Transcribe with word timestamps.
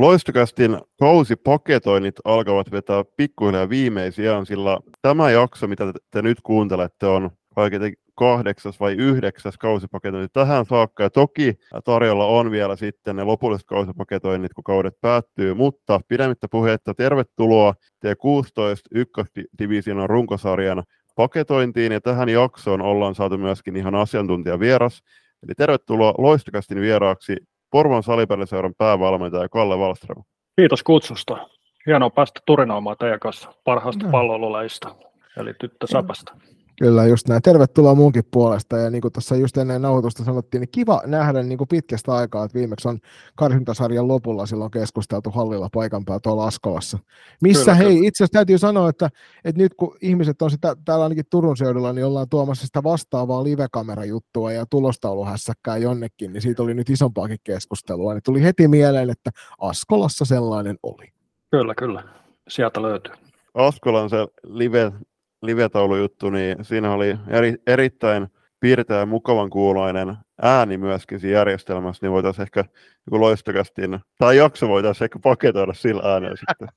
Loistokästin 0.00 0.78
kausipaketoinnit 1.00 2.14
alkavat 2.24 2.70
vetää 2.72 3.04
pikkuhiljaa 3.16 3.68
viimeisiään, 3.68 4.46
sillä 4.46 4.78
tämä 5.02 5.30
jakso, 5.30 5.66
mitä 5.66 5.92
te 6.10 6.22
nyt 6.22 6.38
kuuntelette, 6.42 7.06
on 7.06 7.30
kaiketi 7.54 7.92
kahdeksas 8.20 8.80
vai 8.80 8.92
yhdeksäs 8.92 9.58
kausipaketointi 9.58 10.30
tähän 10.32 10.64
saakka. 10.64 11.02
Ja 11.02 11.10
toki 11.10 11.54
tarjolla 11.84 12.26
on 12.26 12.50
vielä 12.50 12.76
sitten 12.76 13.16
ne 13.16 13.24
lopulliset 13.24 13.66
kausipaketoinnit, 13.66 14.54
kun 14.54 14.64
kaudet 14.64 15.00
päättyy, 15.00 15.54
mutta 15.54 16.00
pidemmittä 16.08 16.46
puhetta 16.50 16.94
tervetuloa 16.94 17.74
T16 18.06 18.82
ykkösdivisionan 18.94 20.10
runkosarjan 20.10 20.82
paketointiin, 21.16 21.92
ja 21.92 22.00
tähän 22.00 22.28
jaksoon 22.28 22.80
ollaan 22.80 23.14
saatu 23.14 23.38
myöskin 23.38 23.76
ihan 23.76 23.94
asiantuntijavieras. 23.94 25.02
Eli 25.42 25.54
tervetuloa 25.56 26.14
Loistokästin 26.18 26.80
vieraaksi 26.80 27.36
Porvon 27.70 28.02
salipelliseuran 28.02 28.74
päävalmentaja 28.78 29.48
Kalle 29.48 29.76
Wallström. 29.76 30.22
Kiitos 30.56 30.82
kutsusta. 30.82 31.48
Hienoa 31.86 32.10
päästä 32.10 32.40
turinoimaan 32.46 32.96
teidän 32.98 33.20
kanssa 33.20 33.54
parhaasta 33.64 34.04
no. 34.04 34.10
palloiluleista, 34.10 34.94
eli 35.36 35.54
tyttö 35.60 35.86
Säpästä. 35.86 36.32
Kyllä, 36.82 37.06
just 37.06 37.28
näin. 37.28 37.42
Tervetuloa 37.42 37.94
munkin 37.94 38.24
puolesta. 38.30 38.78
Ja 38.78 38.90
niin 38.90 39.02
kuin 39.02 39.12
tuossa 39.12 39.36
just 39.36 39.56
ennen 39.56 39.82
nauhoitusta 39.82 40.24
sanottiin, 40.24 40.60
niin 40.60 40.68
kiva 40.72 41.02
nähdä 41.06 41.42
niin 41.42 41.58
kuin 41.58 41.68
pitkästä 41.68 42.12
aikaa, 42.12 42.44
että 42.44 42.58
viimeksi 42.58 42.88
on 42.88 42.98
karsintasarjan 43.34 44.08
lopulla 44.08 44.46
silloin 44.46 44.70
keskusteltu 44.70 45.30
hallilla 45.30 45.68
paikan 45.72 46.04
päällä 46.04 46.20
tuolla 46.20 46.46
Askolassa. 46.46 46.98
Missä 47.42 47.64
kyllä, 47.64 47.74
hei, 47.74 47.94
kyllä. 47.94 48.08
itse 48.08 48.24
asiassa 48.24 48.32
täytyy 48.32 48.58
sanoa, 48.58 48.88
että, 48.88 49.10
että 49.44 49.62
nyt 49.62 49.74
kun 49.74 49.96
ihmiset 50.02 50.42
on 50.42 50.50
sitä, 50.50 50.76
täällä 50.84 51.02
ainakin 51.02 51.24
Turun 51.30 51.56
seudulla, 51.56 51.92
niin 51.92 52.04
ollaan 52.04 52.28
tuomassa 52.28 52.66
sitä 52.66 52.82
vastaavaa 52.82 53.44
livekamerajuttua 53.44 54.52
ja 54.52 54.66
tulostauluhässäkkää 54.66 55.76
jonnekin, 55.76 56.32
niin 56.32 56.42
siitä 56.42 56.62
oli 56.62 56.74
nyt 56.74 56.90
isompaakin 56.90 57.38
keskustelua. 57.44 58.14
Niin 58.14 58.22
tuli 58.22 58.42
heti 58.42 58.68
mieleen, 58.68 59.10
että 59.10 59.30
Askolassa 59.58 60.24
sellainen 60.24 60.78
oli. 60.82 61.12
Kyllä, 61.50 61.74
kyllä. 61.74 62.02
Sieltä 62.48 62.82
löytyy. 62.82 63.12
Askolan 63.54 64.10
se 64.10 64.26
live 64.42 64.92
live-taulujuttu, 65.42 66.30
niin 66.30 66.64
siinä 66.64 66.92
oli 66.92 67.16
eri, 67.28 67.54
erittäin 67.66 68.28
piirteä 68.60 68.98
ja 68.98 69.06
mukavan 69.06 69.50
kuuloinen 69.50 70.16
ääni 70.42 70.78
myöskin 70.78 71.20
siinä 71.20 71.38
järjestelmässä, 71.38 72.06
niin 72.06 72.12
voitaisiin 72.12 72.42
ehkä 72.42 72.64
joku 73.06 73.20
loistokästiin, 73.20 73.98
tai 74.18 74.36
jakso 74.36 74.68
voitaisiin 74.68 75.06
ehkä 75.06 75.18
paketoida 75.22 75.72
sillä 75.74 76.12
äänellä 76.12 76.36
sitten. 76.36 76.68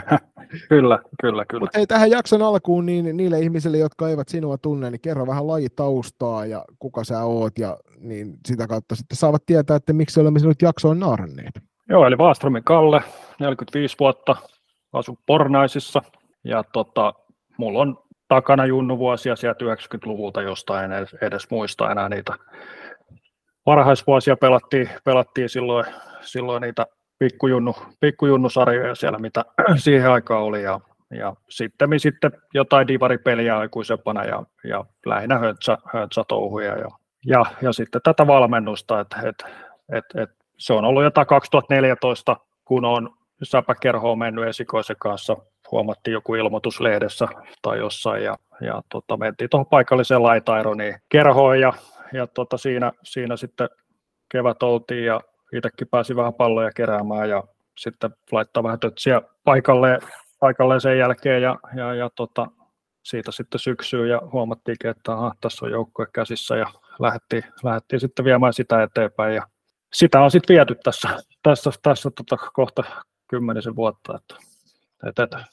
kyllä, 0.68 0.98
kyllä, 1.20 1.44
kyllä. 1.44 1.60
Mutta 1.60 1.78
hei, 1.78 1.86
tähän 1.86 2.10
jakson 2.10 2.42
alkuun, 2.42 2.86
niin 2.86 3.16
niille 3.16 3.40
ihmisille, 3.40 3.78
jotka 3.78 4.08
eivät 4.08 4.28
sinua 4.28 4.58
tunne, 4.58 4.90
niin 4.90 5.00
kerro 5.00 5.26
vähän 5.26 5.46
lajitaustaa 5.46 6.46
ja 6.46 6.64
kuka 6.78 7.04
sä 7.04 7.22
oot, 7.22 7.58
ja 7.58 7.78
niin 7.98 8.34
sitä 8.48 8.66
kautta 8.66 8.94
sitten 8.96 9.16
saavat 9.16 9.46
tietää, 9.46 9.76
että 9.76 9.92
miksi 9.92 10.20
olemme 10.20 10.38
sinut 10.38 10.62
jaksoon 10.62 11.00
naaranneet. 11.00 11.54
Joo, 11.88 12.06
eli 12.06 12.18
Vaastromin 12.18 12.64
Kalle, 12.64 13.02
45 13.40 13.96
vuotta, 14.00 14.36
asun 14.92 15.18
Pornaisissa, 15.26 16.02
ja 16.44 16.64
tota, 16.72 17.14
mulla 17.56 17.78
on 17.78 17.98
takana 18.28 18.66
junnuvuosia 18.66 19.36
sieltä 19.36 19.64
90-luvulta 19.64 20.42
jostain, 20.42 20.92
en 20.92 21.06
edes, 21.22 21.50
muista 21.50 21.90
enää 21.90 22.08
niitä. 22.08 22.34
Varhaisvuosia 23.66 24.36
pelattiin, 24.36 24.90
pelattiin 25.04 25.48
silloin, 25.48 25.86
silloin 26.20 26.60
niitä 26.60 26.86
pikkujunnu, 27.18 27.76
pikkujunnusarjoja 28.00 28.94
siellä, 28.94 29.18
mitä 29.18 29.44
siihen 29.76 30.10
aikaan 30.10 30.42
oli, 30.42 30.62
ja, 30.62 30.80
ja 31.10 31.34
sitten, 31.48 31.88
sitten 31.96 32.32
jotain 32.54 32.88
divaripeliä 32.88 33.58
aikuisempana, 33.58 34.24
ja, 34.24 34.42
ja 34.64 34.84
lähinnä 35.06 35.38
höntsä, 35.38 35.78
höntsätouhuja, 35.92 36.78
ja, 36.78 36.88
ja, 37.26 37.44
ja 37.62 37.72
sitten 37.72 38.00
tätä 38.04 38.26
valmennusta, 38.26 39.00
että 39.00 39.16
et, 39.24 39.44
et, 39.92 40.04
et, 40.14 40.30
se 40.58 40.72
on 40.72 40.84
ollut 40.84 41.02
jotain 41.02 41.26
2014, 41.26 42.36
kun 42.64 42.84
on 42.84 43.10
säpäkerhoon 43.42 44.18
mennyt 44.18 44.46
esikoisen 44.46 44.96
kanssa 44.98 45.36
huomattiin 45.72 46.12
joku 46.12 46.34
ilmoitus 46.34 46.80
lehdessä 46.80 47.28
tai 47.62 47.78
jossain 47.78 48.24
ja, 48.24 48.36
ja 48.60 48.82
tota, 48.88 49.16
mentiin 49.16 49.50
tuohon 49.50 49.66
paikalliseen 49.66 50.22
laitaironiin 50.22 50.96
kerhoon 51.08 51.60
ja, 51.60 51.72
ja 52.12 52.26
tota, 52.26 52.56
siinä, 52.58 52.92
siinä 53.02 53.36
sitten 53.36 53.68
kevät 54.28 54.62
oltiin 54.62 55.04
ja 55.04 55.20
itsekin 55.52 55.88
pääsi 55.88 56.16
vähän 56.16 56.34
palloja 56.34 56.70
keräämään 56.76 57.28
ja 57.28 57.44
sitten 57.78 58.10
laittaa 58.32 58.62
vähän 58.62 58.80
tötsiä 58.80 59.22
paikalle, 59.44 59.98
paikalle 60.40 60.80
sen 60.80 60.98
jälkeen 60.98 61.42
ja, 61.42 61.58
ja, 61.74 61.94
ja 61.94 62.10
tota, 62.16 62.46
siitä 63.02 63.32
sitten 63.32 63.60
syksyyn 63.60 64.08
ja 64.08 64.20
huomattiinkin, 64.32 64.90
että 64.90 65.12
aha, 65.12 65.34
tässä 65.40 65.64
on 65.64 65.70
joukkue 65.70 66.06
käsissä 66.12 66.56
ja 66.56 66.66
lähdettiin, 66.98 67.44
lähdettiin 67.62 68.00
sitten 68.00 68.24
viemään 68.24 68.52
sitä 68.52 68.82
eteenpäin 68.82 69.34
ja 69.34 69.46
sitä 69.92 70.20
on 70.20 70.30
sitten 70.30 70.54
viety 70.54 70.74
tässä, 70.84 71.08
tässä, 71.42 71.70
tässä 71.82 72.10
tota, 72.10 72.36
kohta 72.52 72.82
kymmenisen 73.28 73.76
vuotta, 73.76 74.16
että, 74.16 74.36
että, 75.08 75.22
että 75.22 75.44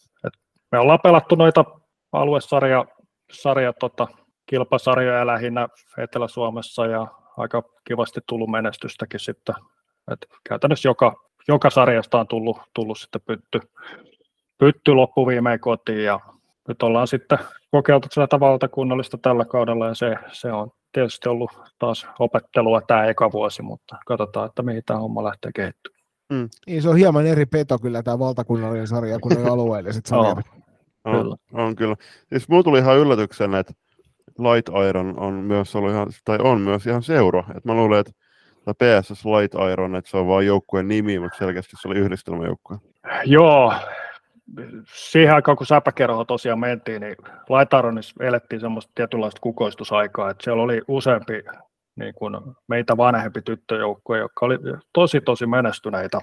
me 0.72 0.80
ollaan 0.80 1.00
pelattu 1.04 1.36
noita 1.36 1.66
aluesarja 2.12 2.86
sarja, 3.32 3.74
tota, 3.74 4.08
kilpasarjoja 4.46 5.28
lähinnä 5.28 5.68
Etelä-Suomessa 5.98 6.86
ja 6.86 7.08
aika 7.38 7.64
kivasti 7.88 8.20
tullut 8.28 8.50
menestystäkin 8.50 9.20
sitten. 9.20 9.56
Et 10.12 10.26
käytännössä 10.50 10.90
joka, 10.90 11.16
joka 11.48 11.70
sarjasta 11.70 12.20
on 12.20 12.28
tullut, 12.28 12.62
tullut 12.74 13.00
sitten 13.00 13.22
pytty, 13.26 13.62
pytty 14.58 14.94
loppuviimeen 14.94 15.60
kotiin 15.60 16.04
ja 16.04 16.20
nyt 16.68 16.84
ollaan 16.84 17.08
sitten 17.08 17.40
kokeiltu 17.72 18.08
tätä 18.16 18.40
valtakunnallista 18.40 19.18
tällä 19.18 19.46
kaudella 19.46 19.88
ja 19.88 19.94
se, 19.94 20.16
se 20.32 20.52
on 20.52 20.72
tietysti 20.92 21.30
ollut 21.30 21.52
taas 21.80 22.08
opettelua 22.20 22.82
tämä 22.82 23.06
eka 23.06 23.32
vuosi, 23.32 23.62
mutta 23.62 23.98
katsotaan, 24.06 24.46
että 24.46 24.64
mihin 24.64 24.84
tämä 24.86 25.00
homma 25.00 25.24
lähtee 25.24 25.52
kehittymään. 25.56 25.99
Mm. 26.30 26.50
Niin 26.68 26.82
se 26.82 26.90
on 26.90 26.98
hieman 26.98 27.26
eri 27.26 27.46
peto 27.46 27.80
kyllä 27.80 28.04
tämä 28.04 28.20
valtakunnallinen 28.20 28.88
sarja 28.88 29.20
kuin 29.20 29.44
ne 29.44 29.50
alueelliset 29.50 30.06
sarjat. 30.06 30.38
On, 31.04 31.22
kyllä. 31.22 31.36
on 31.54 31.76
kyllä. 31.76 31.96
Siis 32.30 32.50
mulla 32.50 32.64
tuli 32.64 32.80
ihan 32.80 32.98
yllätyksen, 32.98 33.56
että 33.56 33.74
Light 34.40 34.70
Iron 34.90 35.20
on 35.20 35.34
myös 35.34 35.76
ollut 35.76 35.92
ihan, 35.92 36.08
tai 36.26 36.38
on 36.42 36.62
myös 36.62 36.88
ihan 36.88 37.04
seura. 37.04 37.44
Et 37.58 37.66
mä 37.66 37.74
luulen, 37.74 38.00
että 38.00 38.12
PSS 38.74 39.26
Light 39.26 39.56
Iron, 39.72 39.96
että 39.96 40.12
se 40.12 40.18
on 40.18 40.28
vain 40.28 40.48
joukkueen 40.48 40.88
nimi, 40.88 41.20
mutta 41.20 41.38
selkeästi 41.38 41.76
se 41.82 41.88
oli 41.88 42.00
yhdistelmäjoukkue. 42.00 42.78
Joo, 43.26 43.74
siihen 44.94 45.36
aikaan 45.36 45.58
kun 45.58 45.68
säpäkerho 45.68 46.26
tosiaan 46.26 46.60
mentiin, 46.60 47.02
niin 47.02 47.16
Light 47.50 47.74
Ironissa 47.80 48.24
elettiin 48.24 48.62
semmoista 48.62 48.92
tietynlaista 48.96 49.42
kukoistusaikaa, 49.42 50.30
että 50.30 50.44
siellä 50.44 50.64
oli 50.64 50.82
useampi 50.88 51.44
niin 52.00 52.14
kuin 52.14 52.38
meitä 52.68 52.98
vanhempi 52.98 53.42
tyttöjoukkue, 53.42 54.18
jotka 54.18 54.46
oli 54.46 54.58
tosi 54.94 55.22
tosi 55.22 55.46
menestyneitä 55.46 56.20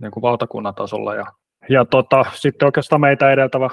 niin 0.00 0.10
kuin 0.10 0.22
valtakunnan 0.22 0.74
tasolla 0.74 1.14
ja 1.14 1.26
ja 1.68 1.84
tota, 1.84 2.24
sitten 2.34 2.66
oikeastaan 2.66 3.00
meitä 3.00 3.30
edeltävä 3.30 3.70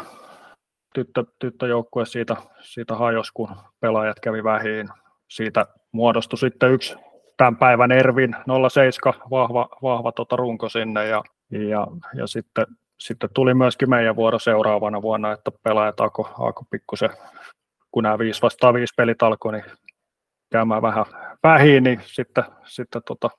tyttö, 0.94 1.24
tyttöjoukkue 1.40 2.06
siitä, 2.06 2.36
siitä 2.62 2.96
hajosi, 2.96 3.32
kun 3.34 3.50
pelaajat 3.80 4.20
kävi 4.20 4.44
vähiin. 4.44 4.88
Siitä 5.28 5.66
muodostui 5.92 6.38
sitten 6.38 6.72
yksi 6.72 6.96
tämän 7.38 7.58
päivän 7.58 7.92
Ervin 7.92 8.36
07 8.70 9.14
vahva, 9.30 9.70
vahva 9.82 10.12
tota 10.12 10.36
runko 10.36 10.70
sinne 10.70 11.08
ja, 11.08 11.24
ja, 11.52 11.88
ja 12.14 12.28
sitten, 12.28 12.66
sitten, 13.00 13.30
tuli 13.34 13.54
myöskin 13.54 13.90
meidän 13.90 14.16
vuoro 14.16 14.40
seuraavana 14.40 15.02
vuonna, 15.02 15.32
että 15.32 15.52
pelaajat 15.64 16.00
alkoi 16.00 16.26
alko 16.40 16.66
pikkusen, 16.72 17.10
kun 17.92 18.04
nämä 18.04 18.20
5 18.20 18.42
vastaan 18.42 18.74
5 18.74 18.94
pelit 18.98 19.24
alkoi, 19.24 19.52
niin 19.52 19.66
käymään 20.50 20.82
vähän 20.82 21.06
vähiin, 21.44 21.84
niin 21.84 22.02
sitten, 22.06 22.44
sitten 22.66 23.02
tota, 23.06 23.30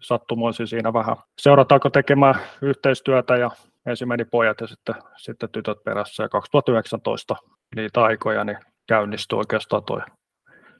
sattumoisin 0.00 0.66
siinä 0.66 0.92
vähän 0.92 1.16
seurataanko 1.38 1.90
tekemään 1.90 2.34
yhteistyötä 2.62 3.36
ja 3.36 3.50
ensin 3.86 4.08
meni 4.08 4.24
pojat 4.24 4.60
ja 4.60 4.66
sitten, 4.66 4.94
sitten 5.16 5.48
tytöt 5.52 5.84
perässä 5.84 6.22
ja 6.22 6.28
2019 6.28 7.36
niitä 7.76 8.02
aikoja 8.02 8.44
niin 8.44 8.58
käynnistyi 8.86 9.38
oikeastaan 9.38 9.84
tuo 9.84 10.00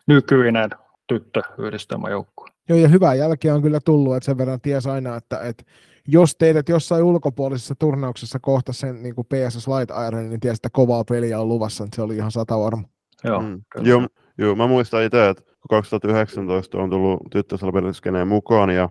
nykyinen 0.06 0.70
tyttöyhdistelmäjoukkue. 1.06 2.48
Joo, 2.68 2.78
ja 2.78 2.88
hyvää 2.88 3.14
jälkeä 3.14 3.54
on 3.54 3.62
kyllä 3.62 3.80
tullut, 3.84 4.16
että 4.16 4.24
sen 4.24 4.38
verran 4.38 4.60
ties 4.60 4.86
aina, 4.86 5.16
että, 5.16 5.38
että 5.40 5.64
jos 6.08 6.36
teidät 6.36 6.68
jossain 6.68 7.02
ulkopuolisessa 7.02 7.74
turnauksessa 7.78 8.38
kohta 8.38 8.72
sen 8.72 9.02
niin 9.02 9.14
kuin 9.14 9.26
PSS 9.26 9.68
Light 9.68 9.94
Iron, 10.08 10.30
niin 10.30 10.40
tiesi, 10.40 10.58
että 10.58 10.68
kovaa 10.72 11.04
peliä 11.04 11.40
on 11.40 11.48
luvassa, 11.48 11.84
että 11.84 11.96
se 11.96 12.02
oli 12.02 12.16
ihan 12.16 12.30
sata 12.30 12.58
varma. 12.58 12.88
Joo, 13.24 13.40
mm. 13.40 13.62
joo, 13.82 14.08
joo, 14.38 14.54
mä 14.54 14.66
muistan 14.66 15.02
itse, 15.02 15.28
että 15.28 15.53
2019 15.70 16.78
on 16.78 16.90
tullut 16.90 17.22
tyttösalpeliskeneen 17.30 18.28
mukaan, 18.28 18.70
ja 18.70 18.88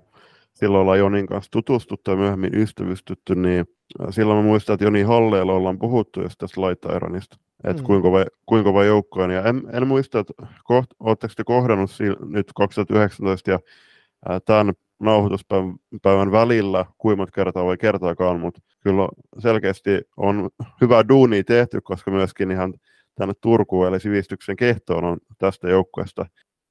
silloin 0.53 0.81
ollaan 0.81 0.99
Jonin 0.99 1.27
kanssa 1.27 1.51
tutustuttu 1.51 2.11
ja 2.11 2.17
myöhemmin 2.17 2.55
ystävystytty, 2.55 3.35
niin 3.35 3.65
silloin 4.09 4.37
mä 4.37 4.43
muistan, 4.43 4.73
että 4.73 4.85
Joni 4.85 5.01
Halleella 5.01 5.53
ollaan 5.53 5.79
puhuttu 5.79 6.21
just 6.21 6.35
tästä 6.37 6.61
Light 6.61 6.85
Ironista, 6.95 7.37
että 7.63 7.81
mm. 7.81 7.85
kuinka, 7.85 8.11
vai, 8.11 8.25
kuinka 8.45 8.69
kova 8.69 8.83
joukko 8.83 9.23
on. 9.23 9.31
Ja 9.31 9.43
en, 9.43 9.61
en 9.73 9.87
muista, 9.87 10.19
että 10.19 10.33
koht, 10.63 10.91
oletteko 10.99 11.33
te 11.37 11.43
kohdannut 11.43 11.91
nyt 12.25 12.51
2019 12.55 13.51
ja 13.51 13.59
ää, 14.29 14.39
tämän 14.39 14.73
nauhoituspäivän 14.99 16.31
välillä, 16.31 16.85
kuinka 16.97 17.25
kertaa 17.33 17.63
voi 17.63 17.77
kertaakaan, 17.77 18.39
mutta 18.39 18.61
kyllä 18.79 19.09
selkeästi 19.39 20.01
on 20.17 20.49
hyvä 20.81 21.03
duuni 21.09 21.43
tehty, 21.43 21.81
koska 21.81 22.11
myöskin 22.11 22.51
ihan 22.51 22.73
tänne 23.15 23.33
Turkuun, 23.41 23.87
eli 23.87 23.99
sivistyksen 23.99 24.55
kehtoon 24.55 25.03
on 25.03 25.17
tästä 25.37 25.69
joukkueesta 25.69 26.25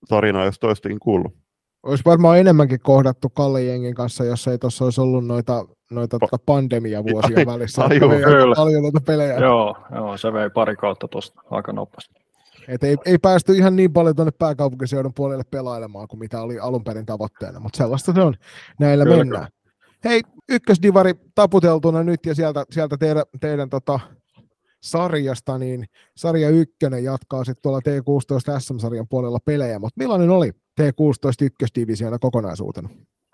tarinaa, 0.08 0.44
jos 0.44 0.58
toistakin 0.58 0.98
kuullut. 1.00 1.34
Olisi 1.82 2.04
varmaan 2.04 2.38
enemmänkin 2.38 2.80
kohdattu 2.80 3.28
Kalle 3.28 3.62
Jengin 3.62 3.94
kanssa, 3.94 4.24
jos 4.24 4.48
ei 4.48 4.58
tuossa 4.58 4.84
olisi 4.84 5.00
ollut 5.00 5.26
noita, 5.26 5.66
noita 5.90 6.16
pa- 6.16 6.18
tuota 6.18 6.44
pandemia-vuosia 6.46 7.36
ai, 7.36 7.46
välissä. 7.46 7.82
Ai, 7.84 8.00
kyllä. 8.00 8.54
Paljon 8.56 8.82
noita 8.82 9.00
pelejä. 9.00 9.34
Joo, 9.38 9.76
joo, 9.94 10.16
se 10.16 10.32
vei 10.32 10.50
pari 10.50 10.76
kautta 10.76 11.08
tuosta 11.08 11.42
aika 11.50 11.72
nopeasti. 11.72 12.14
Et 12.68 12.84
ei, 12.84 12.96
ei 13.06 13.18
päästy 13.18 13.52
ihan 13.52 13.76
niin 13.76 13.92
paljon 13.92 14.16
tuonne 14.16 14.32
pääkaupunkiseudun 14.38 15.14
puolelle 15.14 15.44
pelailemaan 15.50 16.08
kuin 16.08 16.20
mitä 16.20 16.42
oli 16.42 16.58
alun 16.58 16.84
perin 16.84 17.06
tavoitteena, 17.06 17.60
mutta 17.60 17.76
sellaista 17.76 18.12
se 18.12 18.20
on. 18.20 18.34
Näillä 18.80 19.04
kyllä, 19.04 19.16
mennään. 19.16 19.46
Kyllä. 19.46 19.62
Hei, 20.04 20.22
ykkösdivari 20.48 21.14
taputeltuna 21.34 22.02
nyt 22.02 22.26
ja 22.26 22.34
sieltä, 22.34 22.64
sieltä 22.70 22.96
teidän, 22.96 23.24
teidän 23.40 23.70
tota, 23.70 24.00
sarjasta, 24.82 25.58
niin 25.58 25.84
sarja 26.16 26.50
ykkönen 26.50 27.04
jatkaa 27.04 27.44
sitten 27.44 27.62
tuolla 27.62 27.78
T16 27.78 28.60
SM-sarjan 28.60 29.08
puolella 29.08 29.38
pelejä, 29.44 29.78
mutta 29.78 29.98
millainen 29.98 30.30
oli 30.30 30.50
T16 30.50 31.44
ykkösdivisioona 31.44 32.18
kokonaisuutena? 32.18 32.88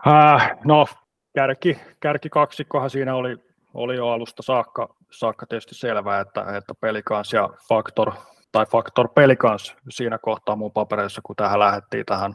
Äh, 0.06 0.50
no, 0.64 0.86
kärki, 1.34 1.78
kärki 2.00 2.28
kaksikkohan 2.28 2.90
siinä 2.90 3.14
oli, 3.14 3.36
oli 3.74 3.96
jo 3.96 4.08
alusta 4.08 4.42
saakka, 4.42 4.94
saakka 5.10 5.46
tietysti 5.46 5.74
selvää, 5.74 6.20
että, 6.20 6.56
että 6.56 6.74
Pelikans 6.80 7.32
ja 7.32 7.48
Factor, 7.68 8.12
tai 8.52 8.66
Factor 8.66 9.08
Pelikans 9.08 9.76
siinä 9.88 10.18
kohtaa 10.18 10.56
mun 10.56 10.72
papereissa, 10.72 11.20
kun 11.24 11.36
tähän 11.36 11.60
lähdettiin 11.60 12.06
tähän, 12.06 12.34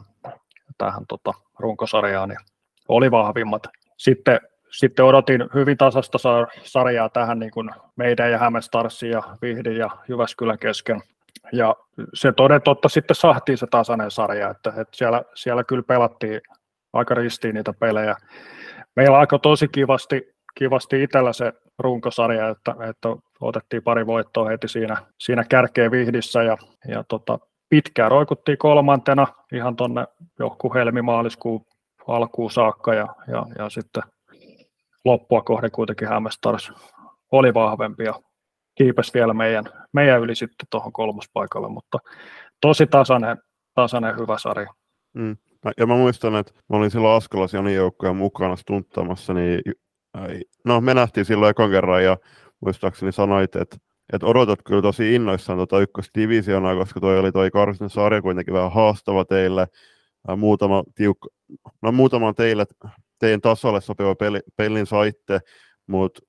tähän 0.78 1.06
tota, 1.08 1.32
runkosarjaan, 1.58 2.28
niin 2.28 2.38
oli 2.88 3.10
vahvimmat. 3.10 3.62
Sitten 3.96 4.40
sitten 4.76 5.04
odotin 5.04 5.44
hyvin 5.54 5.76
tasasta 5.76 6.18
sarjaa 6.62 7.08
tähän 7.08 7.38
niin 7.38 7.50
kuin 7.50 7.70
meidän 7.96 8.30
ja 8.30 8.38
Hämestarsin 8.38 9.10
ja 9.10 9.22
Vihdin 9.42 9.76
ja 9.76 9.90
Jyväskylän 10.08 10.58
kesken. 10.58 11.00
Ja 11.52 11.76
se 12.14 12.32
toden 12.32 12.62
totta 12.62 12.88
sitten 12.88 13.14
sahtiin 13.14 13.58
se 13.58 13.66
tasainen 13.70 14.10
sarja, 14.10 14.50
että, 14.50 14.70
että 14.70 14.96
siellä, 14.96 15.22
siellä 15.34 15.64
kyllä 15.64 15.82
pelattiin 15.82 16.40
aika 16.92 17.14
ristiin 17.14 17.54
niitä 17.54 17.72
pelejä. 17.72 18.16
Meillä 18.96 19.18
aika 19.18 19.38
tosi 19.38 19.68
kivasti, 19.68 20.34
kivasti 20.54 21.02
itsellä 21.02 21.32
se 21.32 21.52
runkosarja, 21.78 22.48
että, 22.48 22.74
että 22.88 23.08
otettiin 23.40 23.82
pari 23.82 24.06
voittoa 24.06 24.48
heti 24.48 24.68
siinä, 24.68 24.96
siinä 25.18 25.44
kärkeen 25.44 25.90
vihdissä 25.90 26.42
ja, 26.42 26.56
ja 26.88 27.04
tota, 27.08 27.38
pitkään 27.68 28.10
roikuttiin 28.10 28.58
kolmantena 28.58 29.26
ihan 29.52 29.76
tuonne 29.76 30.06
joku 30.38 30.74
helmi-maaliskuun 30.74 31.66
alkuun 32.08 32.50
saakka 32.50 32.94
ja, 32.94 33.08
ja, 33.28 33.46
ja 33.58 33.70
sitten 33.70 34.02
loppua 35.04 35.42
kohden 35.42 35.70
kuitenkin 35.70 36.08
Hämestars 36.08 36.72
oli 37.32 37.54
vahvempi 37.54 38.04
ja 38.04 38.14
kiipesi 38.74 39.14
vielä 39.14 39.34
meidän, 39.34 39.64
meidän 39.92 40.20
yli 40.20 40.34
sitten 40.34 40.66
tuohon 40.70 40.92
kolmospaikalle, 40.92 41.68
mutta 41.68 41.98
tosi 42.60 42.86
tasainen, 42.86 43.38
tasainen 43.74 44.18
hyvä 44.18 44.38
sarja. 44.38 44.74
Mm. 45.14 45.36
Ja 45.78 45.86
mä 45.86 45.96
muistan, 45.96 46.36
että 46.36 46.52
mä 46.70 46.76
olin 46.76 46.90
silloin 46.90 47.16
Askolas 47.16 47.54
Joni 47.54 47.74
joukkojen 47.74 48.16
mukana 48.16 48.56
stunttamassa, 48.56 49.34
niin 49.34 49.60
no 50.64 50.80
me 50.80 50.94
nähtiin 50.94 51.26
silloin 51.26 51.50
ekan 51.50 51.70
kerran 51.70 52.04
ja 52.04 52.16
muistaakseni 52.60 53.12
sanoit, 53.12 53.56
että, 53.56 53.76
että 54.12 54.26
odotat 54.26 54.58
kyllä 54.64 54.82
tosi 54.82 55.14
innoissaan 55.14 55.58
tota 55.58 55.80
ykkösdivisioonaa, 55.80 56.76
koska 56.76 57.00
toi 57.00 57.18
oli 57.18 57.32
toi 57.32 57.50
Karsin 57.50 57.90
sarja 57.90 58.22
kuitenkin 58.22 58.54
vähän 58.54 58.72
haastava 58.72 59.24
teille. 59.24 59.66
Muutama, 60.36 60.84
tiukka, 60.94 61.28
no, 61.82 61.92
muutama 61.92 62.32
teille 62.32 62.66
teidän 63.24 63.40
tasolle 63.40 63.80
sopiva 63.80 64.14
peli, 64.14 64.40
pelin 64.56 64.86
saitte, 64.86 65.40
mutta 65.86 66.20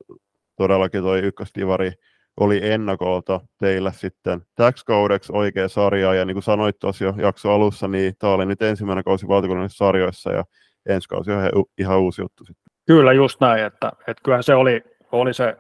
todellakin 0.56 1.04
toi 1.04 1.20
ykköstivari 1.20 1.92
oli 2.40 2.60
ennakolta 2.64 3.42
teillä 3.60 3.92
sitten 3.92 4.42
täksi 4.56 4.86
kaudeksi 4.86 5.34
oikea 5.36 5.68
sarja, 5.68 6.14
ja 6.14 6.26
niin 6.26 6.36
kuin 6.36 6.44
sanoit 6.44 6.80
tuossa 6.80 7.04
jo 7.04 7.14
jakso 7.18 7.52
alussa, 7.52 7.88
niin 7.88 8.14
tämä 8.20 8.34
oli 8.34 8.46
nyt 8.46 8.62
ensimmäinen 8.62 9.04
kausi 9.04 9.28
valtakunnallisissa 9.28 9.86
sarjoissa, 9.86 10.32
ja 10.32 10.44
ensi 10.86 11.10
kausi 11.10 11.32
on 11.32 11.66
ihan 11.78 12.00
uusi 12.00 12.22
juttu 12.22 12.46
sitten. 12.46 12.74
Kyllä, 12.88 13.14
just 13.14 13.42
näin, 13.42 13.66
että, 13.66 13.92
että 14.00 14.22
kyllähän 14.24 14.44
se 14.44 14.56
oli, 14.56 14.84
oli 15.12 15.34
se 15.34 15.58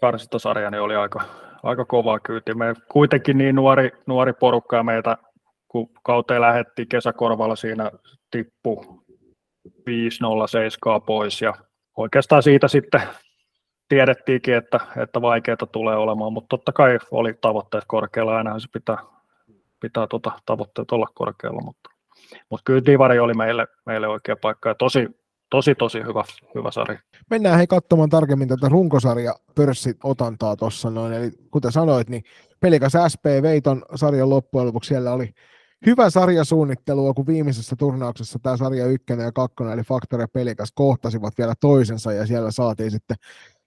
karsintasarja, 0.00 0.70
niin 0.70 0.80
oli 0.80 0.96
aika, 0.96 1.20
aika 1.62 1.84
kova 1.84 2.20
kyyti. 2.20 2.54
Me 2.54 2.74
kuitenkin 2.92 3.38
niin 3.38 3.54
nuori, 3.54 3.90
nuori 4.06 4.32
porukka 4.32 4.76
ja 4.76 4.82
meitä, 4.82 5.16
kun 5.68 5.90
kauteen 6.02 6.40
lähdettiin 6.40 6.88
kesäkorvalla 6.88 7.56
siinä 7.56 7.90
tippu 8.30 9.04
5-0-7 9.68 11.04
pois 11.06 11.42
ja 11.42 11.54
oikeastaan 11.96 12.42
siitä 12.42 12.68
sitten 12.68 13.02
tiedettiinkin, 13.88 14.54
että, 14.54 14.80
että 15.02 15.22
vaikeaa 15.22 15.56
tulee 15.72 15.96
olemaan, 15.96 16.32
mutta 16.32 16.48
totta 16.48 16.72
kai 16.72 16.98
oli 17.10 17.34
tavoitteet 17.40 17.84
korkealla, 17.86 18.36
aina 18.36 18.58
se 18.58 18.68
pitää, 18.72 18.98
pitää 19.80 20.06
tuota, 20.06 20.32
tavoitteet 20.46 20.90
olla 20.90 21.06
korkealla, 21.14 21.60
mutta, 21.60 21.90
mutta 22.50 22.62
kyllä 22.64 22.86
Divari 22.86 23.18
oli 23.18 23.34
meille, 23.34 23.66
meille 23.86 24.08
oikea 24.08 24.36
paikka 24.36 24.68
ja 24.68 24.74
tosi, 24.74 25.08
tosi, 25.50 25.74
tosi 25.74 25.98
hyvä, 25.98 26.24
hyvä 26.54 26.70
sarja. 26.70 26.98
Mennään 27.30 27.56
hei 27.56 27.66
katsomaan 27.66 28.10
tarkemmin 28.10 28.48
tätä 28.48 28.68
runkosarja 28.68 29.34
pörssiotantaa 29.54 30.56
tuossa 30.56 30.90
noin, 30.90 31.12
eli 31.12 31.30
kuten 31.50 31.72
sanoit, 31.72 32.08
niin 32.08 32.24
Pelikas 32.60 32.92
SP 33.12 33.24
Veiton 33.42 33.82
sarjan 33.94 34.30
loppujen 34.30 34.66
lopuksi 34.66 34.88
siellä 34.88 35.12
oli 35.12 35.34
hyvä 35.86 36.10
sarjasuunnittelua, 36.10 37.14
kun 37.14 37.26
viimeisessä 37.26 37.76
turnauksessa 37.76 38.38
tämä 38.42 38.56
sarja 38.56 38.86
ykkönen 38.86 39.24
ja 39.24 39.32
kakkonen, 39.32 39.72
eli 39.72 39.82
Factor 39.82 40.20
ja 40.20 40.28
Pelikas, 40.28 40.72
kohtasivat 40.74 41.38
vielä 41.38 41.54
toisensa, 41.60 42.12
ja 42.12 42.26
siellä 42.26 42.50
saatiin 42.50 42.90
sitten 42.90 43.16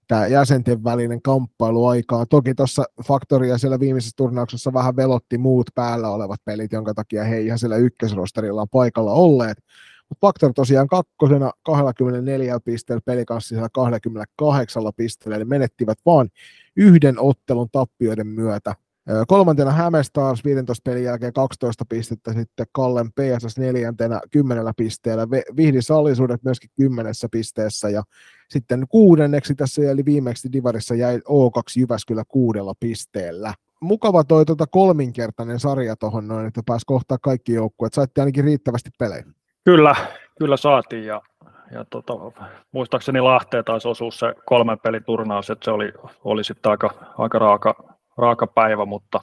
tämä 0.07 0.27
jäsenten 0.27 0.83
välinen 0.83 1.21
kamppailu 1.21 1.87
aikaa. 1.87 2.25
Toki 2.25 2.55
tuossa 2.55 2.83
Factoria 3.07 3.57
siellä 3.57 3.79
viimeisessä 3.79 4.13
turnauksessa 4.17 4.73
vähän 4.73 4.95
velotti 4.95 5.37
muut 5.37 5.69
päällä 5.75 6.09
olevat 6.09 6.39
pelit, 6.45 6.71
jonka 6.71 6.93
takia 6.93 7.23
he 7.23 7.41
ihan 7.41 7.59
siellä 7.59 7.77
ykkösrosterilla 7.77 8.61
on 8.61 8.69
paikalla 8.69 9.11
olleet. 9.13 9.57
Mutta 10.09 10.27
Factor 10.27 10.53
tosiaan 10.53 10.87
kakkosena 10.87 11.51
24 11.63 12.59
pisteellä, 12.59 13.01
pelikanssi 13.05 13.55
28 13.73 14.83
pisteellä, 14.95 15.35
eli 15.35 15.45
menettivät 15.45 15.97
vaan 16.05 16.29
yhden 16.75 17.19
ottelun 17.19 17.69
tappioiden 17.71 18.27
myötä 18.27 18.75
Kolmantena 19.27 19.71
Hämestars 19.71 20.45
15 20.45 20.81
pelin 20.85 21.03
jälkeen 21.03 21.33
12 21.33 21.85
pistettä, 21.89 22.33
sitten 22.33 22.65
Kallen 22.71 23.11
PSS 23.11 23.57
neljäntenä 23.57 24.21
10 24.31 24.65
pisteellä, 24.77 25.29
Vihdi 25.29 25.81
Sallisuudet 25.81 26.43
myöskin 26.43 26.69
10 26.77 27.13
pisteessä 27.31 27.89
ja 27.89 28.03
sitten 28.49 28.85
kuudenneksi 28.89 29.55
tässä 29.55 29.91
eli 29.91 30.05
viimeksi 30.05 30.53
Divarissa 30.53 30.95
jäi 30.95 31.17
O2 31.17 31.79
Jyväskylä 31.79 32.23
kuudella 32.27 32.73
pisteellä. 32.79 33.53
Mukava 33.81 34.23
toi 34.23 34.45
tuota 34.45 34.67
kolminkertainen 34.67 35.59
sarja 35.59 35.95
tuohon 35.95 36.27
noin, 36.27 36.45
että 36.45 36.61
pääsi 36.65 36.85
kohtaa 36.85 37.17
kaikki 37.21 37.53
joukkueet. 37.53 37.93
Saitte 37.93 38.21
ainakin 38.21 38.43
riittävästi 38.43 38.89
pelejä. 38.99 39.23
Kyllä, 39.63 39.95
kyllä 40.39 40.57
saatiin 40.57 41.05
ja, 41.05 41.21
ja 41.71 41.85
tota, 41.89 42.13
muistaakseni 42.71 43.21
Lahteen 43.21 43.65
taisi 43.65 43.87
osua 43.87 44.11
se 44.11 44.33
kolmen 44.45 44.79
pelin 44.79 45.03
turnaus, 45.03 45.49
että 45.49 45.65
se 45.65 45.71
oli, 45.71 45.93
oli 46.23 46.43
sitten 46.43 46.69
aika, 46.69 46.89
aika 47.17 47.39
raaka, 47.39 47.90
raaka 48.17 48.47
päivä, 48.47 48.85
mutta, 48.85 49.21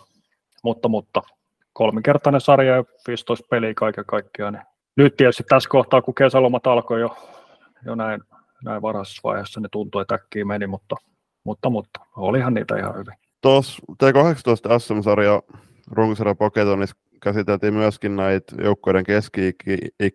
mutta, 0.65 0.89
mutta 0.89 1.23
kolmikertainen 1.73 2.41
sarja 2.41 2.77
ja 2.77 2.85
15 3.09 3.47
peliä 3.51 3.75
kaiken 3.75 4.05
kaikkiaan. 4.07 4.53
Niin 4.53 4.63
nyt 4.97 5.17
tietysti 5.17 5.43
tässä 5.49 5.69
kohtaa, 5.69 6.03
kun 6.03 6.15
kesälomat 6.15 6.67
alkoi 6.67 7.01
jo, 7.01 7.17
jo 7.85 7.95
näin, 7.95 8.21
näin 8.65 8.83
varhaisessa 8.83 9.21
vaiheessa, 9.25 9.61
niin 9.61 9.71
tuntui, 9.71 10.03
että 10.03 10.15
äkkiä 10.15 10.45
meni, 10.45 10.67
mutta, 10.67 10.97
mutta, 11.45 11.71
mutta 11.71 12.01
olihan 12.17 12.55
niitä 12.55 12.77
ihan 12.77 12.95
hyvin. 12.95 13.15
Tuossa 13.43 13.83
T18 14.05 14.79
SM-sarja 14.79 15.43
runkosarja 15.91 16.35
Poketonissa 16.35 16.97
käsiteltiin 17.23 17.75
myöskin 17.75 18.17
näitä 18.17 18.57
joukkueiden 18.63 19.05
keski 19.05 19.55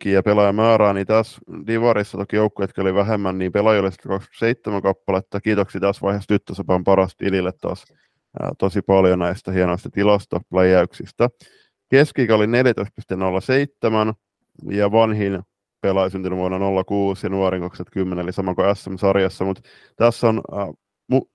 ja 0.05 0.23
pelaajamäärää, 0.23 0.93
niin 0.93 1.07
tässä 1.07 1.41
Divarissa 1.67 2.17
toki 2.17 2.35
joukkueet 2.35 2.77
oli 2.77 2.95
vähemmän, 2.95 3.37
niin 3.37 3.51
pelaajille 3.51 3.89
27 4.07 4.81
kappaletta. 4.81 5.41
Kiitoksia 5.41 5.81
tässä 5.81 6.01
vaiheessa 6.01 6.27
Tyttösopan 6.27 6.83
paras 6.83 7.15
tilille 7.15 7.51
taas 7.61 7.85
tosi 8.57 8.81
paljon 8.81 9.19
näistä 9.19 9.51
hienoista 9.51 9.89
tilastopläjäyksistä. 9.89 11.29
keski 11.89 12.31
oli 12.31 12.45
14,07 12.45 14.13
ja 14.71 14.91
vanhin 14.91 15.41
pelaaja 15.81 16.09
syntynyt 16.09 16.39
vuonna 16.39 16.83
06 16.83 17.25
ja 17.25 17.29
nuorin 17.29 17.61
2010, 17.61 18.23
eli 18.23 18.33
sama 18.33 18.55
kuin 18.55 18.75
SM-sarjassa, 18.75 19.45
mutta 19.45 19.61
tässä 19.95 20.29
on 20.29 20.41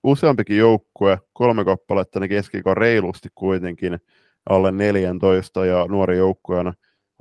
useampikin 0.04 0.58
joukkue, 0.58 1.18
kolme 1.32 1.64
kappaletta, 1.64 2.20
ne 2.20 2.28
keski 2.28 2.62
reilusti 2.74 3.28
kuitenkin 3.34 3.98
alle 4.50 4.72
14 4.72 5.66
ja 5.66 5.86
nuori 5.86 6.16
joukkueena 6.18 6.72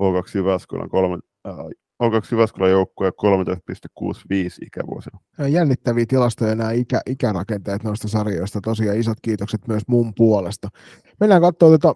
H2 0.02 0.38
Jyväskylän 0.38 0.88
kolme, 0.88 1.18
äh, 1.48 1.54
O2 2.02 2.28
Jyväskylän 2.32 2.70
joukkue 2.70 3.10
13,65 3.10 3.14
ikävuosina. 4.66 5.18
Jännittäviä 5.48 6.06
tilastoja 6.08 6.54
nämä 6.54 6.72
ikä, 6.72 7.00
ikärakenteet 7.06 7.82
noista 7.84 8.08
sarjoista. 8.08 8.60
Tosiaan 8.60 8.98
isot 8.98 9.18
kiitokset 9.22 9.68
myös 9.68 9.82
mun 9.88 10.12
puolesta. 10.14 10.68
Mennään 11.20 11.42
katsomaan 11.42 11.80
tuota 11.80 11.94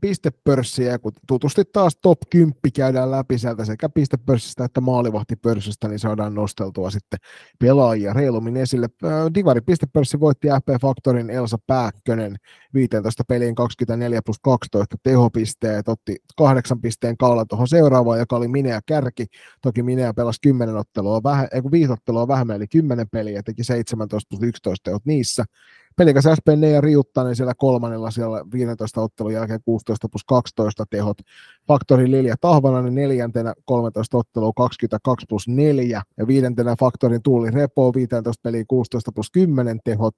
pistepörssiä, 0.00 0.98
kun 0.98 1.12
tutusti 1.28 1.64
taas 1.64 1.96
top 2.02 2.18
10 2.30 2.54
käydään 2.76 3.10
läpi 3.10 3.38
sieltä 3.38 3.64
sekä 3.64 3.88
pistepörssistä 3.88 4.64
että 4.64 4.80
maalivahtipörssistä, 4.80 5.88
niin 5.88 5.98
saadaan 5.98 6.34
nosteltua 6.34 6.90
sitten 6.90 7.18
pelaajia 7.58 8.12
reilummin 8.12 8.56
esille. 8.56 8.88
Divari 9.34 9.60
pistepörssi 9.60 10.20
voitti 10.20 10.48
FP 10.48 10.82
Factorin 10.82 11.30
Elsa 11.30 11.58
Pääkkönen 11.66 12.36
15 12.74 13.24
peliin 13.28 13.54
24 13.54 14.20
plus 14.24 14.38
12 14.42 14.96
tehopisteet, 15.02 15.88
otti 15.88 16.16
kahdeksan 16.36 16.80
pisteen 16.80 17.16
kaula 17.16 17.44
tuohon 17.44 17.68
seuraavaan, 17.68 18.18
joka 18.18 18.36
oli 18.36 18.48
Minea 18.48 18.80
Kärki. 18.86 19.26
Toki 19.62 19.82
Minea 19.82 20.14
pelasi 20.14 20.38
10 20.42 20.76
ottelua, 20.76 21.22
vähä, 21.22 21.48
ei 21.52 21.62
kun 21.62 21.70
5 21.70 21.92
ottelua 21.92 22.28
vähemmän, 22.28 22.56
eli 22.56 22.66
10 22.66 23.08
peliä, 23.08 23.42
teki 23.42 23.64
17 23.64 24.28
plus 24.30 24.42
11 24.42 24.84
tehot 24.84 25.06
niissä. 25.06 25.44
Pelikas 25.96 26.24
SP 26.38 26.48
ja 26.72 26.80
Riuttanen 26.80 27.36
siellä 27.36 27.54
kolmannella 27.56 28.10
siellä 28.10 28.44
15 28.52 29.00
ottelun 29.00 29.32
jälkeen 29.32 29.60
16 29.64 30.08
plus 30.08 30.24
12 30.24 30.84
tehot. 30.90 31.18
Faktori 31.68 32.10
Lilja 32.10 32.34
Tahvananen 32.40 32.94
neljäntenä 32.94 33.54
13 33.64 34.18
ottelua 34.18 34.52
22 34.56 35.26
plus 35.28 35.48
4 35.48 36.02
ja 36.16 36.26
viidentenä 36.26 36.76
Faktorin 36.80 37.22
Tuuli 37.22 37.50
Repo 37.50 37.94
15 37.94 38.40
peliä 38.42 38.64
16 38.68 39.12
plus 39.12 39.30
10 39.30 39.80
tehot. 39.84 40.14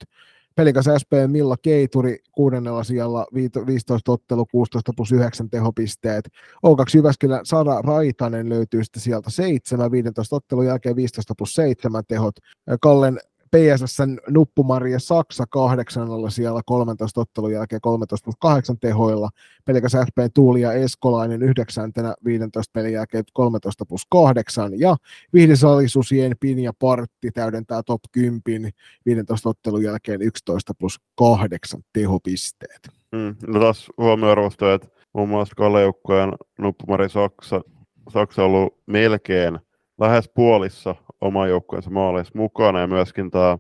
Pelikas 0.55 0.85
SP 1.03 1.13
Milla 1.27 1.57
Keituri 1.63 2.19
kuudennella 2.33 2.85
sijalla 2.85 3.27
15 3.67 4.13
ottelu 4.13 4.47
16 4.47 4.93
plus 4.97 5.13
9 5.13 5.51
tehopisteet. 5.51 6.29
O2 6.67 6.91
Jyväskylän 6.95 7.47
Sara 7.47 7.81
Raitanen 7.83 8.49
löytyy 8.49 8.85
sitten 8.85 9.03
sieltä 9.03 9.31
7, 9.31 9.91
15 9.91 10.37
ottelun 10.37 10.67
jälkeen 10.67 10.97
15 10.97 11.35
plus 11.39 11.55
7 11.55 12.05
tehot. 12.09 12.35
Kallen 12.81 13.21
PSSn 13.51 14.19
nuppumaria 14.29 14.99
Saksa 14.99 15.45
kahdeksannella 15.51 16.31
siellä 16.31 16.61
13 16.67 17.21
ottelun 17.21 17.53
jälkeen 17.53 17.81
13 17.81 18.25
plus 18.25 18.37
8 18.41 18.79
tehoilla. 18.79 19.31
Pelikäs 19.65 19.93
FP 19.93 20.35
Tuuli 20.35 20.61
ja 20.61 20.73
Eskolainen 20.73 21.43
yhdeksäntenä 21.43 22.15
15 22.25 22.71
pelin 22.73 22.93
jälkeen 22.93 23.25
13 23.33 23.85
plus 23.87 24.07
8. 24.11 24.81
Ja 24.81 24.97
Vihdisalisusien 25.33 26.37
Pin 26.41 26.59
ja 26.59 26.73
Partti 26.79 27.31
täydentää 27.31 27.83
top 27.83 28.01
10 28.13 28.71
15 29.07 29.49
ottelun 29.49 29.83
jälkeen 29.83 30.23
11 30.23 30.75
plus 30.79 31.01
8 31.17 31.81
tehopisteet. 31.93 32.89
Mm, 33.13 33.37
no 33.47 33.61
taas 33.61 33.87
huomioarvosta, 33.99 34.75
että 34.75 34.89
muun 35.13 35.29
muassa 35.29 35.55
Kalleukkojen 35.55 36.33
nuppumari 36.59 37.09
Saksa, 37.09 37.61
Saksa 38.09 38.45
on 38.45 38.51
ollut 38.51 38.79
melkein 38.87 39.59
lähes 40.01 40.31
puolissa 40.35 40.95
oman 41.21 41.49
joukkueensa 41.49 41.91
maaleissa 41.91 42.33
mukana 42.35 42.81
ja 42.81 42.87
myöskin 42.87 43.31
tämä 43.31 43.59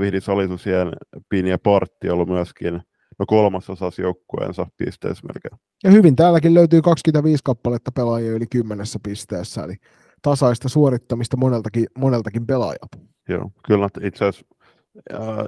Vihdi 0.00 0.20
Salisusien 0.20 0.92
Pini 1.28 1.50
ja 1.50 1.58
Partti 1.58 2.08
on 2.08 2.14
ollut 2.14 2.28
myöskin 2.28 2.82
no 3.18 3.26
kolmasosassa 3.26 4.02
joukkueensa 4.02 4.66
pisteessä 4.76 5.26
melkein. 5.26 5.60
Ja 5.84 5.90
hyvin 5.90 6.16
täälläkin 6.16 6.54
löytyy 6.54 6.82
25 6.82 7.44
kappaletta 7.44 7.92
pelaajia 7.92 8.32
yli 8.32 8.46
kymmenessä 8.46 8.98
pisteessä, 9.02 9.64
eli 9.64 9.74
tasaista 10.22 10.68
suorittamista 10.68 11.36
moneltakin, 11.36 11.86
moneltakin 11.98 12.46
pelaajalta. 12.46 12.98
Joo, 13.28 13.50
kyllä 13.66 13.88
itse 14.02 14.24
asiassa, 14.24 14.46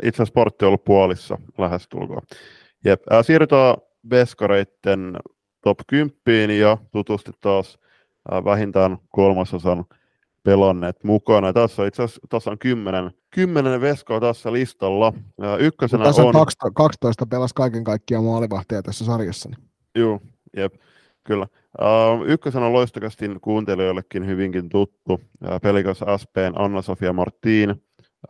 itse 0.02 0.22
asiassa 0.22 0.32
Portti 0.34 0.64
on 0.64 0.66
ollut 0.66 0.84
puolissa 0.84 1.38
lähestulkoon. 1.58 2.22
Jep, 2.84 3.02
siirrytään 3.22 3.76
Veskareitten 4.10 5.16
top 5.64 5.78
10 5.86 6.58
ja 6.58 6.78
tutustutaan 6.92 7.64
vähintään 8.44 8.98
kolmasosan 9.08 9.84
pelanneet 10.42 11.04
mukana. 11.04 11.52
Tässä 11.52 11.82
on 11.82 11.88
itse 11.88 12.02
asiassa 12.02 12.20
tässä 12.28 12.50
on 12.50 12.58
kymmenen, 12.58 13.10
kymmenen 13.30 13.80
veskoa 13.80 14.20
tässä 14.20 14.52
listalla. 14.52 15.12
Ykkösenä 15.58 16.04
tässä 16.04 16.22
on, 16.22 16.36
on 16.36 16.46
12 16.74 17.26
pelas 17.26 17.52
kaiken 17.52 17.84
kaikkiaan 17.84 18.24
maalivahtia 18.24 18.82
tässä 18.82 19.04
sarjassa. 19.04 19.50
Joo, 19.94 20.20
jep, 20.56 20.74
kyllä. 21.24 21.46
Ykkösenä 22.26 22.66
on 22.66 22.72
loistakastin 22.72 23.40
kuuntelijoillekin 23.40 24.26
hyvinkin 24.26 24.68
tuttu. 24.68 25.20
Pelikas 25.62 25.98
SPn 25.98 26.52
Anna-Sofia 26.54 27.12
Martin. 27.12 27.70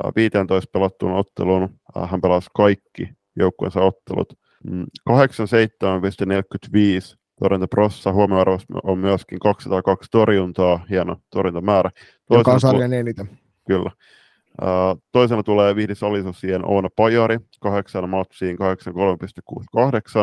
Uh, 0.04 0.12
15 0.16 0.71
pelattuun 0.73 1.12
otteluun 1.12 1.69
hän 2.04 2.21
pelasi 2.21 2.50
kaikki 2.57 3.09
joukkueensa 3.37 3.81
ottelut. 3.81 4.33
Mm, 4.71 4.87
87,45 5.11 7.22
torjuntaprossa 7.42 8.12
huomioarvossa 8.12 8.66
on 8.82 8.99
myöskin 8.99 9.38
202 9.38 10.11
torjuntaa, 10.11 10.80
hieno 10.90 11.16
torjuntamäärä. 11.30 11.90
Toisena 11.90 12.40
Joka 12.40 12.52
on 12.52 12.61
sarjan 12.61 12.92
eniten. 12.92 13.28
Kyllä. 13.66 13.90
Uh, 14.62 15.02
toisena 15.12 15.42
tulee 15.42 15.76
Vihdis 15.76 16.02
Alisusien 16.02 16.64
Oona 16.64 16.88
Pajari, 16.96 17.38
kahdeksan 17.61 18.08
matsiin 18.08 18.56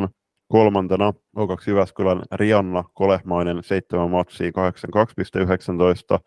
83,68. 0.04 0.10
Kolmantena 0.48 1.14
O2 1.38 1.64
Jyväskylän 1.68 2.22
Rianna 2.32 2.84
Kolehmainen, 2.94 3.64
seitsemän 3.64 4.10
matsiin 4.10 4.54
82,19. 6.16 6.20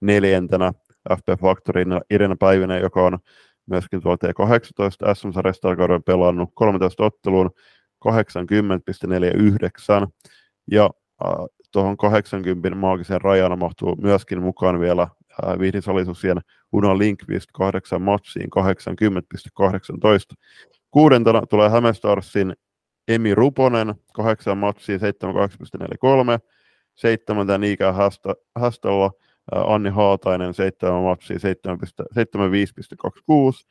Neljäntenä 0.00 0.72
FP 1.16 1.40
Factorin 1.40 1.88
Irina 2.10 2.36
Päivinen, 2.36 2.82
joka 2.82 3.02
on 3.02 3.18
myöskin 3.66 4.02
tuolta 4.02 4.26
T18 4.26 5.14
SM-sarjasta 5.14 5.68
pelannut 6.06 6.50
13 6.54 7.04
otteluun, 7.04 7.50
80,49 8.08 8.10
ja 10.70 10.90
tuohon 11.72 11.96
80 11.96 12.74
maagisen 12.74 13.20
rajana 13.20 13.56
mahtuu 13.56 13.96
myöskin 13.96 14.42
mukaan 14.42 14.80
vielä 14.80 15.02
äh, 15.02 15.10
Una 16.72 16.98
Linkvist 16.98 17.50
8 17.52 18.02
matsiin 18.02 18.50
80,18. 19.60 20.36
Kuudentena 20.90 21.46
tulee 21.46 21.70
Hämestarsin 21.70 22.56
Emi 23.08 23.34
Ruponen 23.34 23.94
8 24.14 24.58
matsiin 24.58 25.00
78,43. 25.00 25.06
Seitsemäntä 26.94 27.58
Niikä 27.58 27.94
Hästöllä 28.58 29.10
Anni 29.52 29.90
Haatainen 29.90 30.54
7 30.54 31.02
matsia 31.02 31.36
75,26. 31.36 31.40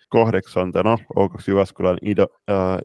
Kahdeksantena 0.09 0.97
O2 1.19 1.43
Jyväskylän 1.47 1.97
Ida, 2.01 2.27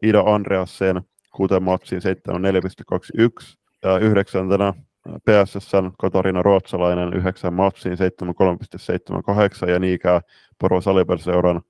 Ida 0.03 0.21
Andreasen 0.27 1.03
kuuteen 1.35 1.63
matsiin 1.63 2.03
74,21. 2.03 3.57
Ja 3.85 3.99
yhdeksäntenä 3.99 4.75
PSSn 5.09 5.91
Katarina 5.99 6.43
Ruotsalainen 6.43 7.13
9 7.15 7.55
matsiin 7.55 7.99
73,78 9.65 9.71
ja 9.71 9.79
niinkään 9.79 10.21
Poro 10.61 10.81
Saliberseuran 10.81 11.63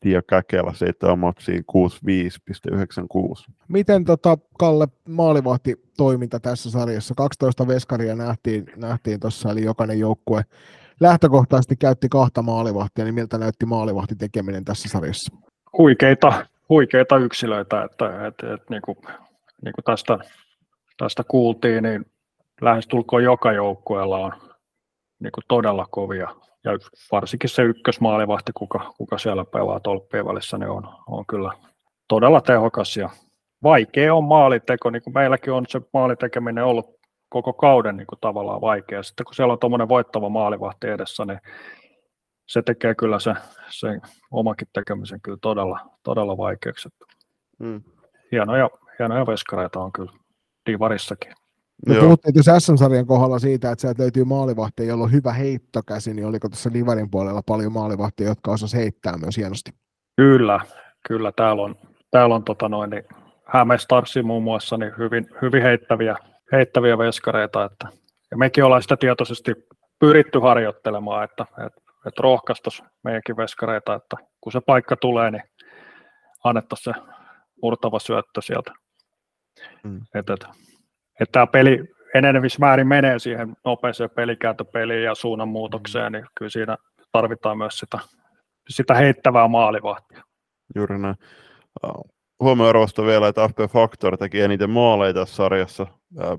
Tiia 0.00 0.22
Käkelä 0.22 0.72
7 0.74 1.18
matsiin 1.18 1.64
65,96. 3.48 3.52
Miten 3.68 4.04
tota, 4.04 4.38
Kalle 4.58 4.88
maalivahti 5.08 5.76
toiminta 5.96 6.40
tässä 6.40 6.70
sarjassa? 6.70 7.14
12 7.16 7.66
veskaria 7.66 8.14
nähtiin, 8.14 8.66
nähtiin 8.76 9.20
tuossa, 9.20 9.50
eli 9.50 9.64
jokainen 9.64 9.98
joukkue 9.98 10.42
lähtökohtaisesti 11.00 11.76
käytti 11.76 12.08
kahta 12.08 12.42
maalivahtia, 12.42 13.04
niin 13.04 13.14
miltä 13.14 13.38
näytti 13.38 13.66
maalivahti 13.66 14.16
tekeminen 14.16 14.64
tässä 14.64 14.88
sarjassa? 14.88 15.36
Huikeita 15.78 16.46
huikeita 16.68 17.16
yksilöitä, 17.16 17.82
että, 17.82 18.26
että, 18.26 18.54
että 18.54 18.66
niin 18.70 18.82
kuin, 18.82 18.98
niin 19.64 19.72
kuin 19.74 19.84
tästä, 19.84 20.18
tästä 20.96 21.24
kuultiin, 21.28 21.82
niin 21.82 22.06
lähestulkoon 22.60 23.24
joka 23.24 23.52
joukkueella 23.52 24.18
on 24.18 24.32
niin 25.20 25.32
kuin 25.32 25.44
todella 25.48 25.86
kovia. 25.90 26.28
Ja 26.64 26.72
varsinkin 27.12 27.50
se 27.50 27.62
ykkösmaalivahti, 27.62 28.52
kuka, 28.54 28.92
kuka 28.98 29.18
siellä 29.18 29.44
pelaa 29.44 29.80
tolppien 29.80 30.26
välissä, 30.26 30.58
niin 30.58 30.70
on, 30.70 30.88
on 31.06 31.26
kyllä 31.26 31.52
todella 32.08 32.40
tehokas 32.40 32.96
ja 32.96 33.10
vaikea 33.62 34.14
on 34.14 34.24
maaliteko, 34.24 34.90
niin 34.90 35.02
kuin 35.02 35.14
meilläkin 35.14 35.52
on 35.52 35.64
se 35.68 35.80
maalitekeminen 35.92 36.64
ollut 36.64 36.98
koko 37.28 37.52
kauden 37.52 37.96
niin 37.96 38.06
kuin 38.06 38.18
tavallaan 38.20 38.60
vaikea. 38.60 39.02
Sitten 39.02 39.24
kun 39.24 39.34
siellä 39.34 39.52
on 39.52 39.58
tuommoinen 39.58 39.88
voittava 39.88 40.28
maalivahti 40.28 40.88
edessä, 40.88 41.24
niin 41.24 41.40
se 42.48 42.62
tekee 42.62 42.94
kyllä 42.94 43.18
se, 43.18 43.34
se 43.70 44.00
omakin 44.30 44.68
tekemisen 44.72 45.20
kyllä 45.20 45.38
todella, 45.42 45.80
todella 46.02 46.36
vaikeaksi. 46.36 46.88
Mm. 47.58 47.82
Hienoja, 48.32 48.70
hienoja 48.98 49.26
veskareita 49.26 49.80
on 49.80 49.92
kyllä 49.92 50.12
divarissakin. 50.70 51.32
Me 51.86 51.94
Joo. 51.94 52.04
puhuttiin 52.04 52.34
tuossa 52.34 52.60
SM-sarjan 52.60 53.06
kohdalla 53.06 53.38
siitä, 53.38 53.70
että 53.70 53.80
sieltä 53.80 54.02
löytyy 54.02 54.24
maalivahtia, 54.24 54.86
jolla 54.86 55.04
on 55.04 55.12
hyvä 55.12 55.32
heittokäsi, 55.32 56.14
niin 56.14 56.26
oliko 56.26 56.48
tuossa 56.48 56.72
Divarin 56.72 57.10
puolella 57.10 57.42
paljon 57.46 57.72
maalivahtia, 57.72 58.28
jotka 58.28 58.50
osas 58.50 58.74
heittää 58.74 59.16
myös 59.16 59.36
hienosti? 59.36 59.70
Kyllä, 60.16 60.60
kyllä 61.08 61.32
täällä 61.32 61.62
on, 61.62 61.76
täällä 62.10 62.34
on 62.34 62.44
tota 62.44 62.68
noin, 62.68 62.90
niin 62.90 63.04
muun 64.22 64.42
muassa 64.42 64.76
niin 64.76 64.92
hyvin, 64.98 65.26
hyvin 65.42 65.62
heittäviä, 65.62 66.16
heittäviä 66.52 66.98
veskareita, 66.98 67.64
että, 67.64 67.88
ja 68.30 68.36
mekin 68.36 68.64
ollaan 68.64 68.82
sitä 68.82 68.96
tietoisesti 68.96 69.54
pyritty 69.98 70.38
harjoittelemaan, 70.38 71.24
että, 71.24 71.46
että 71.66 71.87
että 72.06 72.22
rohkaistaisiin 72.22 72.88
meidänkin 73.04 73.36
veskareita, 73.36 73.94
että 73.94 74.16
kun 74.40 74.52
se 74.52 74.60
paikka 74.60 74.96
tulee, 74.96 75.30
niin 75.30 75.42
annettaisiin 76.44 76.94
se 76.94 77.00
murtava 77.62 77.98
syöttö 77.98 78.40
sieltä. 78.42 78.72
Mm. 79.84 80.00
Että, 80.14 80.32
että, 80.32 80.48
että 81.20 81.32
tämä 81.32 81.46
peli 81.46 81.78
enenevissä 82.14 82.58
määrin 82.60 82.88
menee 82.88 83.18
siihen 83.18 83.56
nopeeseen 83.64 84.10
pelikääntöpeliin 84.10 85.04
ja 85.04 85.14
suunnanmuutokseen, 85.14 86.12
mm. 86.12 86.16
niin 86.16 86.26
kyllä 86.38 86.50
siinä 86.50 86.76
tarvitaan 87.12 87.58
myös 87.58 87.78
sitä, 87.78 87.98
sitä 88.68 88.94
heittävää 88.94 89.48
maalivahtia. 89.48 90.22
Juuri 90.74 90.98
näin. 90.98 91.14
huomioarvosta 92.40 93.02
vielä, 93.02 93.28
että 93.28 93.48
FP 93.48 93.72
Factor 93.72 94.16
teki 94.16 94.40
eniten 94.40 94.70
maaleja 94.70 95.14
tässä 95.14 95.36
sarjassa, 95.36 95.86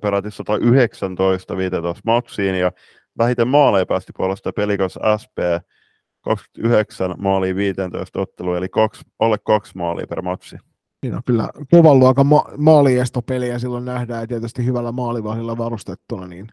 peräti 0.02 0.32
119 0.32 1.58
15 1.58 2.02
matsiin, 2.06 2.56
ja 2.56 2.72
vähiten 3.20 3.48
maaleja 3.48 3.86
päästi 3.86 4.12
puolesta 4.18 4.52
pelikas 4.54 5.00
SP 5.22 5.38
29 6.22 7.16
maalia 7.18 7.56
15 7.56 8.22
ottelua, 8.22 8.58
eli 8.58 8.70
kaksi, 8.70 9.02
alle 9.20 9.38
kaksi 9.38 9.78
maalia 9.78 10.08
per 10.08 10.22
matsi. 10.22 10.56
Siinä 11.06 11.18
on 11.18 11.24
kyllä 11.26 11.50
kovan 11.72 12.00
luokan 12.00 12.28
ma- 12.28 12.50
maaliestopeliä 12.58 13.60
silloin 13.60 13.86
nähdään, 13.86 14.22
ja 14.22 14.28
tietysti 14.28 14.66
hyvällä 14.66 14.92
maalivahdilla 14.92 15.58
varustettuna, 15.58 16.28
niin, 16.28 16.48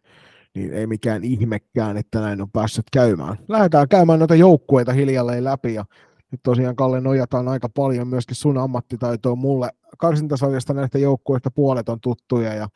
niin 0.54 0.73
ei 0.73 0.87
mikään 0.87 1.25
ihmekään, 1.25 1.96
että 1.96 2.20
näin 2.20 2.42
on 2.42 2.50
päässyt 2.50 2.85
käymään. 2.92 3.37
Lähdetään 3.49 3.88
käymään 3.88 4.18
noita 4.18 4.35
joukkueita 4.35 4.92
hiljalleen 4.92 5.44
läpi, 5.44 5.75
ja 5.75 5.85
nyt 6.32 6.40
tosiaan 6.42 6.76
Kalle 6.76 7.00
nojataan 7.00 7.49
aika 7.49 7.68
paljon 7.68 8.08
myöskin 8.08 8.37
sun 8.37 8.58
ammattitaitoa 8.58 9.35
mulle. 9.35 9.70
Karsintasarjasta 9.99 10.75
näistä 10.75 10.99
joukkueista 10.99 11.50
puolet 11.50 11.88
on 11.88 12.00
tuttuja, 12.00 12.54
ja 12.54 12.68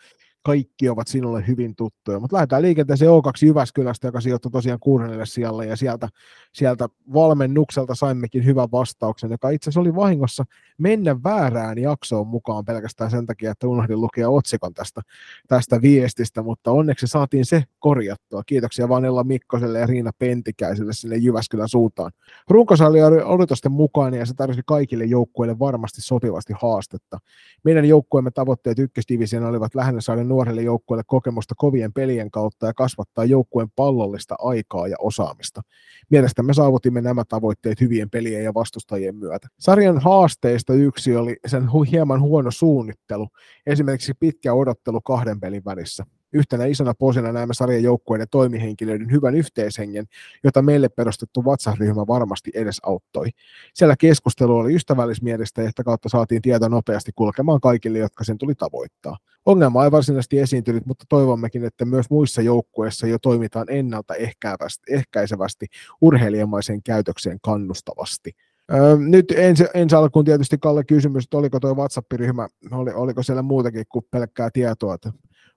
kaikki 0.43 0.89
ovat 0.89 1.09
sinulle 1.09 1.47
hyvin 1.47 1.77
tuttuja. 1.77 2.21
Mutta 2.21 2.37
lähdetään 2.37 2.63
liikenteeseen 2.63 3.11
O2 3.11 3.47
Jyväskylästä, 3.47 4.09
joka 4.09 4.21
sijoittui 4.21 4.51
tosiaan 4.51 4.81
kuudennelle 4.81 5.27
sijalle, 5.27 5.67
ja 5.67 5.77
sieltä, 5.77 6.09
sieltä 6.53 6.89
valmennukselta 7.15 7.95
saimmekin 7.95 8.45
hyvän 8.45 8.69
vastauksen, 8.73 9.31
joka 9.31 9.51
itse 9.51 9.65
asiassa 9.65 9.81
oli 9.81 9.95
vahingossa 9.95 10.45
mennä 10.79 11.23
väärään 11.25 11.79
jaksoon 11.79 12.27
mukaan 12.27 12.65
pelkästään 12.65 13.11
sen 13.11 13.27
takia, 13.27 13.51
että 13.51 13.69
unohdin 13.69 14.01
lukea 14.01 14.29
otsikon 14.29 14.75
tästä, 14.75 15.01
tästä 15.49 15.83
viestistä, 15.83 16.43
mutta 16.43 16.71
onneksi 16.71 17.07
saatiin 17.07 17.45
se 17.45 17.65
korjattua. 17.79 18.43
Kiitoksia 18.47 18.89
vaan 18.89 19.05
Ella 19.05 19.25
Mikkoselle 19.25 19.79
ja 19.79 19.87
Riina 19.87 20.11
Pentikäiselle 20.19 20.93
sinne 20.93 21.17
Jyväskylän 21.17 21.69
suuntaan. 21.69 22.13
Runkosali 22.49 23.03
oli 23.03 23.23
odotusten 23.23 23.73
mukaan 23.73 24.15
ja 24.15 24.27
se 24.27 24.35
tarjosi 24.35 24.63
kaikille 24.67 25.05
joukkueille 25.05 25.59
varmasti 25.59 26.01
sopivasti 26.03 26.53
haastetta. 26.63 27.19
Meidän 27.65 27.85
joukkueemme 27.85 28.31
tavoitteet 28.31 28.79
ykkösdivision 28.79 29.45
olivat 29.45 29.75
lähinnä 29.75 30.01
saada 30.01 30.25
nuorille 30.31 30.63
joukkueille 30.63 31.03
kokemusta 31.07 31.55
kovien 31.57 31.93
pelien 31.93 32.31
kautta 32.31 32.67
ja 32.67 32.75
kasvattaa 32.75 33.25
joukkueen 33.25 33.69
pallollista 33.77 34.35
aikaa 34.39 34.89
ja 34.89 34.97
osaamista. 34.99 35.63
Mielestämme 36.11 36.55
saavutimme 36.55 37.01
nämä 37.01 37.25
tavoitteet 37.29 37.81
hyvien 37.81 38.11
pelien 38.11 38.45
ja 38.45 38.55
vastustajien 38.55 39.17
myötä. 39.17 39.49
Sarjan 39.61 39.99
haasteista 39.99 40.75
yksi 40.75 41.17
oli 41.17 41.37
sen 41.47 41.69
hieman 41.91 42.21
huono 42.21 42.51
suunnittelu, 42.51 43.29
esimerkiksi 43.67 44.13
pitkä 44.21 44.55
odottelu 44.55 45.01
kahden 45.01 45.41
pelin 45.41 45.65
välissä. 45.65 46.07
Yhtenä 46.33 46.65
isona 46.65 46.95
posina 46.95 47.33
näemme 47.33 47.55
sarjan 47.55 47.83
joukkueiden 47.83 48.27
toimihenkilöiden 48.31 49.11
hyvän 49.11 49.35
yhteishengen, 49.35 50.07
jota 50.45 50.63
meille 50.63 50.89
perustettu 50.89 51.45
WhatsApp-ryhmä 51.45 52.07
varmasti 52.07 52.51
edesauttoi. 52.55 53.29
Siellä 53.75 53.97
keskustelu 53.97 54.57
oli 54.57 54.75
ystävällismielistä 54.75 55.67
sitä 55.69 55.85
kautta 55.85 56.09
saatiin 56.09 56.43
tieto 56.43 56.69
nopeasti 56.69 57.13
kulkemaan 57.17 57.61
kaikille, 57.61 57.99
jotka 57.99 58.25
sen 58.25 58.39
tuli 58.39 58.55
tavoittaa. 58.55 59.17
Ongelma 59.47 59.85
ei 59.85 59.91
varsinaisesti 59.91 60.39
esiintynyt, 60.39 60.87
mutta 60.87 61.05
toivommekin, 61.09 61.65
että 61.65 61.85
myös 61.85 62.11
muissa 62.11 62.43
joukkueissa 62.43 63.07
jo 63.07 63.19
toimitaan 63.19 63.67
ennaltaehkäisevästi 63.71 65.67
urheilijamaisen 66.01 66.83
käytökseen 66.83 67.39
kannustavasti. 67.43 68.31
Öö, 68.73 68.97
nyt 68.97 69.31
ensi, 69.37 69.65
ensi 69.75 69.97
alkuun 69.97 70.25
tietysti 70.25 70.59
Kalle 70.59 70.85
kysymys, 70.85 71.25
että 71.25 71.37
oliko 71.37 71.61
tuo 71.61 71.75
WhatsApp-ryhmä, 71.75 72.49
oli, 72.71 72.93
oliko 72.93 73.23
siellä 73.23 73.43
muutakin 73.43 73.85
kuin 73.89 74.05
pelkkää 74.11 74.51
tietoa, 74.53 74.95
että 74.95 75.13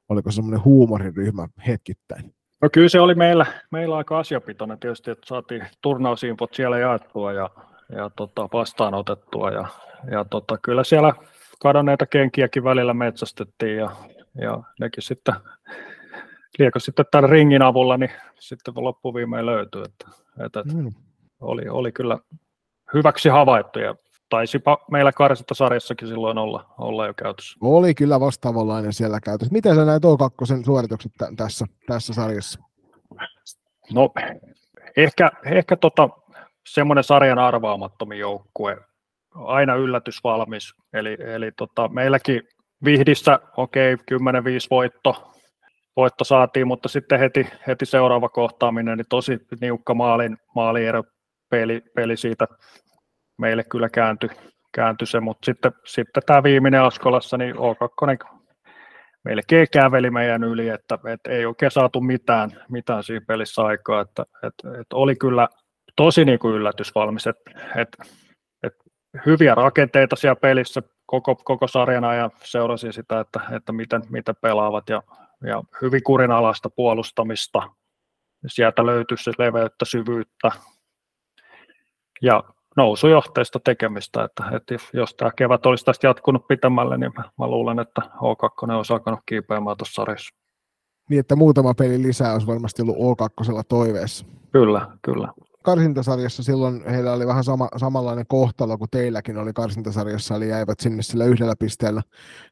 oliko 0.10 0.32
se 0.32 0.36
semmoinen 0.36 0.64
huumoriryhmä 0.64 1.48
hetkittäin? 1.68 2.34
No 2.62 2.70
kyllä 2.74 2.90
se 2.90 3.00
oli 3.00 3.16
meillä, 3.16 3.46
meillä 3.72 3.98
aika 3.98 4.20
asiapitoinen 4.20 4.80
tietysti, 4.80 5.12
että 5.12 5.28
saatiin 5.28 5.68
turnausinfot 5.82 6.54
siellä 6.54 6.80
jaettua 6.80 7.34
ja, 7.34 7.50
ja 7.96 8.12
tota, 8.16 8.50
vastaanotettua 8.54 9.52
ja, 9.52 9.68
ja 10.12 10.26
tota, 10.26 10.58
kyllä 10.58 10.84
siellä 10.84 11.14
kadonneita 11.62 12.06
kenkiäkin 12.06 12.64
välillä 12.64 12.94
metsästettiin 12.94 13.78
ja, 13.78 13.92
ja 14.42 14.64
nekin 14.80 15.04
sitten, 15.04 15.36
liekö 16.60 16.80
sitten 16.80 17.06
tämän 17.12 17.30
ringin 17.30 17.62
avulla, 17.62 17.98
niin 17.98 18.12
sitten 18.40 18.74
loppuviimein 18.78 19.46
löytyi, 19.46 19.82
että, 19.82 20.08
että, 20.46 20.64
mm. 20.74 20.92
oli, 21.42 21.70
oli 21.70 21.92
kyllä 21.92 22.18
hyväksi 22.94 23.30
havaittu 23.30 23.80
ja 23.80 23.96
taisipa 24.34 24.78
meillä 24.92 25.12
sarjassakin 25.54 26.08
silloin 26.08 26.38
olla, 26.38 26.66
olla 26.78 27.08
jo 27.08 27.14
käytössä. 27.14 27.58
Oli 27.62 27.96
kyllä 27.96 28.20
vastaavanlainen 28.20 28.94
siellä 28.94 29.20
käytössä. 29.20 29.54
Miten 29.54 29.76
sä 29.76 29.86
näet 29.86 30.04
O2 30.04 30.66
suoritukset 30.66 31.12
t- 31.12 31.36
tässä, 31.38 31.66
tässä 31.88 32.14
sarjassa? 32.14 32.60
No 33.94 34.10
ehkä, 34.98 35.32
ehkä 35.46 35.76
tota, 35.76 36.10
semmoinen 36.68 37.04
sarjan 37.04 37.40
arvaamattomin 37.40 38.20
joukkue, 38.20 38.78
aina 39.36 39.76
yllätysvalmis. 39.76 40.74
Eli, 40.94 41.18
eli 41.20 41.52
tota, 41.52 41.88
meilläkin 41.88 42.42
Vihdissä, 42.86 43.40
okei, 43.58 43.94
okay, 43.94 44.18
10-5 44.18 44.22
voitto, 44.72 45.34
voitto 45.96 46.24
saatiin, 46.24 46.68
mutta 46.68 46.90
sitten 46.90 47.20
heti, 47.20 47.48
heti 47.68 47.86
seuraava 47.86 48.30
kohtaaminen, 48.30 48.98
niin 48.98 49.06
tosi 49.10 49.40
niukka 49.62 49.94
maalin, 49.94 50.38
maaliero 50.56 51.04
peli, 51.50 51.82
peli 51.96 52.18
siitä 52.18 52.48
meille 53.44 53.64
kyllä 53.64 53.90
kääntyi, 53.90 54.30
kääntyi 54.76 55.08
se, 55.08 55.20
mutta 55.20 55.46
sitten, 55.46 55.72
sitten 55.86 56.24
tämä 56.26 56.44
viimeinen 56.44 56.82
Askolassa, 56.82 57.38
niin 57.38 57.56
O2 57.56 58.44
melkein 59.24 59.68
käveli 59.74 60.10
meidän 60.12 60.44
yli, 60.44 60.70
että, 60.70 61.00
että 61.14 61.32
ei 61.32 61.46
oikein 61.46 61.72
saatu 61.72 62.02
mitään, 62.02 62.50
mitään 62.70 63.04
siinä 63.04 63.26
pelissä 63.28 63.62
aikaa, 63.62 64.02
että, 64.02 64.24
että, 64.48 64.82
että 64.82 64.96
oli 64.96 65.16
kyllä 65.16 65.48
tosi 65.96 66.26
niin 66.26 66.40
kuin 66.40 66.56
yllätysvalmis, 66.56 67.28
että, 67.28 67.52
että, 67.76 68.04
että 68.64 68.84
hyviä 69.26 69.56
rakenteita 69.56 70.16
siellä 70.16 70.36
pelissä 70.36 70.82
koko, 71.06 71.36
koko 71.36 71.68
sarjan 71.68 72.04
ajan 72.04 72.32
seurasin 72.44 72.94
sitä, 72.94 73.20
että, 73.20 73.40
että 73.56 73.72
miten, 73.72 74.02
miten 74.10 74.36
pelaavat 74.42 74.90
ja, 74.90 75.04
ja 75.48 75.64
hyvin 75.82 76.04
kurinalaista 76.04 76.70
puolustamista. 76.70 77.70
Sieltä 78.48 78.86
löytyy 78.86 79.18
se 79.18 79.32
leveyttä, 79.38 79.86
syvyyttä 79.86 80.52
ja 82.22 82.44
nousujohteista 82.78 83.60
tekemistä, 83.60 84.24
että, 84.24 84.44
että 84.56 84.76
jos 84.94 85.16
tämä 85.16 85.32
kevät 85.36 85.66
olisi 85.66 85.86
tästä 85.86 86.08
jatkunut 86.08 86.48
pitämälle, 86.48 86.98
niin 86.98 87.12
mä, 87.18 87.24
mä 87.40 87.48
luulen, 87.48 87.80
että 87.80 88.02
O2 88.02 88.72
olisi 88.72 88.94
alkanut 88.94 89.20
kiipeämään 89.26 89.78
tuossa 89.78 89.94
sarjassa. 89.94 90.36
Niin, 91.10 91.20
että 91.20 91.36
muutama 91.36 91.74
peli 91.74 92.02
lisää 92.02 92.34
olisi 92.34 92.48
varmasti 92.48 92.82
ollut 92.82 92.98
O2 92.98 93.64
toiveessa. 93.70 94.26
Kyllä, 94.52 94.88
kyllä. 95.02 95.28
Karsintasarjassa 95.64 96.44
silloin 96.44 96.84
heillä 96.90 97.14
oli 97.14 97.28
vähän 97.28 97.44
sama, 97.44 97.70
samanlainen 97.78 98.26
kohtalo 98.28 98.78
kuin 98.78 98.90
teilläkin 98.92 99.38
oli 99.38 99.54
karsintasarjassa, 99.54 100.36
eli 100.36 100.50
jäivät 100.50 100.80
sinne 100.80 101.04
sillä 101.04 101.26
yhdellä 101.26 101.54
pisteellä 101.60 102.02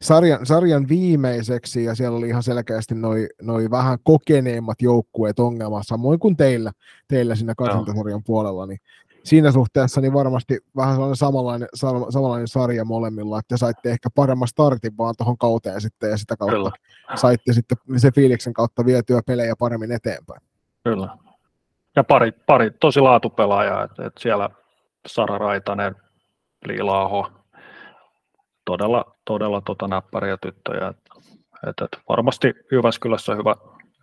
sarjan, 0.02 0.46
sarjan 0.46 0.88
viimeiseksi, 0.88 1.84
ja 1.84 1.96
siellä 1.96 2.18
oli 2.18 2.28
ihan 2.28 2.44
selkeästi 2.44 2.96
noin 2.96 3.28
noi 3.42 3.70
vähän 3.72 3.98
kokeneemmat 4.04 4.82
joukkueet 4.82 5.40
ongelma, 5.40 5.84
samoin 5.84 6.20
kuin 6.20 6.38
teillä, 6.38 6.72
teillä 7.08 7.36
siinä 7.36 7.54
karsintasarjan 7.58 8.24
puolella, 8.24 8.66
niin 8.66 8.80
siinä 9.24 9.52
suhteessa 9.52 10.02
niin 10.02 10.14
varmasti 10.14 10.60
vähän 10.76 10.94
sellainen 10.96 11.16
samanlainen, 11.16 11.68
samanlainen 12.10 12.48
sarja 12.48 12.86
molemmilla, 12.86 13.40
että 13.40 13.58
saitte 13.58 13.92
ehkä 13.92 14.10
paremman 14.16 14.48
startin 14.48 14.98
vaan 14.98 15.16
tuohon 15.18 15.38
kauteen 15.38 15.82
sitten 15.82 16.10
ja 16.10 16.18
sitä 16.18 16.38
kautta 16.38 16.56
Kyllä. 16.56 16.72
saitte 17.16 17.54
sitten 17.54 17.78
se 17.98 18.12
fiiliksen 18.12 18.54
kautta 18.54 18.86
vietyä 18.86 19.22
pelejä 19.28 19.56
paremmin 19.60 19.92
eteenpäin. 19.92 20.42
Kyllä. 20.84 21.18
Ja 21.96 22.04
pari, 22.04 22.32
pari 22.32 22.72
tosi 22.72 23.00
laatupelaajaa, 23.00 23.84
että, 23.84 24.06
että 24.06 24.22
siellä 24.22 24.50
Sara 25.08 25.38
Raitanen, 25.38 25.96
Liilaaho, 26.66 27.32
todella, 28.66 29.16
todella 29.26 29.62
tota 29.62 29.88
näppäriä 29.88 30.38
tyttöjä. 30.38 30.88
Että, 30.88 31.14
että, 31.70 31.86
että 31.86 31.98
varmasti 32.10 32.54
Jyväskylässä 32.72 33.36
hyvä, 33.36 33.56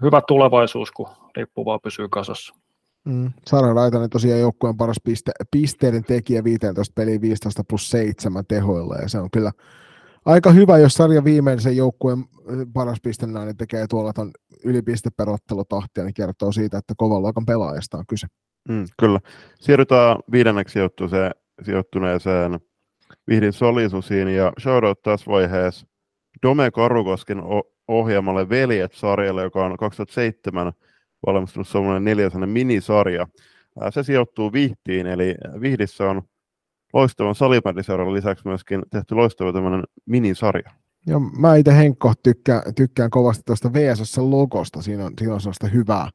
hyvä 0.02 0.20
tulevaisuus, 0.20 0.92
kun 0.92 1.08
lippu 1.36 1.64
vaan 1.64 1.80
pysyy 1.82 2.08
kasassa. 2.08 2.54
Mm. 3.08 3.30
Sara 3.46 3.74
Raitanen 3.74 4.10
tosiaan 4.10 4.40
joukkueen 4.40 4.76
paras 4.76 5.00
piste, 5.04 5.32
pisteiden 5.50 6.04
tekijä 6.04 6.44
15 6.44 6.92
peliä 6.94 7.20
15 7.20 7.64
plus 7.68 7.90
7 7.90 8.44
tehoilla 8.46 8.96
ja 8.96 9.08
se 9.08 9.18
on 9.18 9.30
kyllä 9.30 9.52
aika 10.24 10.50
hyvä, 10.50 10.78
jos 10.78 10.94
sarjan 10.94 11.24
viimeisen 11.24 11.76
joukkueen 11.76 12.24
paras 12.72 12.98
pistennainen 13.02 13.56
tekee 13.56 13.86
tuolla 13.86 14.12
ton 14.12 14.30
ylipisteperottelutahtia, 14.64 16.04
niin 16.04 16.14
kertoo 16.14 16.52
siitä, 16.52 16.78
että 16.78 16.94
kovan 16.96 17.22
luokan 17.22 17.46
pelaajasta 17.46 17.98
on 17.98 18.04
kyse. 18.08 18.26
Mm, 18.68 18.84
kyllä. 19.00 19.20
Siirrytään 19.60 20.16
viidenneksi 20.32 20.78
sijoittuneeseen 21.62 22.60
Vihdin 23.28 23.52
Solisusiin 23.52 24.28
ja 24.28 24.52
shoutout 24.60 25.02
tässä 25.02 25.30
vaiheessa 25.30 25.86
Dome 26.42 26.70
Karukosken 26.70 27.42
ohjaamalle 27.88 28.48
Veljet-sarjalle, 28.48 29.42
joka 29.42 29.64
on 29.64 29.76
2007 29.76 30.72
valmistunut 31.26 31.68
semmoinen 31.68 32.04
neljäsainen 32.04 32.48
minisarja. 32.48 33.26
Se 33.90 34.02
sijoittuu 34.02 34.52
Vihtiin, 34.52 35.06
eli 35.06 35.34
Vihdissä 35.60 36.10
on 36.10 36.22
loistavan 36.92 37.34
salibändiseuran 37.34 38.14
lisäksi 38.14 38.48
myöskin 38.48 38.82
tehty 38.90 39.14
loistava 39.14 39.52
tämmöinen 39.52 39.84
minisarja. 40.06 40.70
Joo, 41.06 41.20
mä 41.20 41.56
itse 41.56 41.76
Henkko 41.76 42.12
tykkään, 42.22 42.74
tykkään 42.74 43.10
kovasti 43.10 43.42
tuosta 43.46 43.72
VSS-logosta, 43.72 44.82
siinä 44.82 45.04
on, 45.04 45.12
siinä 45.18 45.34
on 45.34 45.40
sellaista 45.40 45.66
hyvää, 45.66 46.10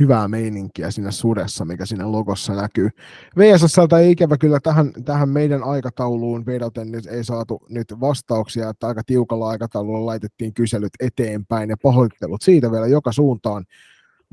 hyvää 0.00 0.28
meininkiä 0.28 0.90
siinä 0.90 1.10
sudessa, 1.10 1.64
mikä 1.64 1.86
siinä 1.86 2.12
logossa 2.12 2.54
näkyy. 2.54 2.90
VSSltä 3.38 3.98
ei 3.98 4.10
ikävä 4.10 4.38
kyllä 4.38 4.60
tähän, 4.60 4.92
tähän 5.04 5.28
meidän 5.28 5.62
aikatauluun 5.62 6.46
vedoten 6.46 6.92
nyt 6.92 7.06
ei 7.06 7.24
saatu 7.24 7.66
nyt 7.68 7.94
vastauksia, 8.00 8.68
että 8.68 8.86
aika 8.86 9.02
tiukalla 9.06 9.48
aikataululla 9.48 10.06
laitettiin 10.06 10.54
kyselyt 10.54 10.92
eteenpäin 11.00 11.70
ja 11.70 11.76
pahoittelut 11.82 12.42
siitä 12.42 12.70
vielä 12.70 12.86
joka 12.86 13.12
suuntaan. 13.12 13.64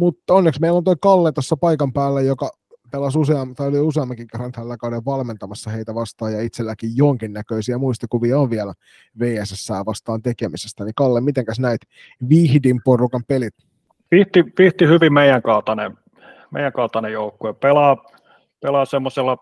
Mutta 0.02 0.34
onneksi 0.34 0.62
meillä 0.62 0.78
on 0.78 0.84
toi 0.84 0.96
Kalle 1.02 1.32
tuossa 1.32 1.58
paikan 1.58 1.94
päällä, 1.94 2.22
joka 2.22 2.52
pelasi 2.92 3.18
useam, 3.18 3.56
tai 3.56 3.68
oli 3.68 3.80
useammankin 3.80 4.28
kerran 4.28 4.52
tällä 4.52 4.78
kauden 4.78 5.06
valmentamassa 5.06 5.70
heitä 5.70 5.96
vastaan, 5.96 6.34
ja 6.34 6.42
itselläkin 6.42 6.90
jonkinnäköisiä 6.96 7.78
muistikuvia 7.78 8.40
on 8.40 8.50
vielä 8.50 8.74
VSS 9.20 9.70
vastaan 9.86 10.22
tekemisestä. 10.22 10.84
Niin 10.84 10.96
Kalle, 10.96 11.22
mitenkäs 11.22 11.60
näit 11.60 11.82
Vihdin 12.30 12.82
porukan 12.84 13.24
pelit? 13.28 13.54
Vihti, 14.12 14.44
vihti 14.58 14.88
hyvin 14.88 15.14
meidän 15.14 15.42
kaltainen, 15.42 15.98
meidän 16.52 16.74
kaltainen 16.74 17.14
joukkue. 17.14 17.54
Pelaa, 17.54 17.98
pelaa 18.62 18.86
semmoisella 18.86 19.38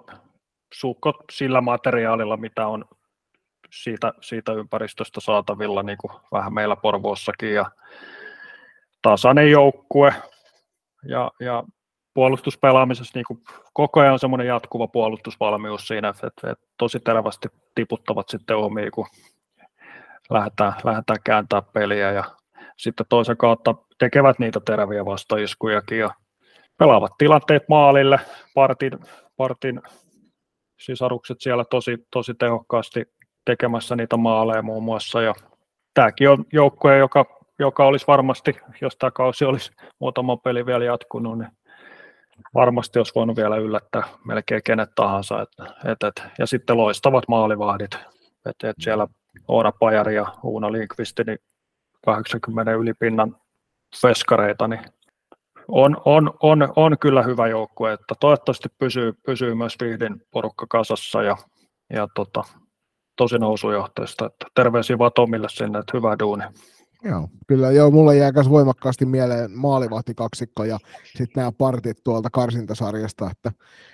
sukkot 0.73 1.15
sillä 1.31 1.61
materiaalilla, 1.61 2.37
mitä 2.37 2.67
on 2.67 2.85
siitä, 3.73 4.13
siitä 4.21 4.53
ympäristöstä 4.53 5.19
saatavilla, 5.21 5.83
niin 5.83 5.97
kuin 5.97 6.11
vähän 6.31 6.53
meillä 6.53 6.75
Porvoossakin. 6.75 7.53
Ja 7.53 7.71
tasainen 9.01 9.51
joukkue, 9.51 10.13
ja, 11.03 11.31
ja 11.39 11.63
puolustuspelaamisessa 12.13 13.11
niin 13.15 13.25
kuin 13.27 13.43
koko 13.73 13.99
ajan 13.99 14.13
on 14.13 14.19
semmoinen 14.19 14.47
jatkuva 14.47 14.87
puolustusvalmius 14.87 15.87
siinä, 15.87 16.09
että, 16.09 16.27
että 16.27 16.67
tosi 16.77 16.99
terävästi 16.99 17.47
tiputtavat 17.75 18.29
sitten 18.29 18.57
omiin, 18.57 18.91
kun 18.91 19.07
lähdetään, 20.29 20.73
lähdetään 20.83 21.19
kääntää 21.23 21.61
peliä 21.61 22.11
ja 22.11 22.23
sitten 22.77 23.05
toisen 23.09 23.37
kautta 23.37 23.75
tekevät 23.99 24.39
niitä 24.39 24.59
teräviä 24.65 25.05
vastaiskujakin 25.05 25.99
ja 25.99 26.09
pelaavat 26.77 27.11
tilanteet 27.17 27.63
maalille, 27.69 28.19
partin, 28.53 28.91
partin 29.37 29.81
sisarukset 30.79 31.41
siellä 31.41 31.65
tosi, 31.65 31.97
tosi 32.11 32.33
tehokkaasti 32.33 33.05
tekemässä 33.45 33.95
niitä 33.95 34.17
maaleja 34.17 34.61
muun 34.61 34.83
muassa 34.83 35.21
ja 35.21 35.33
tämäkin 35.93 36.29
on 36.29 36.45
joukkue, 36.53 36.97
joka, 36.97 37.38
joka 37.59 37.85
olisi 37.85 38.07
varmasti, 38.07 38.57
jos 38.81 38.97
tämä 38.97 39.11
kausi 39.11 39.45
olisi 39.45 39.71
muutama 39.99 40.37
peli 40.37 40.65
vielä 40.65 40.85
jatkunut, 40.85 41.37
niin 41.37 41.49
varmasti 42.53 42.99
olisi 42.99 43.15
voinut 43.15 43.37
vielä 43.37 43.57
yllättää 43.57 44.03
melkein 44.25 44.61
kenet 44.63 44.89
tahansa. 44.95 45.41
Et, 45.41 45.49
et, 45.91 46.03
et, 46.03 46.23
ja 46.39 46.47
sitten 46.47 46.77
loistavat 46.77 47.23
maalivahdit. 47.27 47.95
Et, 48.45 48.55
et 48.63 48.75
siellä 48.79 49.07
Oona 49.47 49.71
Pajari 49.71 50.15
ja 50.15 50.25
Uuna 50.43 50.71
Linkvisti, 50.71 51.23
niin 51.23 51.37
80 52.05 52.71
ylipinnan 52.71 53.35
feskareita, 54.01 54.67
niin 54.67 54.81
on, 55.67 55.97
on, 56.05 56.33
on, 56.41 56.73
on 56.75 56.97
kyllä 56.99 57.23
hyvä 57.23 57.47
joukkue, 57.47 57.93
että 57.93 58.15
toivottavasti 58.19 58.69
pysyy, 58.77 59.13
pysyy 59.25 59.55
myös 59.55 59.75
Vihdin 59.81 60.21
porukka 60.31 60.65
kasassa 60.69 61.23
ja, 61.23 61.37
ja 61.93 62.07
tota, 62.15 62.43
tosi 63.15 63.37
nousujohteista. 63.37 64.25
Että 64.25 64.45
terveisiä 64.55 64.97
Vatomille 64.97 65.49
sinne, 65.49 65.79
että 65.79 65.97
hyvä 65.97 66.15
duuni. 66.19 66.43
Joo, 67.03 67.29
kyllä 67.47 67.71
joo, 67.71 67.91
mulle 67.91 68.17
jää 68.17 68.31
myös 68.31 68.49
voimakkaasti 68.49 69.05
mieleen 69.05 69.51
maalivahtikaksikko 69.51 70.63
ja 70.63 70.79
sitten 71.05 71.41
nämä 71.41 71.51
partit 71.51 71.97
tuolta 72.03 72.29
karsintasarjasta, 72.29 73.31
että 73.31 73.51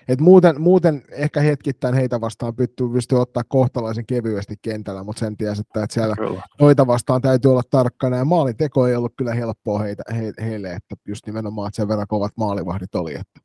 et 0.08 0.22
muuten, 0.22 0.62
muuten 0.62 1.04
ehkä 1.12 1.42
hetkittäin 1.42 1.94
heitä 1.96 2.22
vastaan 2.22 2.56
pystyy, 2.56 2.90
pystyy 2.90 3.22
ottaa 3.22 3.44
kohtalaisen 3.48 4.06
kevyesti 4.06 4.56
kentällä, 4.62 5.04
mutta 5.04 5.20
sen 5.20 5.38
tiesi, 5.38 5.62
että, 5.62 5.84
että 5.84 5.94
siellä 5.94 6.16
kyllä. 6.16 6.42
noita 6.62 6.88
vastaan 6.88 7.22
täytyy 7.22 7.52
olla 7.52 7.62
tarkkana 7.70 8.18
ja 8.18 8.26
maalinteko 8.26 8.88
ei 8.88 8.96
ollut 8.96 9.14
kyllä 9.18 9.34
helppoa 9.34 9.80
heitä, 9.80 10.04
he, 10.16 10.34
heille, 10.42 10.74
että 10.74 10.96
just 11.08 11.26
nimenomaan 11.26 11.68
että 11.68 11.76
sen 11.76 11.88
verran 11.88 12.08
kovat 12.08 12.34
maalivahdit 12.38 12.96
oli. 12.96 13.14
Että. 13.14 13.40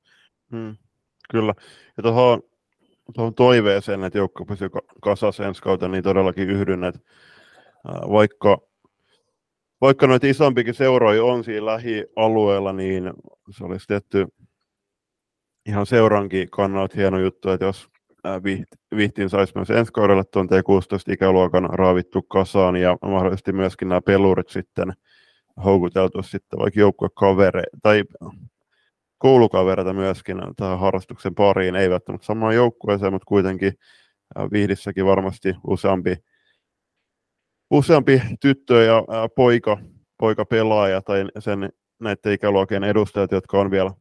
Hmm, 0.51 0.77
kyllä, 1.31 1.55
ja 1.97 2.03
tuohon 2.03 2.43
tuohon 3.15 3.35
toiveeseen, 3.35 4.05
että 4.05 4.19
joukko 4.19 4.45
pysyy 4.45 4.69
kasassa 5.03 5.47
ensi 5.47 5.63
kautta, 5.63 5.89
niin 5.89 6.05
todellakin 6.05 6.51
yhdyn, 6.51 6.85
että 6.85 7.01
vaikka 7.87 8.70
vaikka 9.81 10.07
noita 10.07 10.27
isompikin 10.27 10.75
seuroja 10.75 11.25
on 11.25 11.45
siinä 11.45 11.67
lähialueella, 11.67 12.73
niin 12.73 13.13
se 13.51 13.65
olisi 13.65 13.87
tietty 13.87 14.27
ihan 15.67 15.87
seurankin 15.87 16.51
kannalta 16.51 16.97
hieno 16.97 17.19
juttu, 17.19 17.51
että 17.51 17.67
jos 17.67 17.89
Vihtiin 18.97 19.31
saisi 19.31 19.53
myös 19.55 19.71
ensi 19.71 19.93
kaudelle 19.93 20.25
tuon 20.25 20.49
T16 20.49 21.13
ikäluokan 21.13 21.71
raavittu 21.71 22.23
kasaan 22.23 22.77
ja 22.77 22.97
mahdollisesti 23.03 23.53
myöskin 23.53 23.89
nämä 23.89 24.01
pelurit 24.01 24.49
sitten 24.49 24.93
houkuteltu 25.65 26.23
sitten 26.23 26.59
vaikka 26.59 26.81
joukkuekavere 26.81 27.63
tai 27.83 28.05
koulukavereita 29.19 29.93
myöskin 29.93 30.37
tähän 30.57 30.79
harrastuksen 30.79 31.35
pariin, 31.35 31.77
ei 31.77 31.91
välttämättä 31.91 32.27
samaan 32.27 32.55
joukkueeseen, 32.55 33.13
mutta 33.13 33.27
kuitenkin 33.27 33.73
Vihdissäkin 34.53 35.07
varmasti 35.07 35.55
useampi 35.67 36.17
useampi 37.71 38.23
tyttö 38.41 38.83
ja 38.83 39.05
poika, 39.37 39.79
poika 40.19 40.45
pelaaja 40.45 41.03
tai 41.03 41.25
sen 41.39 41.71
näiden 42.01 42.33
ikäluokien 42.33 42.85
edustajat, 42.85 43.33
jotka 43.33 43.61
on 43.61 43.71
vielä 43.71 43.93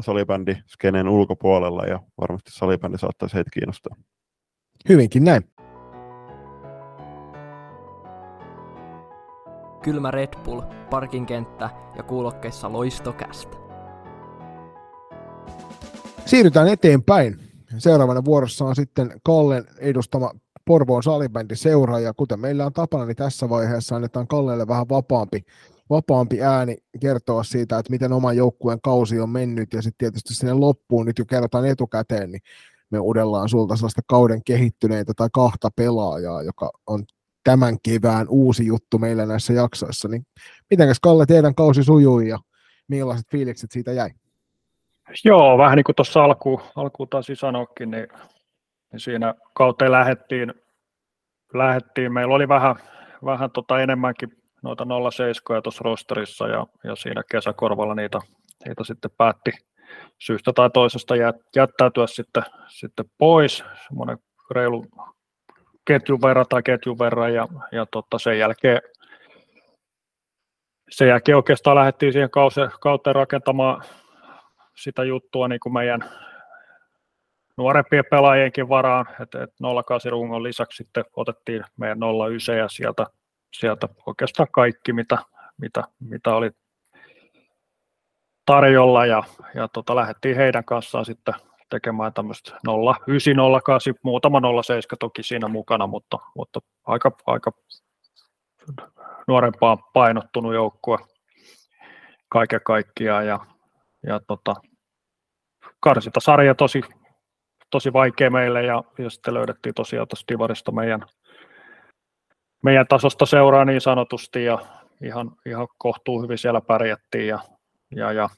salibändi 0.00 0.56
skenen 0.66 1.08
ulkopuolella 1.08 1.84
ja 1.84 2.00
varmasti 2.20 2.50
salibändi 2.52 2.98
saattaisi 2.98 3.34
heitä 3.34 3.50
kiinnostaa. 3.52 3.96
Hyvinkin 4.88 5.24
näin. 5.24 5.42
Kylmä 9.82 10.10
Red 10.10 10.34
Bull, 10.44 10.60
parkinkenttä 10.90 11.70
ja 11.96 12.02
kuulokkeissa 12.02 12.72
loistokästä. 12.72 13.56
Siirrytään 16.26 16.68
eteenpäin. 16.68 17.36
Seuraavana 17.78 18.24
vuorossa 18.24 18.64
on 18.64 18.76
sitten 18.76 19.20
Kallen 19.24 19.64
edustama 19.78 20.30
Porvoon 20.68 21.02
salibändi 21.02 21.56
seuraa, 21.56 22.00
ja 22.00 22.14
kuten 22.14 22.40
meillä 22.40 22.66
on 22.66 22.72
tapana, 22.72 23.04
niin 23.04 23.16
tässä 23.16 23.48
vaiheessa 23.48 23.96
annetaan 23.96 24.28
Kallelle 24.28 24.68
vähän 24.68 24.88
vapaampi, 24.88 25.42
vapaampi 25.90 26.42
ääni 26.42 26.76
kertoa 27.00 27.42
siitä, 27.42 27.78
että 27.78 27.90
miten 27.90 28.12
oman 28.12 28.36
joukkueen 28.36 28.78
kausi 28.82 29.20
on 29.20 29.30
mennyt, 29.30 29.72
ja 29.72 29.82
sitten 29.82 29.98
tietysti 29.98 30.34
sinne 30.34 30.52
loppuun 30.52 31.06
nyt 31.06 31.18
jo 31.18 31.24
kerrotaan 31.24 31.66
etukäteen, 31.66 32.32
niin 32.32 32.40
me 32.90 33.00
udellaan 33.00 33.48
sulta 33.48 33.76
sellaista 33.76 34.02
kauden 34.06 34.44
kehittyneitä 34.44 35.12
tai 35.16 35.28
kahta 35.32 35.68
pelaajaa, 35.76 36.42
joka 36.42 36.70
on 36.86 37.04
tämän 37.44 37.76
kevään 37.82 38.26
uusi 38.28 38.66
juttu 38.66 38.98
meillä 38.98 39.26
näissä 39.26 39.52
jaksoissa, 39.52 40.08
niin 40.08 40.26
mitenkäs 40.70 41.00
Kalle 41.00 41.26
teidän 41.26 41.54
kausi 41.54 41.84
sujui 41.84 42.28
ja 42.28 42.38
millaiset 42.88 43.26
fiilikset 43.30 43.70
siitä 43.72 43.92
jäi? 43.92 44.10
Joo, 45.24 45.58
vähän 45.58 45.76
niin 45.76 45.84
kuin 45.84 45.96
tuossa 45.96 46.24
alkuun, 46.24 46.60
alkuun 46.76 47.08
taas 47.08 47.26
sanoikin, 47.34 47.90
niin 47.90 48.06
niin 48.92 49.00
siinä 49.00 49.34
kautta 49.54 49.92
lähettiin, 49.92 50.54
lähettiin, 51.54 52.12
meillä 52.12 52.34
oli 52.34 52.48
vähän, 52.48 52.76
vähän 53.24 53.50
tota 53.50 53.80
enemmänkin 53.80 54.28
noita 54.62 54.86
07 55.10 55.62
tuossa 55.62 55.82
rosterissa 55.84 56.48
ja, 56.48 56.66
ja 56.84 56.96
siinä 56.96 57.22
kesäkorvalla 57.30 57.94
niitä, 57.94 58.18
niitä 58.66 58.84
sitten 58.84 59.10
päätti 59.16 59.50
syystä 60.18 60.52
tai 60.52 60.70
toisesta 60.70 61.14
jättäytyä 61.56 62.06
sitten, 62.06 62.42
sitten 62.68 63.04
pois, 63.18 63.64
semmoinen 63.88 64.18
reilu 64.50 64.86
ketjun 65.84 66.22
verran 66.22 66.46
tai 66.48 66.62
ketjun 66.62 66.98
verran 66.98 67.34
ja, 67.34 67.48
ja 67.72 67.86
tota 67.86 68.18
sen 68.18 68.38
jälkeen 68.38 68.80
sen 70.90 71.08
jälkeen 71.08 71.36
oikeastaan 71.36 71.76
lähdettiin 71.76 72.12
siihen 72.12 72.30
kauteen 72.80 73.14
rakentamaan 73.14 73.82
sitä 74.76 75.04
juttua 75.04 75.48
niin 75.48 75.60
kuin 75.60 75.72
meidän, 75.72 76.04
nuorempien 77.58 78.04
pelaajienkin 78.10 78.68
varaan, 78.68 79.06
että 79.20 79.42
et 79.42 79.50
08 79.84 80.12
rungon 80.12 80.42
lisäksi 80.42 80.76
sitten 80.76 81.04
otettiin 81.16 81.64
meidän 81.76 81.98
09 82.28 82.56
ja 82.56 82.68
sieltä, 82.68 83.06
sieltä 83.52 83.88
oikeastaan 84.06 84.48
kaikki, 84.52 84.92
mitä, 84.92 85.18
mitä, 85.60 85.84
mitä 86.00 86.34
oli 86.34 86.50
tarjolla 88.46 89.06
ja, 89.06 89.22
ja 89.54 89.68
tota, 89.68 89.96
lähdettiin 89.96 90.36
heidän 90.36 90.64
kanssaan 90.64 91.04
sitten 91.04 91.34
tekemään 91.70 92.12
tämmöistä 92.12 92.58
09, 93.06 93.34
08, 93.62 93.94
muutama 94.02 94.40
07 94.62 94.98
toki 95.00 95.22
siinä 95.22 95.48
mukana, 95.48 95.86
mutta, 95.86 96.18
mutta 96.34 96.60
aika, 96.86 97.12
aika 97.26 97.52
nuorempaan 99.28 99.78
painottunut 99.92 100.54
joukkue 100.54 100.98
kaiken 102.28 102.60
kaikkiaan 102.64 103.26
ja, 103.26 103.46
ja 104.06 104.20
tota, 104.26 104.54
sarja 106.18 106.54
tosi 106.54 106.82
tosi 107.70 107.92
vaikea 107.92 108.30
meille 108.30 108.62
ja, 108.62 108.84
ja 108.98 109.10
sitten 109.10 109.34
löydettiin 109.34 109.74
tosiaan 109.74 110.08
tuosta 110.08 110.32
Divarista 110.32 110.72
meidän, 110.72 111.02
meidän 112.62 112.86
tasosta 112.86 113.26
seuraa 113.26 113.64
niin 113.64 113.80
sanotusti 113.80 114.44
ja 114.44 114.58
ihan, 115.02 115.32
ihan 115.46 115.68
kohtuu 115.78 116.22
hyvin 116.22 116.38
siellä 116.38 116.60
pärjättiin 116.60 117.28
ja, 117.28 117.38
ja, 117.96 118.12
ja 118.12 118.28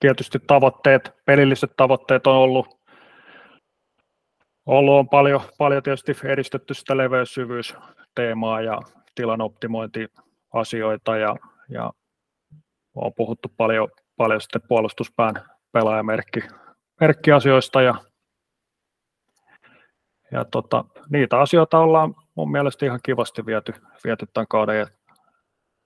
tietysti 0.00 0.38
tavoitteet, 0.46 1.12
pelilliset 1.24 1.70
tavoitteet 1.76 2.26
on 2.26 2.34
ollut, 2.34 2.80
ollut 4.66 4.94
on 4.94 5.08
paljon, 5.08 5.40
paljon 5.58 5.82
tietysti 5.82 6.16
edistetty 6.24 6.74
sitä 6.74 6.96
leveyssyvyysteemaa 6.96 8.60
ja 8.60 8.80
tilan 9.14 9.40
optimointiasioita 9.40 11.16
ja, 11.16 11.36
ja 11.68 11.92
on 12.94 13.12
puhuttu 13.14 13.52
paljon, 13.56 13.88
paljon 14.16 14.40
sitten 14.40 14.62
puolustuspään 14.68 15.34
pelaajamerkki 15.72 16.40
merkkiasioista 17.00 17.82
ja, 17.82 17.94
ja 20.32 20.44
tota, 20.44 20.84
niitä 21.10 21.40
asioita 21.40 21.78
ollaan 21.78 22.14
mun 22.34 22.50
mielestä 22.50 22.86
ihan 22.86 23.00
kivasti 23.02 23.46
viety, 23.46 23.74
viety 24.04 24.26
tämän 24.34 24.46
kauden 24.48 24.86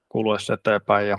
kuluessa 0.08 0.54
eteenpäin. 0.54 1.08
Ja, 1.08 1.18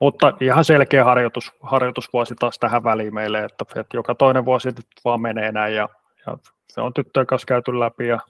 mutta 0.00 0.36
ihan 0.40 0.64
selkeä 0.64 1.04
harjoitus, 1.04 1.52
harjoitusvuosi 1.60 2.34
taas 2.34 2.58
tähän 2.58 2.84
väliin 2.84 3.14
meille, 3.14 3.44
että, 3.44 3.64
että 3.80 3.96
joka 3.96 4.14
toinen 4.14 4.44
vuosi 4.44 4.68
nyt 4.68 4.86
vaan 5.04 5.20
menee 5.20 5.52
näin 5.52 5.74
ja, 5.74 5.88
ja 6.26 6.38
se 6.72 6.80
on 6.80 6.94
tyttöjen 6.94 7.26
kanssa 7.26 7.46
käyty 7.46 7.78
läpi 7.78 8.06
ja, 8.06 8.20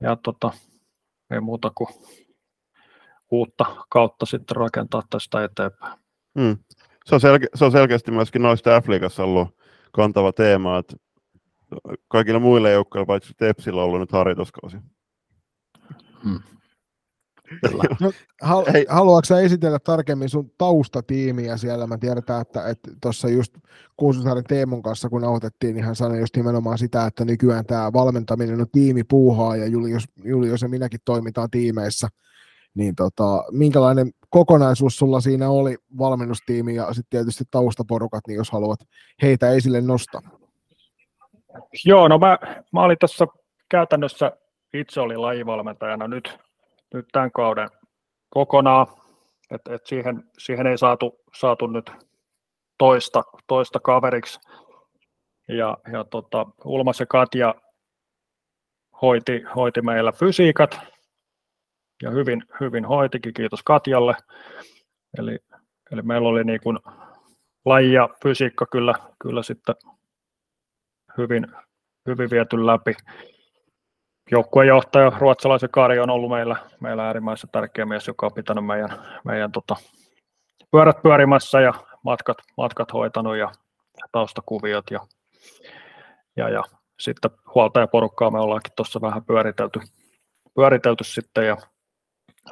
ja 0.00 0.16
tota, 0.16 0.50
ei 1.30 1.40
muuta 1.40 1.70
kuin 1.74 1.88
uutta 3.30 3.64
kautta 3.88 4.26
sitten 4.26 4.56
rakentaa 4.56 5.02
tästä 5.10 5.44
eteenpäin. 5.44 5.98
Hmm. 6.40 6.58
Se, 7.06 7.14
on 7.14 7.20
selke- 7.20 7.48
se 7.54 7.64
on 7.64 7.72
selkeästi 7.72 8.10
myöskin 8.10 8.42
noista 8.42 8.80
F-liigassa 8.80 9.24
ollut 9.24 9.48
kantava 9.92 10.32
teema, 10.32 10.78
että 10.78 10.96
kaikilla 12.08 12.40
muilla 12.40 12.70
joukkoilla 12.70 13.06
paitsi 13.06 13.32
Tepsillä 13.36 13.80
on 13.80 13.86
ollut 13.86 14.00
nyt 14.00 14.12
harjoituskausi. 14.12 14.76
Hmm. 16.24 16.40
No, 18.00 18.12
hal- 18.42 18.64
haluatko 18.88 19.26
sä 19.26 19.40
esitellä 19.40 19.78
tarkemmin 19.78 20.28
sun 20.28 20.50
taustatiimiä 20.58 21.56
siellä? 21.56 21.86
Mä 21.86 21.98
tiedetään, 21.98 22.40
että 22.40 22.74
tuossa 23.02 23.28
että 23.28 23.36
just 23.36 23.58
Kuususaaren 23.96 24.44
Teemun 24.44 24.82
kanssa, 24.82 25.08
kun 25.08 25.22
nautettiin, 25.22 25.74
niin 25.74 25.84
hän 25.84 25.96
sanoi 25.96 26.18
just 26.18 26.36
nimenomaan 26.36 26.78
sitä, 26.78 27.06
että 27.06 27.24
nykyään 27.24 27.66
tämä 27.66 27.92
valmentaminen 27.92 28.60
on 28.60 28.70
tiimipuuhaa 28.72 29.56
ja 29.56 29.66
Julius, 29.66 30.04
Julius 30.24 30.62
ja 30.62 30.68
minäkin 30.68 31.00
toimitaan 31.04 31.50
tiimeissä. 31.50 32.08
Niin 32.74 32.94
tota, 32.94 33.44
minkälainen 33.50 34.10
kokonaisuus 34.30 34.96
sulla 34.96 35.20
siinä 35.20 35.50
oli 35.50 35.76
valmennustiimi 35.98 36.74
ja 36.74 36.86
sitten 36.86 37.10
tietysti 37.10 37.44
taustaporukat, 37.50 38.26
niin 38.26 38.36
jos 38.36 38.50
haluat 38.50 38.80
heitä 39.22 39.50
esille 39.50 39.80
nostaa? 39.80 40.22
Joo, 41.84 42.08
no 42.08 42.18
mä, 42.18 42.38
mä 42.72 42.82
olin 42.82 42.98
tässä 42.98 43.26
käytännössä 43.68 44.32
itse 44.74 45.00
oli 45.00 45.16
lajivalmentajana 45.16 46.08
nyt 46.08 46.38
nyt 46.94 47.06
tämän 47.12 47.32
kauden 47.32 47.68
kokonaan, 48.30 48.86
että 49.50 49.74
et 49.74 49.86
siihen, 49.86 50.30
siihen 50.38 50.66
ei 50.66 50.78
saatu, 50.78 51.20
saatu 51.34 51.66
nyt 51.66 51.90
toista, 52.78 53.22
toista 53.46 53.80
kaveriksi. 53.80 54.40
Ja, 55.48 55.78
ja 55.92 56.04
tota, 56.04 56.46
Ulmas 56.64 57.00
ja 57.00 57.06
Katja 57.06 57.54
hoiti, 59.02 59.42
hoiti 59.56 59.82
meillä 59.82 60.12
fysiikat, 60.12 60.80
ja 62.02 62.10
hyvin, 62.10 62.42
hyvin 62.60 62.84
hoitikin, 62.84 63.34
kiitos 63.34 63.62
Katjalle. 63.62 64.14
Eli, 65.18 65.38
eli 65.92 66.02
meillä 66.02 66.28
oli 66.28 66.44
niin 66.44 66.60
kuin 66.62 66.78
laji 67.64 67.92
ja 67.92 68.08
fysiikka 68.22 68.66
kyllä, 68.66 68.94
kyllä 69.22 69.42
sitten 69.42 69.74
hyvin, 71.18 71.46
hyvin 72.06 72.30
viety 72.30 72.66
läpi 72.66 72.94
joukkuejohtaja, 74.30 75.12
ruotsalaisen 75.18 75.70
Kari 75.70 75.98
on 75.98 76.10
ollut 76.10 76.30
meillä, 76.30 76.56
meillä 76.80 77.06
äärimmäisen 77.06 77.50
tärkeä 77.50 77.86
mies, 77.86 78.06
joka 78.06 78.26
on 78.26 78.32
pitänyt 78.34 78.66
meidän, 78.66 78.90
meidän 79.24 79.52
tota, 79.52 79.76
pyörät 80.70 81.02
pyörimässä 81.02 81.60
ja 81.60 81.74
matkat, 82.04 82.38
matkat 82.56 82.92
hoitanut 82.92 83.36
ja 83.36 83.52
taustakuviot 84.12 84.90
ja, 84.90 85.00
ja, 86.36 86.48
ja 86.48 86.62
sitten 86.98 87.30
huoltajaporukkaa 87.54 88.30
me 88.30 88.40
ollaankin 88.40 88.72
tuossa 88.76 89.00
vähän 89.00 89.24
pyöritelty, 89.24 89.80
pyöritelty 90.54 91.04
sitten 91.04 91.46
ja 91.46 91.56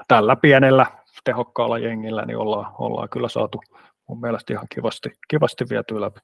tällä 0.09 0.37
pienellä 0.37 0.87
tehokkaalla 1.25 1.79
jengillä 1.79 2.25
niin 2.25 2.37
ollaan, 2.37 2.73
ollaan 2.79 3.09
kyllä 3.09 3.29
saatu 3.29 3.61
mun 4.09 4.21
mielestä 4.21 4.53
ihan 4.53 4.67
kivasti, 4.75 5.11
kivasti 5.29 5.65
viety 5.71 6.01
läpi. 6.01 6.21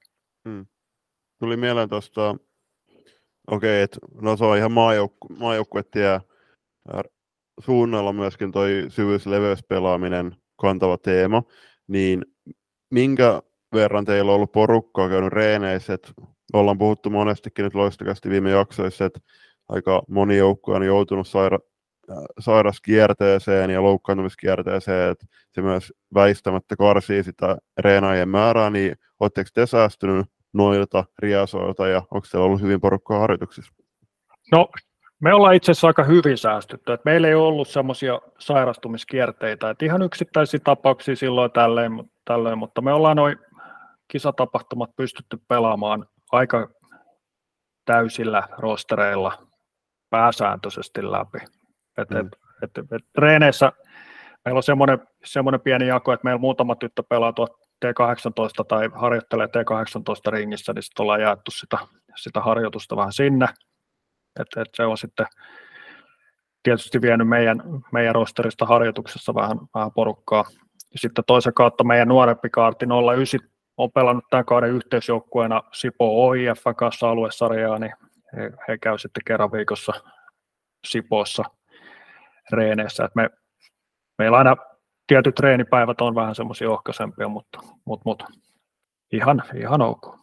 Hmm. 0.49 0.65
Tuli 1.39 1.57
mieleen 1.57 1.89
tuosta 1.89 2.35
Okei, 3.51 3.83
okay, 3.83 4.21
no 4.21 4.37
se 4.37 4.45
on 4.45 4.57
ihan 4.57 4.71
maajoukku, 4.71 5.27
maajoukkuetie 5.39 6.21
suunnalla 7.59 8.13
myöskin 8.13 8.51
toi 8.51 8.85
syvyys-leveyspelaaminen 8.89 10.35
kantava 10.61 10.97
teema, 10.97 11.43
niin 11.87 12.25
minkä 12.93 13.41
verran 13.73 14.05
teillä 14.05 14.31
on 14.31 14.35
ollut 14.35 14.51
porukkaa 14.51 15.09
käynyt 15.09 15.33
reeneissä, 15.33 15.93
että 15.93 16.11
ollaan 16.53 16.77
puhuttu 16.77 17.09
monestikin 17.09 17.65
nyt 17.65 17.75
loistakasti 17.75 18.29
viime 18.29 18.49
jaksoissa, 18.51 19.05
että 19.05 19.19
aika 19.69 20.03
moni 20.07 20.37
joukkue 20.37 20.75
on 20.75 20.83
joutunut 20.83 21.27
saira- 21.27 21.76
sairaskierteeseen 22.39 23.69
ja 23.69 23.83
loukkaantumiskierteeseen, 23.83 25.11
että 25.11 25.25
se 25.51 25.61
myös 25.61 25.93
väistämättä 26.13 26.75
karsii 26.75 27.23
sitä 27.23 27.57
reenaajien 27.77 28.29
määrää, 28.29 28.69
niin 28.69 28.95
oletteko 29.19 29.49
te 29.53 29.65
säästynyt 29.65 30.25
noilta 30.53 31.05
riasoilta 31.19 31.87
ja 31.87 31.97
onko 32.11 32.25
siellä 32.25 32.45
ollut 32.45 32.61
hyvin 32.61 32.81
porukkaa 32.81 33.19
harjoituksissa? 33.19 33.73
No 34.51 34.69
me 35.19 35.33
ollaan 35.33 35.55
itse 35.55 35.71
asiassa 35.71 35.87
aika 35.87 36.03
hyvin 36.03 36.37
säästytty, 36.37 36.93
että 36.93 37.09
meillä 37.09 37.27
ei 37.27 37.35
ollut 37.35 37.67
semmoisia 37.67 38.21
sairastumiskierteitä, 38.39 39.69
että 39.69 39.85
ihan 39.85 40.01
yksittäisiä 40.01 40.59
tapauksia 40.63 41.15
silloin 41.15 41.51
tälleen, 41.51 41.91
tälleen 42.25 42.57
mutta 42.57 42.81
me 42.81 42.93
ollaan 42.93 43.17
noin 43.17 43.37
kisatapahtumat 44.07 44.95
pystytty 44.95 45.37
pelaamaan 45.47 46.05
aika 46.31 46.69
täysillä 47.85 48.43
rostereilla 48.57 49.47
pääsääntöisesti 50.09 51.11
läpi. 51.11 51.56
Et, 51.97 52.09
mm. 52.09 52.17
et, 52.17 52.27
et, 52.63 52.77
et, 52.91 53.05
treeneissä 53.13 53.71
meillä 54.45 54.59
on 54.59 54.63
semmoinen, 54.63 54.99
semmoinen 55.25 55.61
pieni 55.61 55.87
jako, 55.87 56.13
että 56.13 56.23
meillä 56.23 56.39
muutama 56.39 56.75
tyttö 56.75 57.03
pelaa 57.03 57.33
T18 57.85 58.65
tai 58.67 58.89
harjoittelee 58.93 59.45
T18 59.47 60.31
ringissä, 60.31 60.73
niin 60.73 60.83
sitten 60.83 61.03
ollaan 61.03 61.21
jaettu 61.21 61.51
sitä, 61.51 61.77
sitä 62.15 62.41
harjoitusta 62.41 62.95
vähän 62.95 63.13
sinne. 63.13 63.47
Et, 64.39 64.47
et 64.57 64.69
se 64.73 64.85
on 64.85 64.97
sitten 64.97 65.25
tietysti 66.63 67.01
vienyt 67.01 67.27
meidän, 67.27 67.63
meidän 67.91 68.15
rosterista 68.15 68.65
harjoituksessa 68.65 69.35
vähän, 69.35 69.57
vähän 69.75 69.91
porukkaa. 69.91 70.45
Ja 70.93 70.99
sitten 70.99 71.23
toisen 71.27 71.53
kautta 71.53 71.83
meidän 71.83 72.07
nuorempi 72.07 72.49
kaarti 72.49 72.85
09 73.15 73.39
on 73.77 73.91
pelannut 73.91 74.25
tämän 74.29 74.45
kauden 74.45 74.71
yhteisjoukkueena 74.71 75.63
Sipo 75.73 76.27
OIF 76.27 76.63
kanssa 76.77 77.09
aluesarjaa, 77.09 77.79
niin 77.79 77.93
he, 78.35 78.51
he 78.67 78.77
käy 78.77 78.97
sitten 78.97 79.23
kerran 79.25 79.51
viikossa 79.51 79.93
Sipossa 80.87 81.43
reeneissä. 82.51 83.05
Et 83.05 83.15
me, 83.15 83.29
meillä 84.17 84.37
aina 84.37 84.55
tietyt 85.07 85.35
treenipäivät 85.35 86.01
on 86.01 86.15
vähän 86.15 86.35
semmoisia 86.35 86.71
ohkaisempia, 86.71 87.27
mutta, 87.27 87.59
mutta, 87.85 88.03
mutta 88.05 88.25
ihan, 89.13 89.43
ihan 89.55 89.81
ok. 89.81 90.17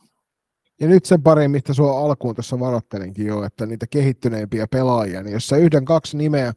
Ja 0.81 0.89
nyt 0.89 1.05
sen 1.05 1.23
pari, 1.23 1.49
mistä 1.49 1.75
sua 1.75 2.01
alkuun 2.01 2.35
tuossa 2.35 2.61
varoittelinkin 2.61 3.27
jo, 3.27 3.43
että 3.43 3.67
niitä 3.67 3.87
kehittyneimpiä 3.91 4.67
pelaajia, 4.71 5.23
niin 5.23 5.33
jos 5.33 5.47
sä 5.47 5.57
yhden, 5.57 5.85
kaksi 5.85 6.17
nimeä 6.17 6.53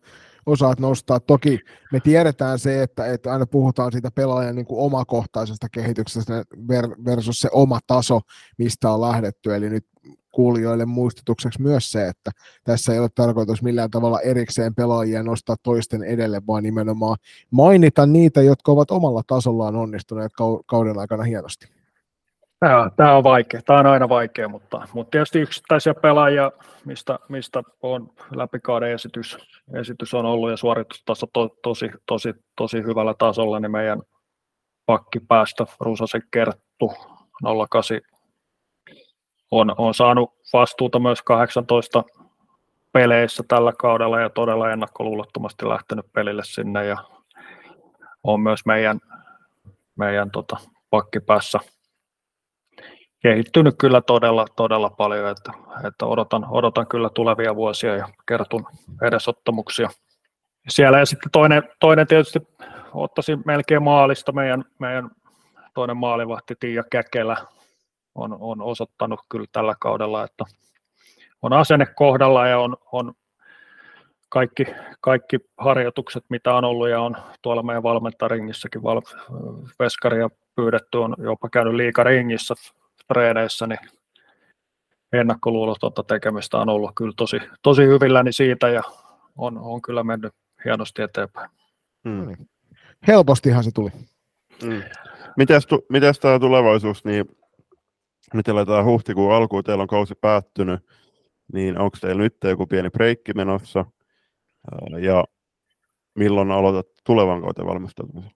osaat 0.45 0.79
nostaa, 0.79 1.19
toki 1.19 1.59
me 1.91 1.99
tiedetään 1.99 2.59
se, 2.59 2.83
että, 2.83 3.05
että 3.05 3.31
aina 3.31 3.45
puhutaan 3.45 3.91
siitä 3.91 4.11
pelaajan 4.11 4.55
niin 4.55 4.65
kuin 4.65 4.85
omakohtaisesta 4.85 5.67
kehityksestä 5.69 6.43
versus 7.05 7.39
se 7.39 7.49
oma 7.51 7.79
taso, 7.87 8.21
mistä 8.57 8.91
on 8.91 9.01
lähdetty, 9.01 9.55
eli 9.55 9.69
nyt 9.69 9.85
kuulijoille 10.37 10.85
muistutukseksi 10.85 11.61
myös 11.61 11.91
se, 11.91 12.07
että 12.07 12.31
tässä 12.63 12.93
ei 12.93 12.99
ole 12.99 13.09
tarkoitus 13.15 13.61
millään 13.61 13.91
tavalla 13.91 14.21
erikseen 14.21 14.75
pelaajia 14.75 15.23
nostaa 15.23 15.55
toisten 15.63 16.03
edelle, 16.03 16.41
vaan 16.47 16.63
nimenomaan 16.63 17.17
mainita 17.51 18.05
niitä, 18.05 18.41
jotka 18.41 18.71
ovat 18.71 18.91
omalla 18.91 19.21
tasollaan 19.27 19.75
onnistuneet 19.75 20.31
kauden 20.65 20.99
aikana 20.99 21.23
hienosti. 21.23 21.67
Tämä 22.59 22.91
tämä 22.95 23.17
on 23.17 23.23
vaikea. 23.23 23.61
Tämä 23.61 23.79
on 23.79 23.85
aina 23.85 24.09
vaikea, 24.09 24.47
mutta, 24.47 24.87
mutta 24.93 25.11
tietysti 25.11 25.39
yksittäisiä 25.39 25.93
pelaajia, 25.93 26.51
mistä, 26.85 27.19
mistä 27.29 27.63
on 27.81 28.09
läpikauden 28.35 28.91
esitys, 28.91 29.37
esitys 29.73 30.13
on 30.13 30.25
ollut 30.25 30.49
ja 30.49 30.57
suoritustaso 30.57 31.27
to, 31.33 31.49
tosi, 31.63 31.89
tosi, 32.05 32.33
tosi 32.57 32.77
hyvällä 32.77 33.13
tasolla, 33.19 33.59
niin 33.59 33.71
meidän 33.71 34.01
pakkipäästä 34.85 35.65
Ruusasen 35.79 36.23
Kerttu 36.31 36.93
08 37.69 38.16
on, 39.51 39.75
on 39.77 39.93
saanut 39.93 40.33
vastuuta 40.53 40.99
myös 40.99 41.21
18 41.21 42.03
peleissä 42.91 43.43
tällä 43.47 43.73
kaudella 43.79 44.19
ja 44.19 44.29
todella 44.29 44.71
ennakkoluulottomasti 44.71 45.69
lähtenyt 45.69 46.05
pelille 46.13 46.43
sinne 46.45 46.85
ja 46.85 46.97
on 48.23 48.41
myös 48.41 48.65
meidän, 48.65 48.99
meidän 49.95 50.31
tota, 50.31 50.57
pakkipäässä 50.89 51.59
kehittynyt 53.19 53.75
kyllä 53.77 54.01
todella, 54.01 54.45
todella 54.55 54.89
paljon, 54.89 55.29
että, 55.29 55.51
että 55.87 56.05
odotan, 56.05 56.45
odotan 56.49 56.87
kyllä 56.87 57.09
tulevia 57.09 57.55
vuosia 57.55 57.95
ja 57.95 58.09
kertun 58.27 58.65
edesottamuksia. 59.01 59.89
Siellä 60.69 60.99
ja 60.99 61.05
sitten 61.05 61.31
toinen, 61.31 61.63
toinen 61.79 62.07
tietysti 62.07 62.39
ottaisin 62.93 63.41
melkein 63.45 63.83
maalista 63.83 64.31
meidän, 64.31 64.63
meidän 64.79 65.09
toinen 65.73 65.97
maalivahti 65.97 66.55
Tiia 66.59 66.83
Käkelä, 66.91 67.37
on, 68.17 68.37
on 68.39 68.61
osoittanut 68.61 69.19
kyllä 69.29 69.45
tällä 69.51 69.75
kaudella, 69.79 70.23
että 70.23 70.45
on 71.41 71.53
asenne 71.53 71.85
kohdalla 71.85 72.47
ja 72.47 72.59
on, 72.59 72.77
on 72.91 73.13
kaikki, 74.29 74.65
kaikki 75.01 75.39
harjoitukset, 75.57 76.23
mitä 76.29 76.53
on 76.53 76.65
ollut 76.65 76.89
ja 76.89 77.01
on 77.01 77.17
tuolla 77.41 77.63
meidän 77.63 77.83
valmentaringissakin 77.83 78.83
val, 78.83 79.01
veskari 79.79 80.19
ja 80.19 80.29
pyydetty, 80.55 80.97
on 80.97 81.15
jopa 81.17 81.49
käynyt 81.49 81.73
liikaringissä 81.73 82.55
treeneissä, 83.07 83.67
niin 83.67 83.79
ennakkoluulotonta 85.13 86.03
tekemistä 86.03 86.57
on 86.57 86.69
ollut 86.69 86.91
kyllä 86.95 87.13
tosi, 87.17 87.37
tosi 87.61 87.81
hyvilläni 87.81 88.33
siitä 88.33 88.69
ja 88.69 88.81
on, 89.37 89.57
on 89.57 89.81
kyllä 89.81 90.03
mennyt 90.03 90.33
hienosti 90.65 91.01
eteenpäin. 91.01 91.49
Hmm. 92.09 92.47
Helpostihan 93.07 93.63
se 93.63 93.71
tuli. 93.71 93.89
Hmm. 94.63 94.83
Mites, 95.37 95.67
tu, 95.67 95.85
mites 95.89 96.19
tämä 96.19 96.39
tulevaisuus, 96.39 97.05
niin 97.05 97.25
nyt 98.33 98.47
eletään 98.47 98.85
huhtikuun 98.85 99.33
alkuun, 99.33 99.63
teillä 99.63 99.81
on 99.81 99.87
kausi 99.87 100.15
päättynyt, 100.15 100.79
niin 101.53 101.79
onko 101.79 101.97
teillä 102.01 102.21
nyt 102.21 102.37
joku 102.43 102.65
pieni 102.65 102.89
breikki 102.89 103.33
menossa, 103.33 103.85
ja 104.99 105.23
milloin 106.15 106.51
aloitat 106.51 106.87
tulevan 107.05 107.41
kauden 107.41 107.65
valmistautumisen? 107.65 108.31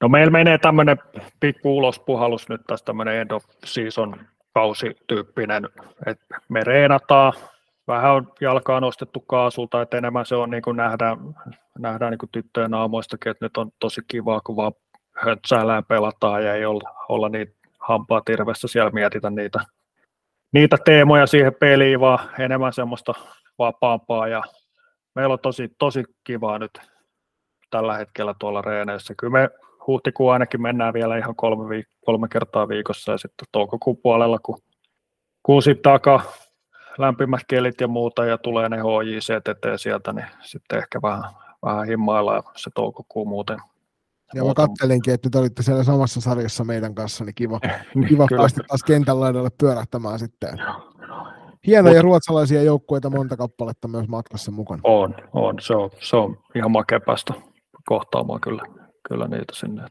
No 0.00 0.08
meillä 0.08 0.30
menee 0.30 0.58
tämmöinen 0.58 0.98
pikku 1.40 1.76
ulospuhallus 1.76 2.48
nyt 2.48 2.60
tässä 2.66 2.84
tämmöinen 2.84 3.14
end 3.14 3.30
of 3.30 3.44
season 3.64 4.16
kausityyppinen, 4.54 5.68
että 6.06 6.40
me 6.48 6.64
reenataan, 6.64 7.32
vähän 7.86 8.12
on 8.12 8.32
jalkaa 8.40 8.80
nostettu 8.80 9.20
kaasulta, 9.20 9.82
että 9.82 9.98
enemmän 9.98 10.26
se 10.26 10.34
on 10.34 10.50
niin 10.50 10.62
kuin 10.62 10.76
nähdään, 10.76 11.18
nähdään 11.78 12.10
niin 12.10 12.18
kuin 12.18 12.30
tyttöjen 12.32 12.74
aamoistakin, 12.74 13.30
että 13.30 13.44
nyt 13.44 13.56
on 13.56 13.70
tosi 13.78 14.00
kivaa, 14.08 14.40
kun 14.40 14.56
vaan 14.56 14.72
pelataan 15.88 16.44
ja 16.44 16.54
ei 16.54 16.64
olla, 16.64 16.90
olla 17.08 17.28
niin 17.28 17.54
hampaa 17.80 18.20
tirvessä 18.24 18.68
siellä 18.68 18.90
mietitä 18.90 19.30
niitä, 19.30 19.60
niitä 20.52 20.76
teemoja 20.84 21.26
siihen 21.26 21.54
peliin, 21.60 22.00
vaan 22.00 22.30
enemmän 22.38 22.72
semmoista 22.72 23.14
vapaampaa 23.58 24.28
ja 24.28 24.42
meillä 25.14 25.32
on 25.32 25.38
tosi, 25.38 25.68
tosi 25.78 26.04
kivaa 26.24 26.58
nyt 26.58 26.80
tällä 27.70 27.96
hetkellä 27.96 28.34
tuolla 28.38 28.62
reeneissä. 28.62 29.14
Kyllä 29.18 29.32
me 29.32 29.50
huhtikuun 29.86 30.32
ainakin 30.32 30.62
mennään 30.62 30.94
vielä 30.94 31.18
ihan 31.18 31.36
kolme, 31.36 31.64
viik- 31.64 31.98
kolme 32.04 32.28
kertaa 32.28 32.68
viikossa 32.68 33.12
ja 33.12 33.18
sitten 33.18 33.48
toukokuun 33.52 33.96
puolella, 34.02 34.38
kun, 35.42 35.62
sitten 35.62 35.92
takaa 35.92 36.22
lämpimät 36.98 37.40
kelit 37.48 37.80
ja 37.80 37.88
muuta 37.88 38.24
ja 38.24 38.38
tulee 38.38 38.68
ne 38.68 38.76
HJC 38.76 39.30
eteen 39.30 39.78
sieltä, 39.78 40.12
niin 40.12 40.26
sitten 40.42 40.78
ehkä 40.78 41.02
vähän, 41.02 41.24
vähän 41.62 41.86
himmaillaan 41.86 42.42
se 42.56 42.70
toukokuu 42.74 43.24
muuten. 43.24 43.58
Ja 44.34 44.44
mä 44.44 44.54
kattelinkin, 44.54 45.14
että 45.14 45.26
nyt 45.26 45.34
olitte 45.34 45.62
siellä 45.62 45.84
samassa 45.84 46.20
sarjassa 46.20 46.64
meidän 46.64 46.94
kanssa, 46.94 47.24
niin 47.24 47.34
kiva, 47.34 47.60
niin, 47.94 48.08
kiva 48.08 48.26
päästä 48.36 48.62
taas 48.68 48.82
kentän 48.82 49.20
laidalle 49.20 49.48
pyörähtämään 49.60 50.18
sitten. 50.18 50.50
Hienoja 51.66 51.94
Mut, 51.94 52.02
ruotsalaisia 52.02 52.62
joukkueita 52.62 53.10
monta 53.10 53.36
kappaletta 53.36 53.88
myös 53.88 54.08
matkassa 54.08 54.50
mukana. 54.50 54.80
On, 54.84 55.14
on. 55.32 55.54
Se 55.60 55.74
on, 55.74 55.90
se 56.00 56.16
on 56.16 56.38
ihan 56.54 56.70
makea 56.70 57.00
päästä 57.00 57.34
kohtaamaan 57.86 58.40
kyllä, 58.40 58.62
kyllä 59.08 59.28
niitä 59.28 59.52
sinne. 59.54 59.82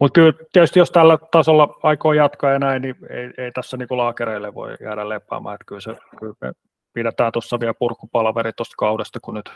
Mutta 0.00 0.14
kyllä 0.14 0.32
tietysti 0.52 0.78
jos 0.78 0.90
tällä 0.90 1.18
tasolla 1.32 1.78
aikoo 1.82 2.12
jatkaa 2.12 2.50
ja 2.50 2.58
näin, 2.58 2.82
niin 2.82 2.94
ei, 3.10 3.44
ei 3.44 3.52
tässä 3.52 3.76
niinku 3.76 3.96
laakereille 3.96 4.54
voi 4.54 4.76
jäädä 4.80 5.08
lepäämään. 5.08 5.54
Että 5.54 5.64
kyllä, 5.66 5.80
se, 5.80 5.96
kyllä 6.18 6.34
me 6.40 6.52
pidetään 6.92 7.32
tuossa 7.32 7.60
vielä 7.60 7.74
purkupalaveri 7.78 8.52
tuosta 8.52 8.74
kaudesta, 8.78 9.18
kun 9.22 9.34
nyt 9.34 9.50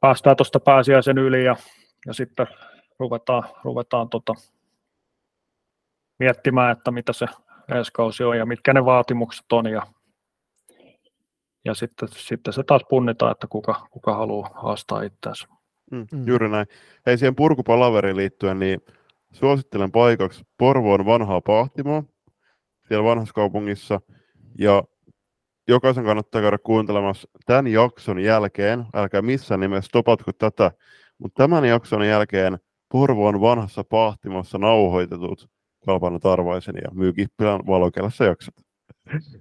päästään 0.00 0.36
tuosta 0.36 0.60
pääsiäisen 0.60 1.18
yli 1.18 1.44
ja, 1.44 1.56
ja 2.06 2.12
sitten 2.12 2.46
ruvetaan, 2.98 3.42
ruvetaan 3.64 4.08
tota, 4.08 4.34
miettimään, 6.18 6.72
että 6.72 6.90
mitä 6.90 7.12
se 7.12 7.26
ensi 7.76 7.92
kausi 7.92 8.24
on 8.24 8.38
ja 8.38 8.46
mitkä 8.46 8.72
ne 8.72 8.84
vaatimukset 8.84 9.52
on 9.52 9.66
ja, 9.66 9.82
ja 11.64 11.74
sitten, 11.74 12.08
sitten 12.08 12.52
se 12.52 12.62
taas 12.62 12.82
punnitaan, 12.88 13.32
että 13.32 13.46
kuka, 13.46 13.86
kuka 13.90 14.14
haluaa 14.14 14.50
haastaa 14.54 15.02
itseänsä. 15.02 15.48
Mm, 15.90 16.06
juuri 16.26 16.48
näin. 16.48 16.66
Hei, 17.06 17.18
siihen 17.18 17.36
purkupalaveriin 17.36 18.16
liittyen, 18.16 18.58
niin 18.58 18.80
suosittelen 19.32 19.92
paikaksi 19.92 20.44
Porvoon 20.58 21.06
vanhaa 21.06 21.40
Pahtimoa 21.40 22.02
siellä 22.88 23.04
vanhassa 23.04 23.34
kaupungissa. 23.34 24.00
Ja 24.58 24.82
jokaisen 25.68 26.04
kannattaa 26.04 26.40
käydä 26.42 26.58
kuuntelemassa 26.58 27.28
tämän 27.46 27.66
jakson 27.66 28.18
jälkeen, 28.18 28.86
älkää 28.94 29.22
missään 29.22 29.60
nimessä 29.60 29.88
stopatko 29.88 30.32
tätä, 30.32 30.72
mutta 31.18 31.42
tämän 31.42 31.64
jakson 31.64 32.06
jälkeen 32.06 32.58
Porvoon 32.92 33.40
vanhassa 33.40 33.84
Pahtimossa 33.84 34.58
nauhoitetut 34.58 35.48
Kalpana 35.86 36.18
Tarvaisen 36.18 36.74
ja 36.84 36.90
Myy 36.92 37.12
Kippilän 37.12 37.60
valokelassa 37.66 38.24
jaksot. 38.24 38.54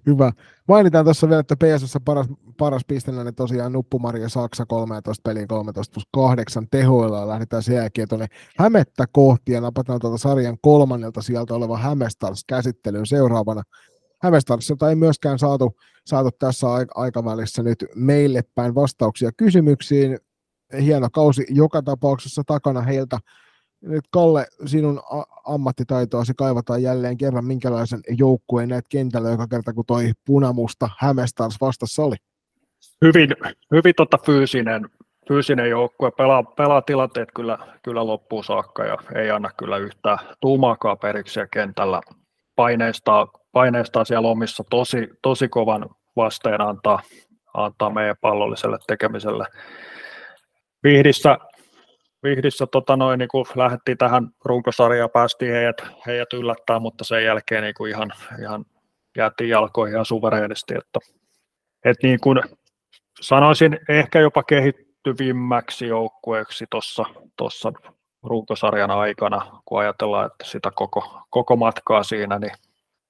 Hyvä. 0.07 0.31
Mainitaan 0.67 1.05
tuossa 1.05 1.29
vielä, 1.29 1.39
että 1.39 1.55
PSS 1.55 1.97
paras, 2.05 2.27
paras 2.57 2.81
pistenäinen 2.87 3.35
tosiaan 3.35 3.73
Nuppumaria 3.73 4.29
Saksa 4.29 4.65
13 4.65 5.29
peliin 5.29 5.47
13 5.47 5.93
plus 5.93 6.07
8 6.13 6.67
tehoilla. 6.71 7.27
Lähdetään 7.27 7.63
sen 7.63 7.75
jälkeen 7.75 8.07
tuonne 8.07 8.27
Hämettä 8.57 9.05
kohti 9.11 9.51
ja 9.51 9.61
napataan 9.61 9.99
tuolta 9.99 10.17
sarjan 10.17 10.57
kolmannelta 10.61 11.21
sieltä 11.21 11.53
oleva 11.53 11.77
Hämestars 11.77 12.43
käsittelyyn 12.47 13.05
seuraavana. 13.05 13.61
Hämestarsilta 14.21 14.89
ei 14.89 14.95
myöskään 14.95 15.39
saatu, 15.39 15.75
saatu 16.05 16.29
tässä 16.39 16.67
aikavälissä 16.95 17.63
nyt 17.63 17.85
meille 17.95 18.41
päin 18.55 18.75
vastauksia 18.75 19.31
kysymyksiin. 19.37 20.17
Hieno 20.81 21.09
kausi 21.11 21.45
joka 21.49 21.81
tapauksessa 21.81 22.43
takana 22.47 22.81
heiltä 22.81 23.19
nyt 23.81 24.05
Kalle, 24.11 24.45
sinun 24.65 25.01
ammattitaitoasi 25.45 26.33
kaivataan 26.37 26.83
jälleen 26.83 27.17
kerran, 27.17 27.45
minkälaisen 27.45 27.99
joukkueen 28.09 28.69
näet 28.69 28.85
kentällä 28.89 29.29
joka 29.29 29.47
kerta, 29.47 29.73
kun 29.73 29.85
toi 29.85 30.11
punamusta 30.25 30.89
Hämestars 30.99 31.55
vastassa 31.61 32.03
oli? 32.03 32.15
Hyvin, 33.01 33.29
hyvin 33.71 33.93
tota 33.97 34.17
fyysinen, 34.25 34.89
fyysinen 35.27 35.69
joukkue, 35.69 36.11
pelaa, 36.11 36.43
pelaa 36.43 36.81
tilanteet 36.81 37.29
kyllä, 37.35 37.57
kyllä 37.83 38.07
loppuun 38.07 38.43
saakka 38.43 38.85
ja 38.85 38.97
ei 39.15 39.31
anna 39.31 39.49
kyllä 39.57 39.77
yhtään 39.77 40.17
tuumaakaan 40.41 40.97
periksi 40.97 41.39
kentällä. 41.51 42.01
Paineistaa, 42.55 43.27
paineistaa 43.51 44.05
siellä 44.05 44.27
omissa 44.27 44.63
tosi, 44.69 45.07
tosi 45.21 45.47
kovan 45.47 45.89
vasteen 46.15 46.61
antaa, 46.61 46.99
antaa 47.53 47.89
meidän 47.89 48.15
pallolliselle 48.21 48.77
tekemiselle. 48.87 49.45
Vihdissä 50.83 51.37
Vihdissä 52.23 52.67
tota 52.67 52.97
noin, 52.97 53.19
niin 53.19 53.29
lähdettiin 53.55 53.97
tähän 53.97 54.29
runkosarjaan, 54.45 55.09
päästiin 55.09 55.51
heidät, 55.51 55.81
heidät 56.05 56.33
yllättää, 56.33 56.79
mutta 56.79 57.03
sen 57.03 57.23
jälkeen 57.23 57.63
niin 57.63 57.73
kuin 57.77 57.91
ihan, 57.91 58.11
ihan 58.41 58.65
jäätiin 59.17 59.49
jalkoihin 59.49 59.93
ihan 59.93 60.05
suvereenisti. 60.05 60.73
Että, 60.73 60.99
että 61.85 62.07
niin 62.07 62.19
kuin 62.19 62.41
sanoisin 63.21 63.79
ehkä 63.89 64.19
jopa 64.19 64.43
kehittyvimmäksi 64.43 65.87
joukkueeksi 65.87 66.65
tuossa 67.37 67.73
runkosarjan 68.23 68.91
aikana, 68.91 69.61
kun 69.65 69.79
ajatellaan, 69.79 70.25
että 70.25 70.45
sitä 70.45 70.71
koko, 70.75 71.21
koko 71.29 71.55
matkaa 71.55 72.03
siinä, 72.03 72.39
niin, 72.39 72.53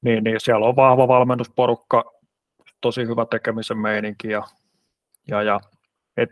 niin, 0.01 0.23
niin 0.23 0.39
siellä 0.39 0.65
on 0.65 0.75
vahva 0.75 1.07
valmennusporukka, 1.07 2.11
tosi 2.81 3.01
hyvä 3.01 3.25
tekemisen 3.25 3.77
meininki 3.77 4.27
ja, 4.27 4.43
ja, 5.27 5.41
ja 5.41 5.59
et 6.17 6.31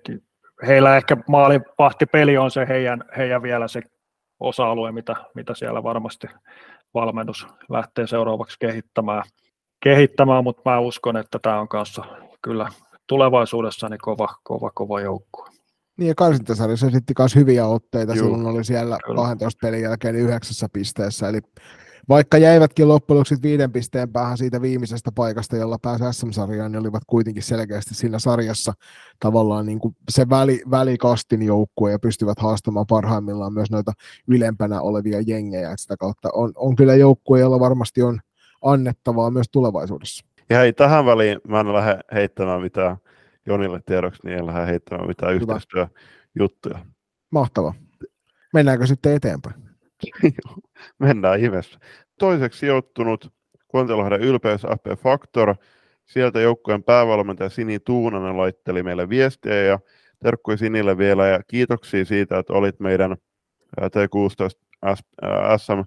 heillä 0.67 0.97
ehkä 0.97 1.17
maalivahtipeli 1.27 2.37
on 2.37 2.51
se 2.51 2.65
heidän, 2.69 3.03
heidän 3.17 3.43
vielä 3.43 3.67
se 3.67 3.81
osa-alue, 4.39 4.91
mitä, 4.91 5.15
mitä 5.35 5.53
siellä 5.55 5.83
varmasti 5.83 6.27
valmennus 6.93 7.47
lähtee 7.69 8.07
seuraavaksi 8.07 8.57
kehittämään, 8.59 9.23
kehittämään 9.83 10.43
mutta 10.43 10.61
mä 10.69 10.79
uskon, 10.79 11.17
että 11.17 11.39
tämä 11.41 11.59
on 11.59 11.67
kanssa 11.67 12.03
kyllä 12.41 12.69
tulevaisuudessa 13.07 13.89
niin 13.89 13.99
kova, 14.01 14.27
kova, 14.43 14.71
kova 14.75 15.01
joukkue. 15.01 15.49
Niin 15.97 16.07
ja 16.07 16.15
karsintasarjassa 16.15 16.87
esitti 16.87 17.13
myös 17.19 17.35
hyviä 17.35 17.65
otteita, 17.65 18.15
Juu. 18.15 18.23
silloin 18.25 18.45
oli 18.45 18.63
siellä 18.63 18.97
Kyllä. 19.05 19.21
12 19.21 19.59
pelin 19.61 19.81
jälkeen 19.81 20.15
yhdeksässä 20.15 20.67
pisteessä, 20.73 21.29
eli 21.29 21.39
vaikka 22.09 22.37
jäivätkin 22.37 22.87
loppujen 22.87 23.17
lopuksi 23.17 23.35
viiden 23.41 23.71
pisteen 23.71 24.11
päähän 24.11 24.37
siitä 24.37 24.61
viimeisestä 24.61 25.11
paikasta, 25.15 25.55
jolla 25.55 25.77
pääsi 25.81 26.03
SM-sarjaan, 26.11 26.71
niin 26.71 26.79
olivat 26.79 27.03
kuitenkin 27.07 27.43
selkeästi 27.43 27.95
siinä 27.95 28.19
sarjassa 28.19 28.73
tavallaan 29.19 29.65
niin 29.65 29.79
kuin 29.79 29.95
se 30.09 30.29
väli, 30.29 30.61
välikastin 30.71 31.41
joukkue 31.41 31.91
ja 31.91 31.99
pystyvät 31.99 32.39
haastamaan 32.39 32.87
parhaimmillaan 32.89 33.53
myös 33.53 33.71
noita 33.71 33.91
ylempänä 34.27 34.81
olevia 34.81 35.21
jengejä. 35.27 35.71
Et 35.71 35.79
sitä 35.79 35.97
kautta 35.97 36.29
on, 36.33 36.51
on 36.55 36.75
kyllä 36.75 36.95
joukkue, 36.95 37.39
jolla 37.39 37.59
varmasti 37.59 38.01
on 38.01 38.19
annettavaa 38.61 39.31
myös 39.31 39.47
tulevaisuudessa. 39.51 40.25
Ja 40.49 40.57
hei, 40.57 40.73
tähän 40.73 41.05
väliin 41.05 41.39
mä 41.47 41.59
en 41.59 41.73
lähde 41.73 41.99
heittämään 42.13 42.61
mitään 42.61 42.97
Jonille 43.45 43.81
tiedoksi, 43.85 44.21
niin 44.23 44.37
en 44.37 44.45
lähde 44.45 44.65
heittämään 44.65 45.07
mitään 45.07 45.33
yhteistyöjuttuja. 45.33 46.85
Mahtavaa. 47.31 47.73
Mennäänkö 48.53 48.87
sitten 48.87 49.15
eteenpäin? 49.15 49.64
Mennään 50.99 51.39
ihmeessä. 51.39 51.79
Toiseksi 52.19 52.59
sijoittunut 52.59 53.33
Kontiolahden 53.67 54.21
ylpeys 54.21 54.61
FP 54.61 55.01
Factor. 55.01 55.55
Sieltä 56.05 56.39
joukkueen 56.39 56.83
päävalmentaja 56.83 57.49
Sini 57.49 57.79
Tuunanen 57.79 58.37
laitteli 58.37 58.83
meille 58.83 59.09
viestiä 59.09 59.63
ja 59.63 59.79
terkkui 60.23 60.57
Sinille 60.57 60.97
vielä 60.97 61.27
ja 61.27 61.39
kiitoksia 61.47 62.05
siitä, 62.05 62.39
että 62.39 62.53
olit 62.53 62.79
meidän 62.79 63.15
T16 63.81 64.65
SM 65.57 65.81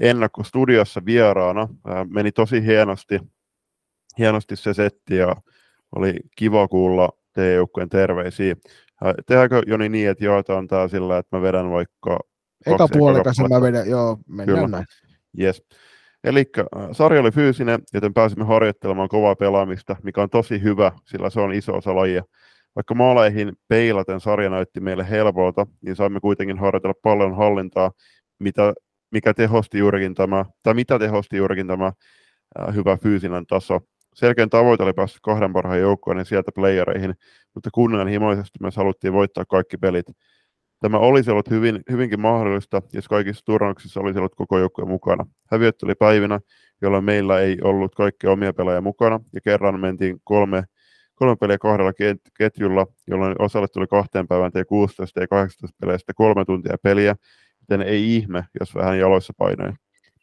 ennakkostudiossa 0.00 1.00
vieraana. 1.04 1.68
Meni 2.08 2.32
tosi 2.32 2.64
hienosti, 2.64 3.20
hienosti 4.18 4.56
se 4.56 4.74
setti 4.74 5.16
ja 5.16 5.36
oli 5.96 6.14
kiva 6.36 6.68
kuulla 6.68 7.08
teidän 7.32 7.54
joukkueen 7.54 7.88
terveisiä. 7.88 8.56
Tehdäänkö 9.26 9.62
Joni 9.66 9.88
niin, 9.88 10.08
että 10.10 10.24
jaetaan 10.24 10.68
tämä 10.68 10.88
sillä, 10.88 11.18
että 11.18 11.36
mä 11.36 11.42
vedän 11.42 11.70
vaikka 11.70 12.18
Eka 12.66 12.88
puolikas 12.92 13.36
mä 13.50 13.60
vedän, 13.60 13.90
joo, 13.90 14.18
mennään 14.28 14.58
Kyllä. 14.58 14.68
näin. 14.68 14.84
Yes. 15.40 15.62
Eli 16.24 16.44
sarja 16.92 17.20
oli 17.20 17.30
fyysinen, 17.30 17.82
joten 17.94 18.14
pääsimme 18.14 18.44
harjoittelemaan 18.44 19.08
kovaa 19.08 19.36
pelaamista, 19.36 19.96
mikä 20.02 20.22
on 20.22 20.30
tosi 20.30 20.62
hyvä, 20.62 20.92
sillä 21.04 21.30
se 21.30 21.40
on 21.40 21.52
iso 21.52 21.76
osa 21.76 21.96
lajia. 21.96 22.22
Vaikka 22.76 22.94
maaleihin 22.94 23.52
peilaten 23.68 24.20
sarja 24.20 24.50
näytti 24.50 24.80
meille 24.80 25.10
helpolta, 25.10 25.66
niin 25.80 25.96
saimme 25.96 26.20
kuitenkin 26.20 26.58
harjoitella 26.58 26.94
paljon 27.02 27.36
hallintaa, 27.36 27.90
mitä, 28.38 28.74
mikä 29.12 29.34
tehosti 29.34 29.78
juurikin 29.78 30.14
tämä, 30.14 30.44
tai 30.62 30.74
mitä 30.74 30.98
tehosti 30.98 31.36
juurikin 31.36 31.66
tämä 31.66 31.86
äh, 31.86 32.74
hyvä 32.74 32.96
fyysinen 32.96 33.46
taso. 33.46 33.80
Selkeän 34.14 34.50
tavoite 34.50 34.82
oli 34.82 34.92
päästä 34.92 35.18
kahden 35.22 35.52
parhaan 35.52 35.80
joukkoon 35.80 36.18
ja 36.18 36.24
sieltä 36.24 36.52
playereihin, 36.54 37.14
mutta 37.54 37.70
kunnianhimoisesti 37.74 38.58
myös 38.60 38.76
haluttiin 38.76 39.12
voittaa 39.12 39.44
kaikki 39.44 39.76
pelit. 39.76 40.06
Tämä 40.80 40.98
olisi 40.98 41.30
ollut 41.30 41.50
hyvin, 41.50 41.80
hyvinkin 41.90 42.20
mahdollista, 42.20 42.82
jos 42.92 43.08
kaikissa 43.08 43.44
turnauksissa 43.44 44.00
olisi 44.00 44.18
ollut 44.18 44.34
koko 44.34 44.58
joukkue 44.58 44.84
mukana. 44.84 45.26
Häviöt 45.50 45.78
tuli 45.78 45.94
päivinä, 45.94 46.40
jolloin 46.82 47.04
meillä 47.04 47.40
ei 47.40 47.58
ollut 47.62 47.94
kaikkia 47.94 48.30
omia 48.30 48.52
pelaajia 48.52 48.80
mukana, 48.80 49.20
ja 49.32 49.40
kerran 49.40 49.80
mentiin 49.80 50.20
kolme, 50.24 50.64
kolme 51.14 51.36
peliä 51.36 51.58
kahdella 51.58 51.92
ketjulla, 52.38 52.86
jolloin 53.06 53.34
osalle 53.38 53.68
tuli 53.68 53.86
kahteen 53.86 54.28
päivään 54.28 54.52
T16 54.52 55.20
ja 55.20 55.28
18 55.28 55.76
peleistä 55.80 56.12
kolme 56.16 56.44
tuntia 56.44 56.76
peliä, 56.82 57.14
joten 57.60 57.88
ei 57.88 58.16
ihme, 58.16 58.44
jos 58.60 58.74
vähän 58.74 58.98
jaloissa 58.98 59.32
painoi. 59.38 59.72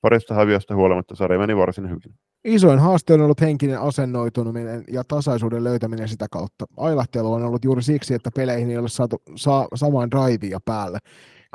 Parista 0.02 0.34
häviöstä 0.34 0.76
huolimatta 0.76 1.16
sarja 1.16 1.40
meni 1.40 1.58
varsin 1.58 1.90
hyvin. 1.90 2.27
Isoin 2.46 2.80
haaste 2.80 3.14
on 3.14 3.22
ollut 3.22 3.42
henkinen 3.42 3.80
asennoituminen 3.80 4.84
ja 4.92 5.04
tasaisuuden 5.04 5.64
löytäminen 5.64 6.08
sitä 6.08 6.28
kautta. 6.32 6.66
Ailahtelu 6.78 7.34
on 7.34 7.44
ollut 7.44 7.66
juuri 7.66 7.84
siksi, 7.84 8.14
että 8.14 8.32
peleihin 8.36 8.72
ei 8.72 8.78
ole 8.78 8.90
saatu 8.90 9.22
saa, 9.36 9.68
samaan 9.76 10.12
drivea 10.12 10.60
päälle. 10.66 11.00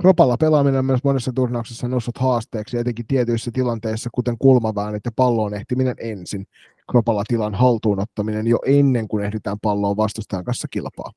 Kropalla 0.00 0.36
pelaaminen 0.36 0.78
on 0.78 0.84
myös 0.84 1.04
monessa 1.04 1.32
turnauksessa 1.34 1.88
noussut 1.88 2.18
haasteeksi, 2.18 2.78
etenkin 2.78 3.06
tietyissä 3.06 3.50
tilanteissa, 3.54 4.10
kuten 4.14 4.38
kulmaväänit 4.38 5.04
ja 5.04 5.10
palloon 5.16 5.54
ehtiminen 5.54 5.96
ensin. 5.98 6.46
Kropalla 6.90 7.24
tilan 7.28 7.54
haltuunottaminen 7.54 8.46
jo 8.46 8.58
ennen 8.66 9.08
kuin 9.08 9.24
ehditään 9.24 9.56
palloon 9.62 9.96
vastustajan 9.96 10.44
kanssa 10.44 10.68
kilpaa. 10.70 11.10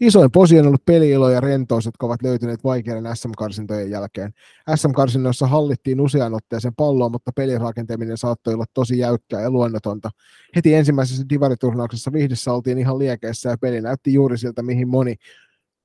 Isoin 0.00 0.30
posi 0.30 0.58
on 0.58 0.66
ollut 0.66 0.84
peliilo 0.84 1.30
ja 1.30 1.40
rentous, 1.40 1.84
jotka 1.84 2.06
ovat 2.06 2.22
löytyneet 2.22 2.64
vaikeiden 2.64 3.16
SM-karsintojen 3.16 3.90
jälkeen. 3.90 4.32
SM-karsinnoissa 4.74 5.46
hallittiin 5.46 6.00
usean 6.00 6.34
otteeseen 6.34 6.74
palloa, 6.74 7.08
mutta 7.08 7.32
pelirakentaminen 7.36 8.18
saattoi 8.18 8.54
olla 8.54 8.64
tosi 8.74 8.98
jäykkää 8.98 9.40
ja 9.40 9.50
luonnotonta. 9.50 10.10
Heti 10.56 10.74
ensimmäisessä 10.74 11.24
divariturnauksessa 11.28 12.12
vihdessä 12.12 12.52
oltiin 12.52 12.78
ihan 12.78 12.98
liekeissä 12.98 13.50
ja 13.50 13.58
peli 13.58 13.80
näytti 13.80 14.12
juuri 14.12 14.38
siltä, 14.38 14.62
mihin 14.62 14.88
moni 14.88 15.14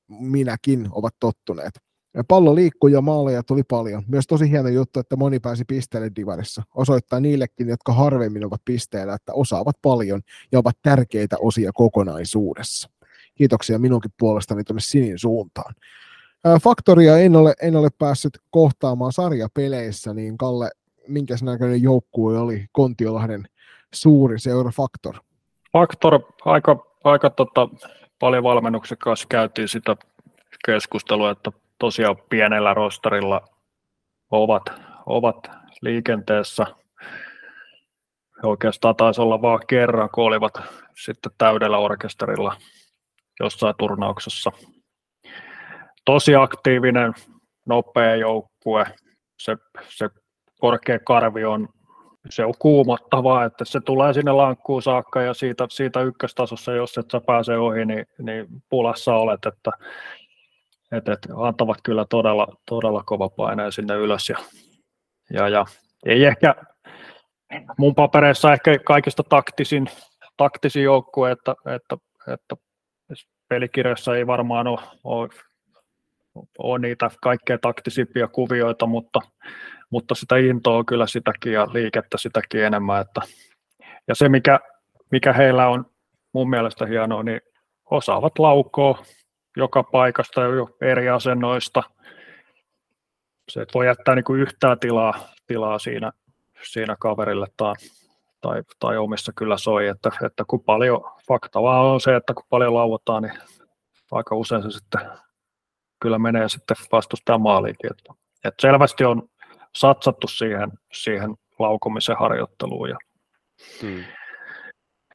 minäkin 0.07 0.87
ovat 0.91 1.13
tottuneet. 1.19 1.71
Pallo 2.27 2.55
liikkui 2.55 2.91
ja 2.91 3.01
maaleja 3.01 3.43
tuli 3.43 3.63
paljon. 3.63 4.03
Myös 4.07 4.27
tosi 4.27 4.49
hieno 4.49 4.69
juttu, 4.69 4.99
että 4.99 5.15
moni 5.15 5.39
pääsi 5.39 5.63
pisteelle 5.67 6.11
divarissa. 6.15 6.63
Osoittaa 6.75 7.19
niillekin, 7.19 7.67
jotka 7.67 7.93
harvemmin 7.93 8.45
ovat 8.45 8.61
pisteellä, 8.65 9.13
että 9.13 9.33
osaavat 9.33 9.75
paljon 9.81 10.21
ja 10.51 10.59
ovat 10.59 10.75
tärkeitä 10.81 11.37
osia 11.39 11.71
kokonaisuudessa 11.73 12.89
kiitoksia 13.35 13.79
minunkin 13.79 14.11
puolestani 14.19 14.63
tuonne 14.63 14.81
Sinin 14.81 15.19
suuntaan. 15.19 15.75
Faktoria 16.63 17.17
en 17.17 17.35
ole, 17.35 17.53
en 17.61 17.75
ole 17.75 17.89
päässyt 17.99 18.37
kohtaamaan 18.49 19.11
sarjapeleissä, 19.11 20.13
niin 20.13 20.37
Kalle, 20.37 20.71
minkä 21.07 21.35
näköinen 21.41 21.81
joukkue 21.81 22.39
oli 22.39 22.65
Kontiolahden 22.71 23.45
suuri 23.93 24.39
seura 24.39 24.71
Faktor? 24.71 25.15
Faktor, 25.73 26.19
aika, 26.45 26.85
aika 27.03 27.29
tota, 27.29 27.69
paljon 28.19 28.43
valmennuksen 28.43 28.97
kanssa 28.97 29.27
käytiin 29.29 29.67
sitä 29.67 29.95
keskustelua, 30.65 31.31
että 31.31 31.51
tosiaan 31.79 32.17
pienellä 32.29 32.73
rostarilla 32.73 33.41
ovat, 34.31 34.63
ovat 35.05 35.51
liikenteessä. 35.81 36.65
Oikeastaan 38.43 38.95
taisi 38.95 39.21
olla 39.21 39.41
vain 39.41 39.59
kerran, 39.67 40.09
kun 40.13 40.23
olivat 40.23 40.53
sitten 41.03 41.31
täydellä 41.37 41.77
orkesterilla 41.77 42.55
jossain 43.43 43.75
turnauksessa. 43.77 44.51
Tosi 46.05 46.35
aktiivinen, 46.35 47.13
nopea 47.65 48.15
joukkue, 48.15 48.85
se, 49.39 49.57
se 49.89 50.09
korkea 50.59 50.99
karvi 50.99 51.45
on, 51.45 51.69
se 52.29 52.45
on 52.45 52.53
kuumottavaa, 52.59 53.45
että 53.45 53.65
se 53.65 53.79
tulee 53.79 54.13
sinne 54.13 54.31
lankkuun 54.31 54.81
saakka 54.81 55.21
ja 55.21 55.33
siitä, 55.33 55.67
siitä 55.69 56.01
ykköstasossa, 56.01 56.73
jos 56.73 56.97
et 56.97 57.11
sä 57.11 57.21
pääse 57.25 57.57
ohi, 57.57 57.85
niin, 57.85 58.05
niin 58.21 58.47
pulassa 58.69 59.15
olet, 59.15 59.45
että, 59.45 59.71
että, 60.91 61.13
että 61.13 61.29
antavat 61.37 61.77
kyllä 61.83 62.05
todella, 62.09 62.47
todella 62.69 63.03
kova 63.05 63.29
paineen 63.29 63.71
sinne 63.71 63.95
ylös 63.95 64.29
ja, 64.29 64.37
ja, 65.33 65.49
ja 65.49 65.65
ei 66.05 66.25
ehkä 66.25 66.55
mun 67.77 67.95
papereissa 67.95 68.53
ehkä 68.53 68.79
kaikista 68.79 69.23
taktisin, 69.23 69.87
taktisin 70.37 70.83
joukkue, 70.83 71.31
että, 71.31 71.55
että, 71.75 71.97
että 72.33 72.55
pelikirjassa 73.49 74.15
ei 74.15 74.27
varmaan 74.27 74.67
ole, 74.67 74.81
ole, 75.03 75.29
ole 76.57 76.79
niitä 76.79 77.11
kaikkein 77.21 77.59
taktisimpia 77.61 78.27
kuvioita, 78.27 78.85
mutta, 78.85 79.19
mutta 79.89 80.15
sitä 80.15 80.37
intoa 80.37 80.77
on 80.77 80.85
kyllä 80.85 81.07
sitäkin 81.07 81.53
ja 81.53 81.67
liikettä 81.73 82.17
sitäkin 82.17 82.63
enemmän. 82.63 83.01
Että, 83.01 83.21
ja 84.07 84.15
se, 84.15 84.29
mikä, 84.29 84.59
mikä 85.11 85.33
heillä 85.33 85.67
on 85.67 85.85
mun 86.33 86.49
mielestä 86.49 86.85
hienoa, 86.85 87.23
niin 87.23 87.41
osaavat 87.91 88.39
laukoa 88.39 89.03
joka 89.57 89.83
paikasta 89.83 90.41
ja 90.41 90.49
eri 90.81 91.09
asennoista. 91.09 91.83
Se 93.49 93.65
voi 93.73 93.85
jättää 93.85 94.15
niin 94.15 94.23
kuin 94.23 94.41
yhtään 94.41 94.79
tilaa, 94.79 95.13
tilaa 95.47 95.79
siinä, 95.79 96.11
siinä 96.71 96.95
kaverille 96.99 97.47
tai 97.57 97.73
tai, 98.41 98.63
tai 98.79 98.97
omissa 98.97 99.31
kyllä 99.35 99.57
soi, 99.57 99.87
että, 99.87 100.11
että 100.25 100.43
kun 100.47 100.63
paljon, 100.63 101.01
faktavaa 101.27 101.91
on 101.91 102.01
se, 102.01 102.15
että 102.15 102.33
kun 102.33 102.45
paljon 102.49 102.73
lauataan, 102.73 103.23
niin 103.23 103.33
aika 104.11 104.35
usein 104.35 104.63
se 104.63 104.71
sitten 104.71 105.01
kyllä 105.99 106.19
menee 106.19 106.49
sitten 106.49 106.77
vastustaa 106.91 107.37
maaliinkin. 107.37 107.91
Että, 107.91 108.13
että 108.43 108.61
selvästi 108.61 109.05
on 109.05 109.29
satsattu 109.75 110.27
siihen, 110.27 110.71
siihen 110.93 111.35
laukomisen 111.59 112.15
harjoitteluun 112.19 112.89
ja, 112.89 112.97
hmm. 113.81 114.03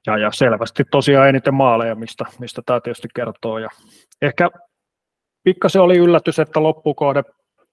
ja, 0.06 0.18
ja, 0.18 0.32
selvästi 0.32 0.84
tosiaan 0.90 1.28
eniten 1.28 1.54
maaleja, 1.54 1.94
mistä, 1.94 2.24
mistä 2.38 2.62
tämä 2.66 2.80
tietysti 2.80 3.08
kertoo. 3.14 3.58
Ja 3.58 3.68
ehkä 4.22 4.50
pikkasen 5.42 5.82
oli 5.82 5.96
yllätys, 5.96 6.38
että 6.38 6.62
loppukohde 6.62 7.22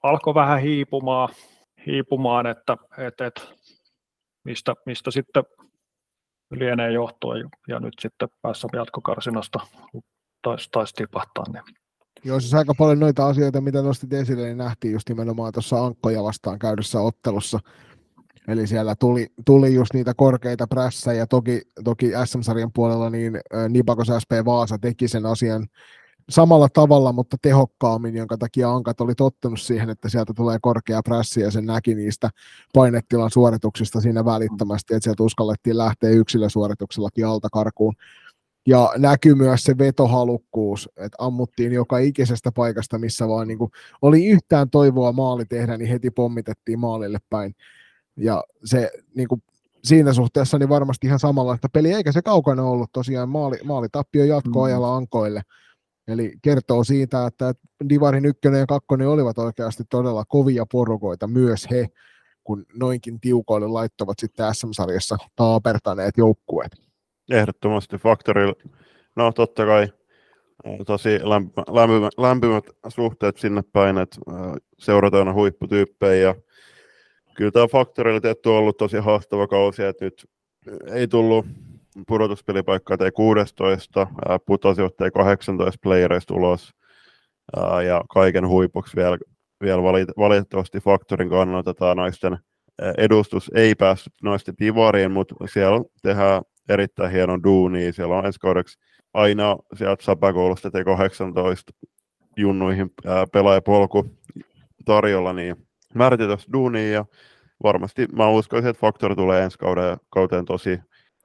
alkoi 0.04 0.34
vähän 0.34 0.62
hiipumaan, 0.62 1.30
hiipumaan 1.86 2.48
että, 2.48 2.78
että, 2.98 3.26
että 3.26 3.42
mistä, 4.44 4.74
mistä 4.86 5.12
sitten 5.12 5.44
lienee 6.52 6.92
johtoa 6.92 7.34
ja 7.68 7.80
nyt 7.80 7.94
sitten 8.02 8.28
päässä 8.42 8.68
jatkokarsinasta 8.74 9.60
taisi 10.42 10.70
tais 10.72 10.94
tipahtaa. 10.94 11.44
Niin. 11.54 11.64
Joo, 12.26 12.40
siis 12.40 12.54
aika 12.54 12.74
paljon 12.78 13.00
noita 13.00 13.28
asioita, 13.28 13.62
mitä 13.62 13.82
nostit 13.82 14.14
esille, 14.14 14.46
niin 14.46 14.58
nähtiin 14.58 14.94
just 14.94 15.10
nimenomaan 15.10 15.54
tuossa 15.54 15.86
Ankkoja 15.86 16.24
vastaan 16.24 16.60
käydyssä 16.60 17.00
ottelussa. 17.00 17.60
Eli 18.48 18.68
siellä 18.68 18.96
tuli, 19.00 19.28
tuli 19.46 19.74
just 19.74 19.94
niitä 19.94 20.14
korkeita 20.14 20.68
prässejä, 20.68 21.28
toki, 21.28 21.62
toki 21.84 22.12
SM-sarjan 22.26 22.72
puolella 22.74 23.10
niin 23.10 23.40
Nipakos 23.70 24.08
SP 24.24 24.32
Vaasa 24.46 24.78
teki 24.78 25.08
sen 25.08 25.26
asian 25.26 25.68
samalla 26.30 26.70
tavalla, 26.70 27.12
mutta 27.12 27.38
tehokkaammin, 27.42 28.16
jonka 28.16 28.38
takia 28.38 28.72
Ankat 28.72 29.02
oli 29.02 29.16
tottunut 29.16 29.62
siihen, 29.62 29.90
että 29.90 30.10
sieltä 30.10 30.34
tulee 30.36 30.58
korkea 30.62 31.02
prässi 31.04 31.42
ja 31.42 31.52
sen 31.52 31.66
näki 31.66 31.96
niistä 31.96 32.30
painetilan 32.74 33.32
suorituksista 33.32 34.02
siinä 34.02 34.26
välittömästi, 34.26 34.94
että 34.94 35.04
sieltä 35.04 35.24
uskallettiin 35.24 35.78
lähteä 35.78 36.10
yksilösuorituksellakin 36.10 37.28
alta 37.28 37.50
karkuun. 37.50 37.94
Ja 38.68 38.92
näkyy 38.98 39.36
myös 39.36 39.64
se 39.64 39.78
vetohalukkuus, 39.78 40.90
että 40.98 41.16
ammuttiin 41.20 41.74
joka 41.74 41.98
ikisestä 41.98 42.52
paikasta, 42.52 43.00
missä 43.00 43.28
vaan 43.28 43.48
niin 43.48 43.58
kuin 43.58 43.72
oli 44.02 44.26
yhtään 44.26 44.70
toivoa 44.70 45.12
maali 45.12 45.46
tehdä, 45.46 45.78
niin 45.78 45.90
heti 45.90 46.12
pommitettiin 46.12 46.80
maalille 46.80 47.20
päin. 47.30 47.56
Ja 48.18 48.44
se 48.66 48.92
niin 49.16 49.28
kuin 49.28 49.44
siinä 49.84 50.14
suhteessa 50.14 50.60
niin 50.60 50.70
varmasti 50.70 51.08
ihan 51.08 51.20
samalla, 51.20 51.56
että 51.56 51.70
peli 51.70 51.94
eikä 51.94 52.12
se 52.12 52.22
kaukana 52.22 52.64
ollut 52.64 52.92
tosiaan 52.94 53.30
maali, 53.30 53.58
maalitappio 53.64 54.26
jatkoajalla 54.26 54.92
mm. 54.92 54.98
ankoille. 54.98 55.42
Eli 56.08 56.34
kertoo 56.42 56.84
siitä, 56.84 57.26
että 57.28 57.54
Divarin 57.90 58.26
ykkönen 58.26 58.60
ja 58.60 58.66
kakkonen 58.66 59.08
olivat 59.08 59.38
oikeasti 59.38 59.84
todella 59.90 60.24
kovia 60.28 60.66
porukoita, 60.72 61.28
myös 61.28 61.68
he, 61.72 61.88
kun 62.44 62.66
noinkin 62.76 63.20
tiukoille 63.20 63.68
laittovat 63.68 64.20
sitten 64.20 64.56
SM-sarjassa 64.56 65.18
taapertaneet 65.36 66.18
joukkueet. 66.18 66.72
Ehdottomasti 67.32 67.98
Faktorilla, 67.98 68.54
no 69.16 69.32
totta 69.32 69.66
kai 69.66 69.88
tosi 70.86 71.20
lämpimät, 71.68 72.14
lämpimät 72.18 72.64
suhteet 72.88 73.38
sinne 73.38 73.62
päin, 73.74 73.98
että 73.98 74.18
seurataan 74.80 75.34
huipputyyppejä 75.34 76.28
ja 76.28 76.36
kyllä 77.36 77.52
tämä 77.52 77.68
Faktorilla 77.68 78.20
on 78.46 78.52
ollut 78.54 78.78
tosi 78.78 78.98
haastava 78.98 79.48
kausi, 79.48 79.84
että 79.84 80.06
nyt 80.06 80.30
ei 80.92 81.08
tullut 81.08 81.46
pudotuspelipaikkaa 82.08 82.98
tai 82.98 83.12
16, 83.12 84.08
putosivat 84.46 84.96
tai 84.96 85.12
18 85.12 85.80
playereista 85.84 86.34
ulos 86.34 86.74
ja 87.88 88.02
kaiken 88.14 88.48
huipuksi 88.48 88.96
vielä, 88.96 89.18
vielä 89.62 89.82
valitettavasti 90.18 90.80
faktorin 90.80 91.30
kannalta 91.30 91.74
tämä 91.74 91.96
naisten 91.96 92.38
edustus 92.98 93.52
ei 93.56 93.76
päässyt 93.76 94.14
naisten 94.24 94.56
divariin, 94.60 95.12
mutta 95.12 95.36
siellä 95.46 95.82
tehdään 96.02 96.42
erittäin 96.70 97.12
hieno 97.12 97.40
duuni. 97.44 97.94
Siellä 97.94 98.16
on 98.16 98.26
ensi 98.26 98.40
kaudeksi 98.40 98.80
aina 99.14 99.58
sieltä 99.76 100.04
Sapakoulusta 100.04 100.70
T18 100.70 101.88
junnuihin 102.38 102.92
pelaajapolku 103.32 104.06
tarjolla, 104.86 105.34
niin 105.34 105.56
määrätitöstä 105.96 106.54
duunia 106.54 106.92
ja 106.92 107.06
varmasti 107.64 108.08
mä 108.14 108.30
uskoisin, 108.30 108.70
että 108.70 108.82
Faktor 108.82 109.16
tulee 109.16 109.44
ensi 109.44 109.58
kauden, 109.58 109.98
kauteen 110.10 110.46
tosi, 110.46 110.80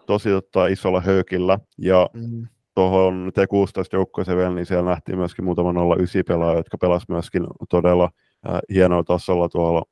tosi 0.08 0.28
tota, 0.28 0.66
isolla 0.66 1.00
höykillä 1.00 1.58
ja 1.78 2.10
mm. 2.14 2.46
tuohon 2.74 3.32
T16 3.38 3.88
joukkueeseen 3.92 4.38
vielä, 4.38 4.54
niin 4.54 4.66
siellä 4.66 4.90
nähtiin 4.90 5.18
myöskin 5.18 5.44
muutama 5.44 5.96
09 5.96 6.22
pelaaja, 6.28 6.56
jotka 6.56 6.78
pelasivat 6.78 7.08
myöskin 7.08 7.46
todella 7.68 8.10
äh, 8.48 8.60
hienolla 8.70 9.04
tasolla 9.04 9.48
tuolla 9.48 9.82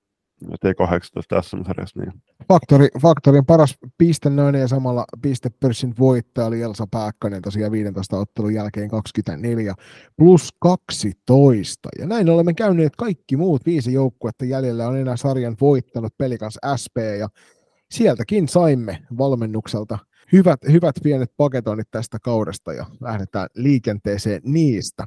T18 0.45 1.43
SM-sarjassa. 1.43 2.01
Niin. 2.01 2.13
Faktori, 2.49 2.89
Faktorin 3.03 3.47
paras 3.47 3.75
piste 3.99 4.31
noin 4.31 4.55
ja 4.55 4.69
samalla 4.69 5.05
pistepörssin 5.23 5.95
voittaja 5.99 6.47
oli 6.47 6.63
Elsa 6.63 6.87
Pääkkönen 6.91 7.43
tosiaan 7.43 7.73
15 7.73 8.19
ottelun 8.19 8.55
jälkeen 8.55 8.89
24 8.89 9.75
plus 10.17 10.55
12. 10.61 11.89
Ja 11.99 12.07
näin 12.07 12.31
olemme 12.31 12.55
käyneet 12.55 12.97
kaikki 12.97 13.37
muut 13.37 13.67
viisi 13.67 13.93
joukkuetta 13.93 14.45
jäljellä 14.45 14.89
on 14.89 14.97
enää 14.97 15.17
sarjan 15.17 15.57
voittanut 15.61 16.13
pelikans 16.19 16.59
SP 16.83 16.97
ja 17.19 17.29
sieltäkin 17.91 18.49
saimme 18.49 19.03
valmennukselta 19.19 19.99
hyvät, 20.33 20.61
hyvät 20.73 20.95
pienet 21.03 21.33
paketoinnit 21.37 21.89
tästä 21.91 22.19
kaudesta 22.23 22.73
ja 22.73 22.87
lähdetään 23.01 23.49
liikenteeseen 23.55 24.41
niistä. 24.45 25.05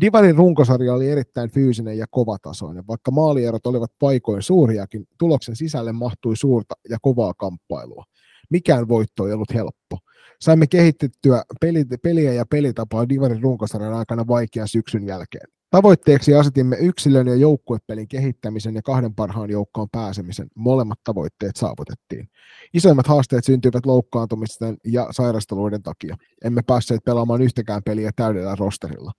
Divarin 0.00 0.36
runkosarja 0.36 0.94
oli 0.94 1.10
erittäin 1.10 1.50
fyysinen 1.50 1.98
ja 1.98 2.06
kovatasoinen, 2.10 2.86
vaikka 2.86 3.10
maalierot 3.10 3.66
olivat 3.66 3.92
paikoin 3.98 4.42
suuriakin, 4.42 5.06
tuloksen 5.18 5.56
sisälle 5.56 5.92
mahtui 5.92 6.36
suurta 6.36 6.74
ja 6.88 6.98
kovaa 7.02 7.34
kamppailua. 7.34 8.04
Mikään 8.50 8.88
voitto 8.88 9.26
ei 9.26 9.32
ollut 9.32 9.54
helppo. 9.54 9.98
Saimme 10.40 10.66
kehitettyä 10.66 11.44
peli, 11.60 11.84
peliä 12.02 12.32
ja 12.32 12.46
pelitapaa 12.46 13.08
Divarin 13.08 13.42
runkosarjan 13.42 13.94
aikana 13.94 14.26
vaikean 14.26 14.68
syksyn 14.68 15.06
jälkeen. 15.06 15.48
Tavoitteeksi 15.72 16.34
asetimme 16.34 16.76
yksilön 16.76 17.26
ja 17.26 17.34
joukkuepelin 17.34 18.08
kehittämisen 18.08 18.74
ja 18.74 18.82
kahden 18.82 19.14
parhaan 19.14 19.50
joukkoon 19.50 19.88
pääsemisen. 19.92 20.46
Molemmat 20.54 20.98
tavoitteet 21.04 21.56
saavutettiin. 21.56 22.28
Isoimmat 22.74 23.06
haasteet 23.06 23.44
syntyivät 23.44 23.86
loukkaantumisten 23.86 24.76
ja 24.84 25.08
sairasteluiden 25.10 25.82
takia. 25.82 26.16
Emme 26.44 26.62
päässeet 26.66 27.04
pelaamaan 27.04 27.42
yhtäkään 27.42 27.82
peliä 27.82 28.10
täydellä 28.16 28.56
rosterilla. 28.58 29.12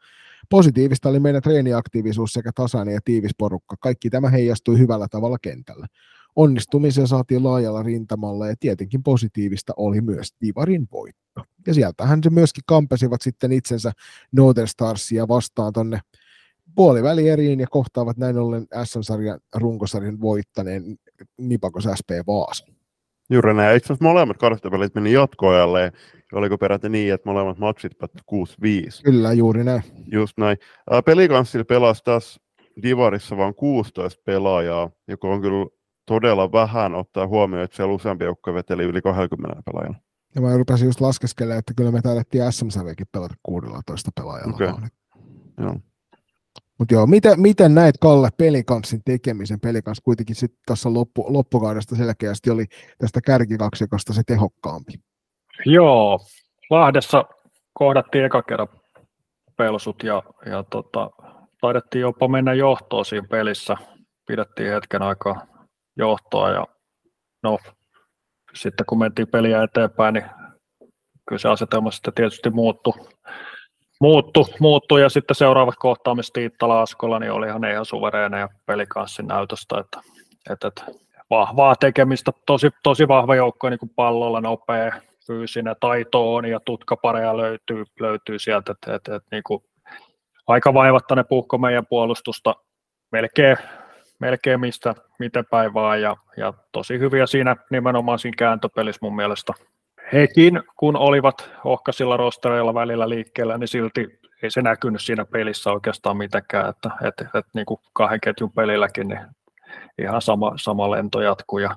Positiivista 0.49 1.09
oli 1.09 1.19
meidän 1.19 1.41
treeniaktiivisuus 1.41 2.33
sekä 2.33 2.51
tasainen 2.55 2.93
ja 2.93 2.99
tiivis 3.05 3.35
porukka. 3.37 3.75
Kaikki 3.79 4.09
tämä 4.09 4.29
heijastui 4.29 4.77
hyvällä 4.77 5.07
tavalla 5.11 5.37
kentällä. 5.41 5.87
Onnistumisia 6.35 7.07
saatiin 7.07 7.43
laajalla 7.43 7.83
rintamalla 7.83 8.47
ja 8.47 8.55
tietenkin 8.59 9.03
positiivista 9.03 9.73
oli 9.77 10.01
myös 10.01 10.29
Divarin 10.41 10.87
voitto. 10.91 11.41
Ja 11.67 11.73
sieltähän 11.73 12.23
se 12.23 12.29
myöskin 12.29 12.63
kampesivat 12.67 13.21
sitten 13.21 13.51
itsensä 13.51 13.91
Northern 14.31 14.67
Starsia 14.67 15.27
vastaan 15.27 15.73
tonne 15.73 15.99
puolivälieriin 16.75 17.59
ja 17.59 17.67
kohtaavat 17.67 18.17
näin 18.17 18.37
ollen 18.37 18.67
S-sarjan 18.83 19.39
runkosarjan 19.55 20.21
voittaneen 20.21 20.83
Nipakos 21.37 21.83
SP 21.99 22.09
Vaasa. 22.27 22.65
Juuri 23.29 23.53
näin. 23.53 23.77
Itse 23.77 23.85
asiassa 23.85 24.05
molemmat 24.05 24.37
karttapelit 24.37 24.95
meni 24.95 25.11
jatkoajalle 25.11 25.81
ja 25.81 25.91
oliko 26.33 26.57
peräti 26.57 26.89
niin, 26.89 27.13
että 27.13 27.29
molemmat 27.29 27.57
matsit 27.57 27.97
päättyi 27.97 28.21
6-5. 28.99 29.01
Kyllä, 29.03 29.33
juuri 29.33 29.63
näin. 29.63 29.83
Just 30.11 30.37
näin. 30.37 30.57
Pelikanssilla 31.05 31.65
pelasi 31.65 32.03
tässä 32.03 32.39
Divarissa 32.83 33.37
vain 33.37 33.55
16 33.55 34.21
pelaajaa, 34.25 34.91
joka 35.07 35.27
on 35.27 35.41
kyllä 35.41 35.67
todella 36.05 36.51
vähän 36.51 36.95
ottaa 36.95 37.27
huomioon, 37.27 37.63
että 37.63 37.75
siellä 37.75 37.93
useampi 37.93 38.25
joukko 38.25 38.53
veteli 38.53 38.83
yli 38.83 39.01
20 39.01 39.61
pelaajalla. 39.65 39.97
Ja 40.35 40.41
mä 40.41 40.57
rupesin 40.57 40.85
just 40.85 41.01
laskeskelemaan, 41.01 41.59
että 41.59 41.73
kyllä 41.73 41.91
me 41.91 42.01
taidettiin 42.01 42.51
SM-sarjakin 42.51 43.07
pelata 43.11 43.35
16 43.43 44.11
pelaajalla. 44.15 44.55
Okay. 44.55 44.73
Joo. 45.59 45.75
Mutta 46.83 46.95
joo, 46.95 47.07
miten, 47.07 47.41
miten 47.41 47.75
näet 47.75 47.95
Kalle 48.01 48.29
pelikanssin 48.37 49.01
tekemisen? 49.05 49.59
Pelikans 49.59 50.01
kuitenkin 50.01 50.35
sitten 50.35 50.59
tuossa 50.67 50.93
loppu, 50.93 51.25
loppukaudesta 51.33 51.95
selkeästi 51.95 52.49
oli 52.49 52.65
tästä 52.97 53.21
kärkikaksikosta 53.21 54.13
se 54.13 54.21
tehokkaampi. 54.27 54.93
Joo, 55.65 56.19
Lahdessa 56.69 57.25
kohdattiin 57.73 58.25
eka 58.25 58.41
kerran 58.41 58.67
pelsut 59.57 60.03
ja, 60.03 60.23
ja 60.45 60.63
tota, 60.63 61.09
taidettiin 61.61 62.01
jopa 62.01 62.27
mennä 62.27 62.53
johtoon 62.53 63.05
siinä 63.05 63.27
pelissä. 63.31 63.77
Pidettiin 64.27 64.73
hetken 64.73 65.01
aikaa 65.01 65.47
johtoa 65.97 66.49
ja 66.49 66.67
no, 67.43 67.59
sitten 68.53 68.85
kun 68.85 68.99
mentiin 68.99 69.27
peliä 69.27 69.63
eteenpäin, 69.63 70.13
niin 70.13 70.25
kyllä 71.27 71.39
se 71.39 71.49
asetelma 71.49 71.91
sitten 71.91 72.13
tietysti 72.13 72.49
muuttui 72.49 72.93
muuttu, 74.03 74.47
muuttu 74.59 74.97
ja 74.97 75.09
sitten 75.09 75.35
seuraavat 75.35 75.75
kohtaamiset 75.79 76.37
Iittala 76.37 76.81
Askola, 76.81 77.19
niin 77.19 77.31
olihan 77.31 77.61
ne 77.61 77.71
ihan 77.71 77.85
suvereeneja 77.85 78.49
pelikanssin 78.65 79.27
näytöstä, 79.27 79.79
että, 79.79 80.01
että, 80.49 80.67
että 80.67 80.85
vahvaa 81.29 81.75
tekemistä, 81.75 82.31
tosi, 82.45 82.69
tosi 82.83 83.07
vahva 83.07 83.35
joukko 83.35 83.69
niin 83.69 83.79
kuin 83.79 83.91
pallolla, 83.95 84.41
nopea, 84.41 84.91
fyysinen 85.27 85.75
taito 85.79 86.35
on 86.35 86.45
ja 86.45 86.59
tutkapareja 86.59 87.37
löytyy, 87.37 87.83
löytyy 87.99 88.39
sieltä, 88.39 88.71
että, 88.71 88.95
että, 88.95 89.15
että 89.15 89.27
niin 89.31 89.43
kuin 89.43 89.63
aika 90.47 90.73
vaivatta 90.73 91.15
ne 91.15 91.23
puhko 91.23 91.57
meidän 91.57 91.85
puolustusta 91.85 92.55
melkein, 93.11 93.57
melkein 94.19 94.59
mistä, 94.59 94.95
miten 95.19 95.45
päin 95.45 95.73
vaan 95.73 96.01
ja, 96.01 96.17
ja 96.37 96.53
tosi 96.71 96.99
hyviä 96.99 97.25
siinä 97.25 97.55
nimenomaan 97.69 98.19
siinä 98.19 98.35
kääntöpelissä 98.37 98.99
mun 99.01 99.15
mielestä 99.15 99.53
hekin, 100.13 100.63
kun 100.75 100.97
olivat 100.97 101.49
ohkaisilla 101.65 102.17
rostereilla 102.17 102.73
välillä 102.73 103.09
liikkeellä, 103.09 103.57
niin 103.57 103.67
silti 103.67 104.19
ei 104.43 104.51
se 104.51 104.61
näkynyt 104.61 105.01
siinä 105.01 105.25
pelissä 105.25 105.71
oikeastaan 105.71 106.17
mitenkään, 106.17 106.69
että, 106.69 106.89
että, 106.89 107.07
että, 107.07 107.39
että 107.39 107.51
niin 107.53 107.65
kuin 107.65 107.79
kahden 107.93 108.21
ketjun 108.21 108.51
pelilläkin 108.51 109.07
niin 109.07 109.21
ihan 110.01 110.21
sama, 110.21 110.53
sama 110.55 110.91
lento 110.91 111.21
jatkuu 111.21 111.59
ja 111.59 111.75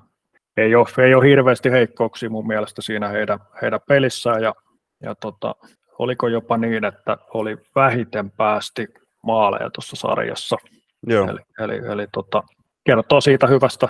ei 0.57 0.75
ole, 0.75 1.05
ei 1.07 1.15
ole 1.15 1.29
hirveästi 1.29 1.71
heikkouksia 1.71 2.31
mun 2.31 2.47
mielestä 2.47 2.83
siinä 2.83 3.09
heidän, 3.09 3.39
heidän 3.63 3.81
pelissään 3.89 4.43
ja, 4.43 4.55
ja 5.03 5.15
tota, 5.15 5.55
oliko 5.99 6.29
jopa 6.29 6.57
niin, 6.57 6.85
että 6.85 7.17
oli 7.35 7.57
vähiten 7.75 8.31
päästi 8.31 8.89
maaleja 9.23 9.71
tuossa 9.71 9.97
sarjassa. 9.97 10.57
Joo. 11.07 11.29
Eli, 11.29 11.41
eli, 11.59 11.93
eli 11.93 12.07
tota, 12.13 12.43
kertoo 12.85 13.21
siitä 13.21 13.47
hyvästä, 13.47 13.89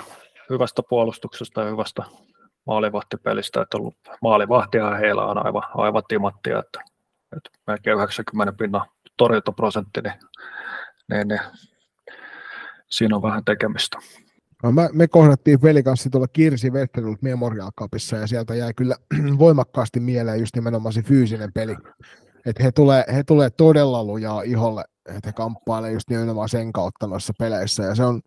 hyvästä 0.51 0.83
puolustuksesta 0.89 1.61
ja 1.61 1.71
hyvästä 1.71 2.03
maalivahtipelistä, 2.67 3.63
että 3.63 3.77
ollut 3.77 3.97
maalivahtia 4.23 4.95
heillä 4.95 5.25
on 5.25 5.47
aivan, 5.47 5.63
aivan 5.75 6.03
timattia, 6.09 6.59
että, 6.59 6.81
että 7.37 7.51
melkein 7.67 7.97
90 7.97 8.53
pinnan 8.53 8.87
torjuntaprosentti, 9.17 10.01
niin, 10.01 10.15
niin, 11.11 11.29
niin 11.29 11.41
siinä 12.89 13.17
on 13.17 13.23
vähän 13.23 13.45
tekemistä. 13.45 13.99
No, 14.63 14.73
me, 14.73 14.89
me 14.93 15.09
kohdattiin 15.09 15.59
kanssa 15.85 16.11
tuolla 16.11 16.29
Kirsi 16.29 16.73
Vetterult 16.73 17.23
Memorial 17.23 17.71
Cupissa 17.81 18.17
ja 18.17 18.27
sieltä 18.27 18.55
jäi 18.55 18.75
kyllä 18.75 18.97
voimakkaasti 19.39 20.01
mieleen 20.01 20.41
just 20.41 20.57
nimenomaan 20.57 20.93
se 20.93 21.03
fyysinen 21.03 21.53
peli. 21.53 21.77
Että 22.47 22.63
he 22.63 22.73
tulee, 22.73 23.05
he 23.15 23.25
tulee 23.25 23.51
todella 23.51 24.05
lujaa 24.05 24.43
iholle, 24.43 24.85
että 25.07 25.29
he 25.29 25.33
kamppailevat 25.33 25.95
just 25.95 26.11
nimenomaan 26.11 26.49
sen 26.49 26.73
kautta 26.73 27.07
noissa 27.07 27.33
peleissä 27.39 27.83
ja 27.83 27.95
se 27.95 28.05
on, 28.05 28.21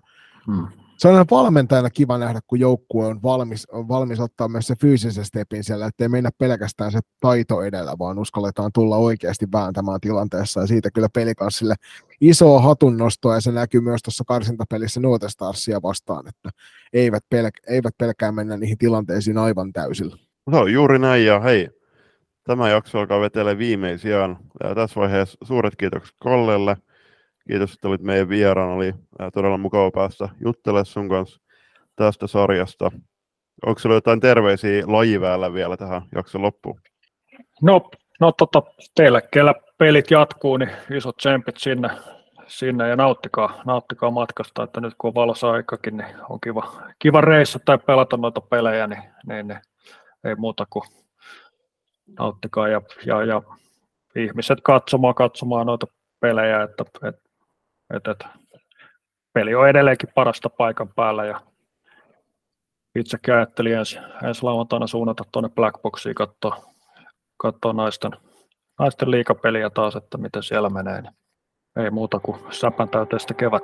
hmm 0.48 0.68
se 1.00 1.08
on 1.08 1.26
valmentajana 1.32 1.90
kiva 1.90 2.18
nähdä, 2.18 2.40
kun 2.48 2.60
joukkue 2.60 3.06
on 3.06 3.22
valmis, 3.24 3.66
on 3.70 3.88
valmis 3.88 4.20
ottaa 4.20 4.48
myös 4.48 4.68
se 4.68 4.76
fyysisen 4.76 5.26
stepin 5.26 5.64
siellä, 5.64 5.86
ettei 5.86 6.10
mennä 6.10 6.30
pelkästään 6.38 6.92
se 6.92 7.00
taito 7.20 7.62
edellä, 7.62 7.96
vaan 8.00 8.20
uskalletaan 8.20 8.72
tulla 8.74 8.98
oikeasti 8.98 9.46
vääntämään 9.52 10.00
tilanteessa, 10.02 10.60
ja 10.60 10.68
siitä 10.68 10.92
kyllä 10.92 11.08
pelikanssille 11.14 11.76
isoa 12.22 12.62
hatunnostoa, 12.62 13.34
ja 13.34 13.42
se 13.42 13.52
näkyy 13.52 13.82
myös 13.82 14.02
tuossa 14.04 14.24
karsintapelissä 14.28 15.00
Note 15.00 15.30
Starsia 15.30 15.82
vastaan, 15.82 16.28
että 16.28 16.50
eivät, 16.94 17.24
pelk- 17.36 17.74
eivät 17.74 17.98
pelkää 17.98 18.32
mennä 18.32 18.58
niihin 18.58 18.78
tilanteisiin 18.78 19.38
aivan 19.38 19.74
täysillä. 19.74 20.18
No 20.48 20.68
juuri 20.68 21.00
näin, 21.00 21.26
ja 21.26 21.40
hei, 21.40 21.70
tämä 22.44 22.70
jakso 22.70 23.00
alkaa 23.00 23.22
vetele 23.22 23.58
viimeisiään. 23.58 24.38
Ja 24.64 24.76
tässä 24.76 25.00
vaiheessa 25.00 25.38
suuret 25.44 25.76
kiitokset 25.76 26.16
Kollelle, 26.20 26.78
Kiitos, 27.50 27.74
että 27.74 27.88
olit 27.88 28.02
meidän 28.02 28.30
vieraan. 28.30 28.70
Oli 28.70 28.94
todella 29.34 29.58
mukava 29.58 29.92
päästä 29.92 30.30
juttelemaan 30.46 30.86
sun 30.86 31.10
kanssa 31.10 31.42
tästä 31.96 32.28
sarjasta. 32.28 32.92
Onko 33.66 33.80
sinulla 33.80 33.98
jotain 33.98 34.20
terveisiä 34.20 34.84
lajiväällä 34.88 35.54
vielä 35.54 35.78
tähän 35.78 36.02
jakson 36.16 36.42
loppuun? 36.42 36.80
No, 37.62 37.90
no 38.20 38.32
tota, 38.32 38.64
teille, 38.96 39.22
kellä 39.34 39.54
pelit 39.78 40.12
jatkuu, 40.12 40.58
niin 40.58 40.72
isot 40.92 41.18
tsempit 41.18 41.58
sinne, 41.58 41.90
sinne 42.48 42.90
ja 42.90 42.96
nauttikaa, 42.96 43.62
nauttikaa 43.66 44.12
matkasta, 44.12 44.64
että 44.64 44.82
nyt 44.82 44.94
kun 44.98 45.08
on 45.08 45.16
valossa 45.16 45.52
aikakin, 45.52 45.98
niin 45.98 46.16
on 46.30 46.40
kiva, 46.42 46.82
kiva 47.00 47.22
reissa 47.22 47.60
tai 47.66 47.78
pelata 47.78 48.18
noita 48.18 48.42
pelejä, 48.42 48.88
niin, 48.88 49.04
niin, 49.28 49.48
niin 49.48 49.60
ei 50.24 50.36
muuta 50.36 50.66
kuin 50.70 50.84
nauttikaa 52.20 52.68
ja, 52.68 52.82
ja, 53.06 53.24
ja 53.24 53.42
ihmiset 54.16 54.60
katsomaan, 54.64 55.16
katsomaan 55.16 55.68
noita 55.68 55.88
pelejä, 56.20 56.64
että, 56.64 56.84
että 57.08 57.29
et, 57.96 58.08
et, 58.08 58.24
peli 59.34 59.56
on 59.56 59.70
edelleenkin 59.70 60.10
parasta 60.16 60.50
paikan 60.50 60.90
päällä 60.96 61.26
ja 61.26 61.42
itsekin 62.96 63.34
ajattelin 63.34 63.78
ensi, 63.78 64.00
ensi 64.24 64.44
lauantaina 64.44 64.88
suunnata 64.88 65.24
tuonne 65.32 65.50
Blackboxiin 65.50 66.16
katsoa, 66.16 66.64
katsoa 67.38 67.74
naisten, 67.74 68.12
naisten 68.80 69.12
liikapeliä 69.12 69.70
taas, 69.70 69.96
että 69.96 70.18
miten 70.18 70.44
siellä 70.44 70.70
menee. 70.70 71.02
Niin 71.02 71.14
ei 71.78 71.90
muuta 71.92 72.20
kuin 72.20 72.40
säpän 72.52 72.90
täyteistä 72.90 73.34
kevät. 73.34 73.64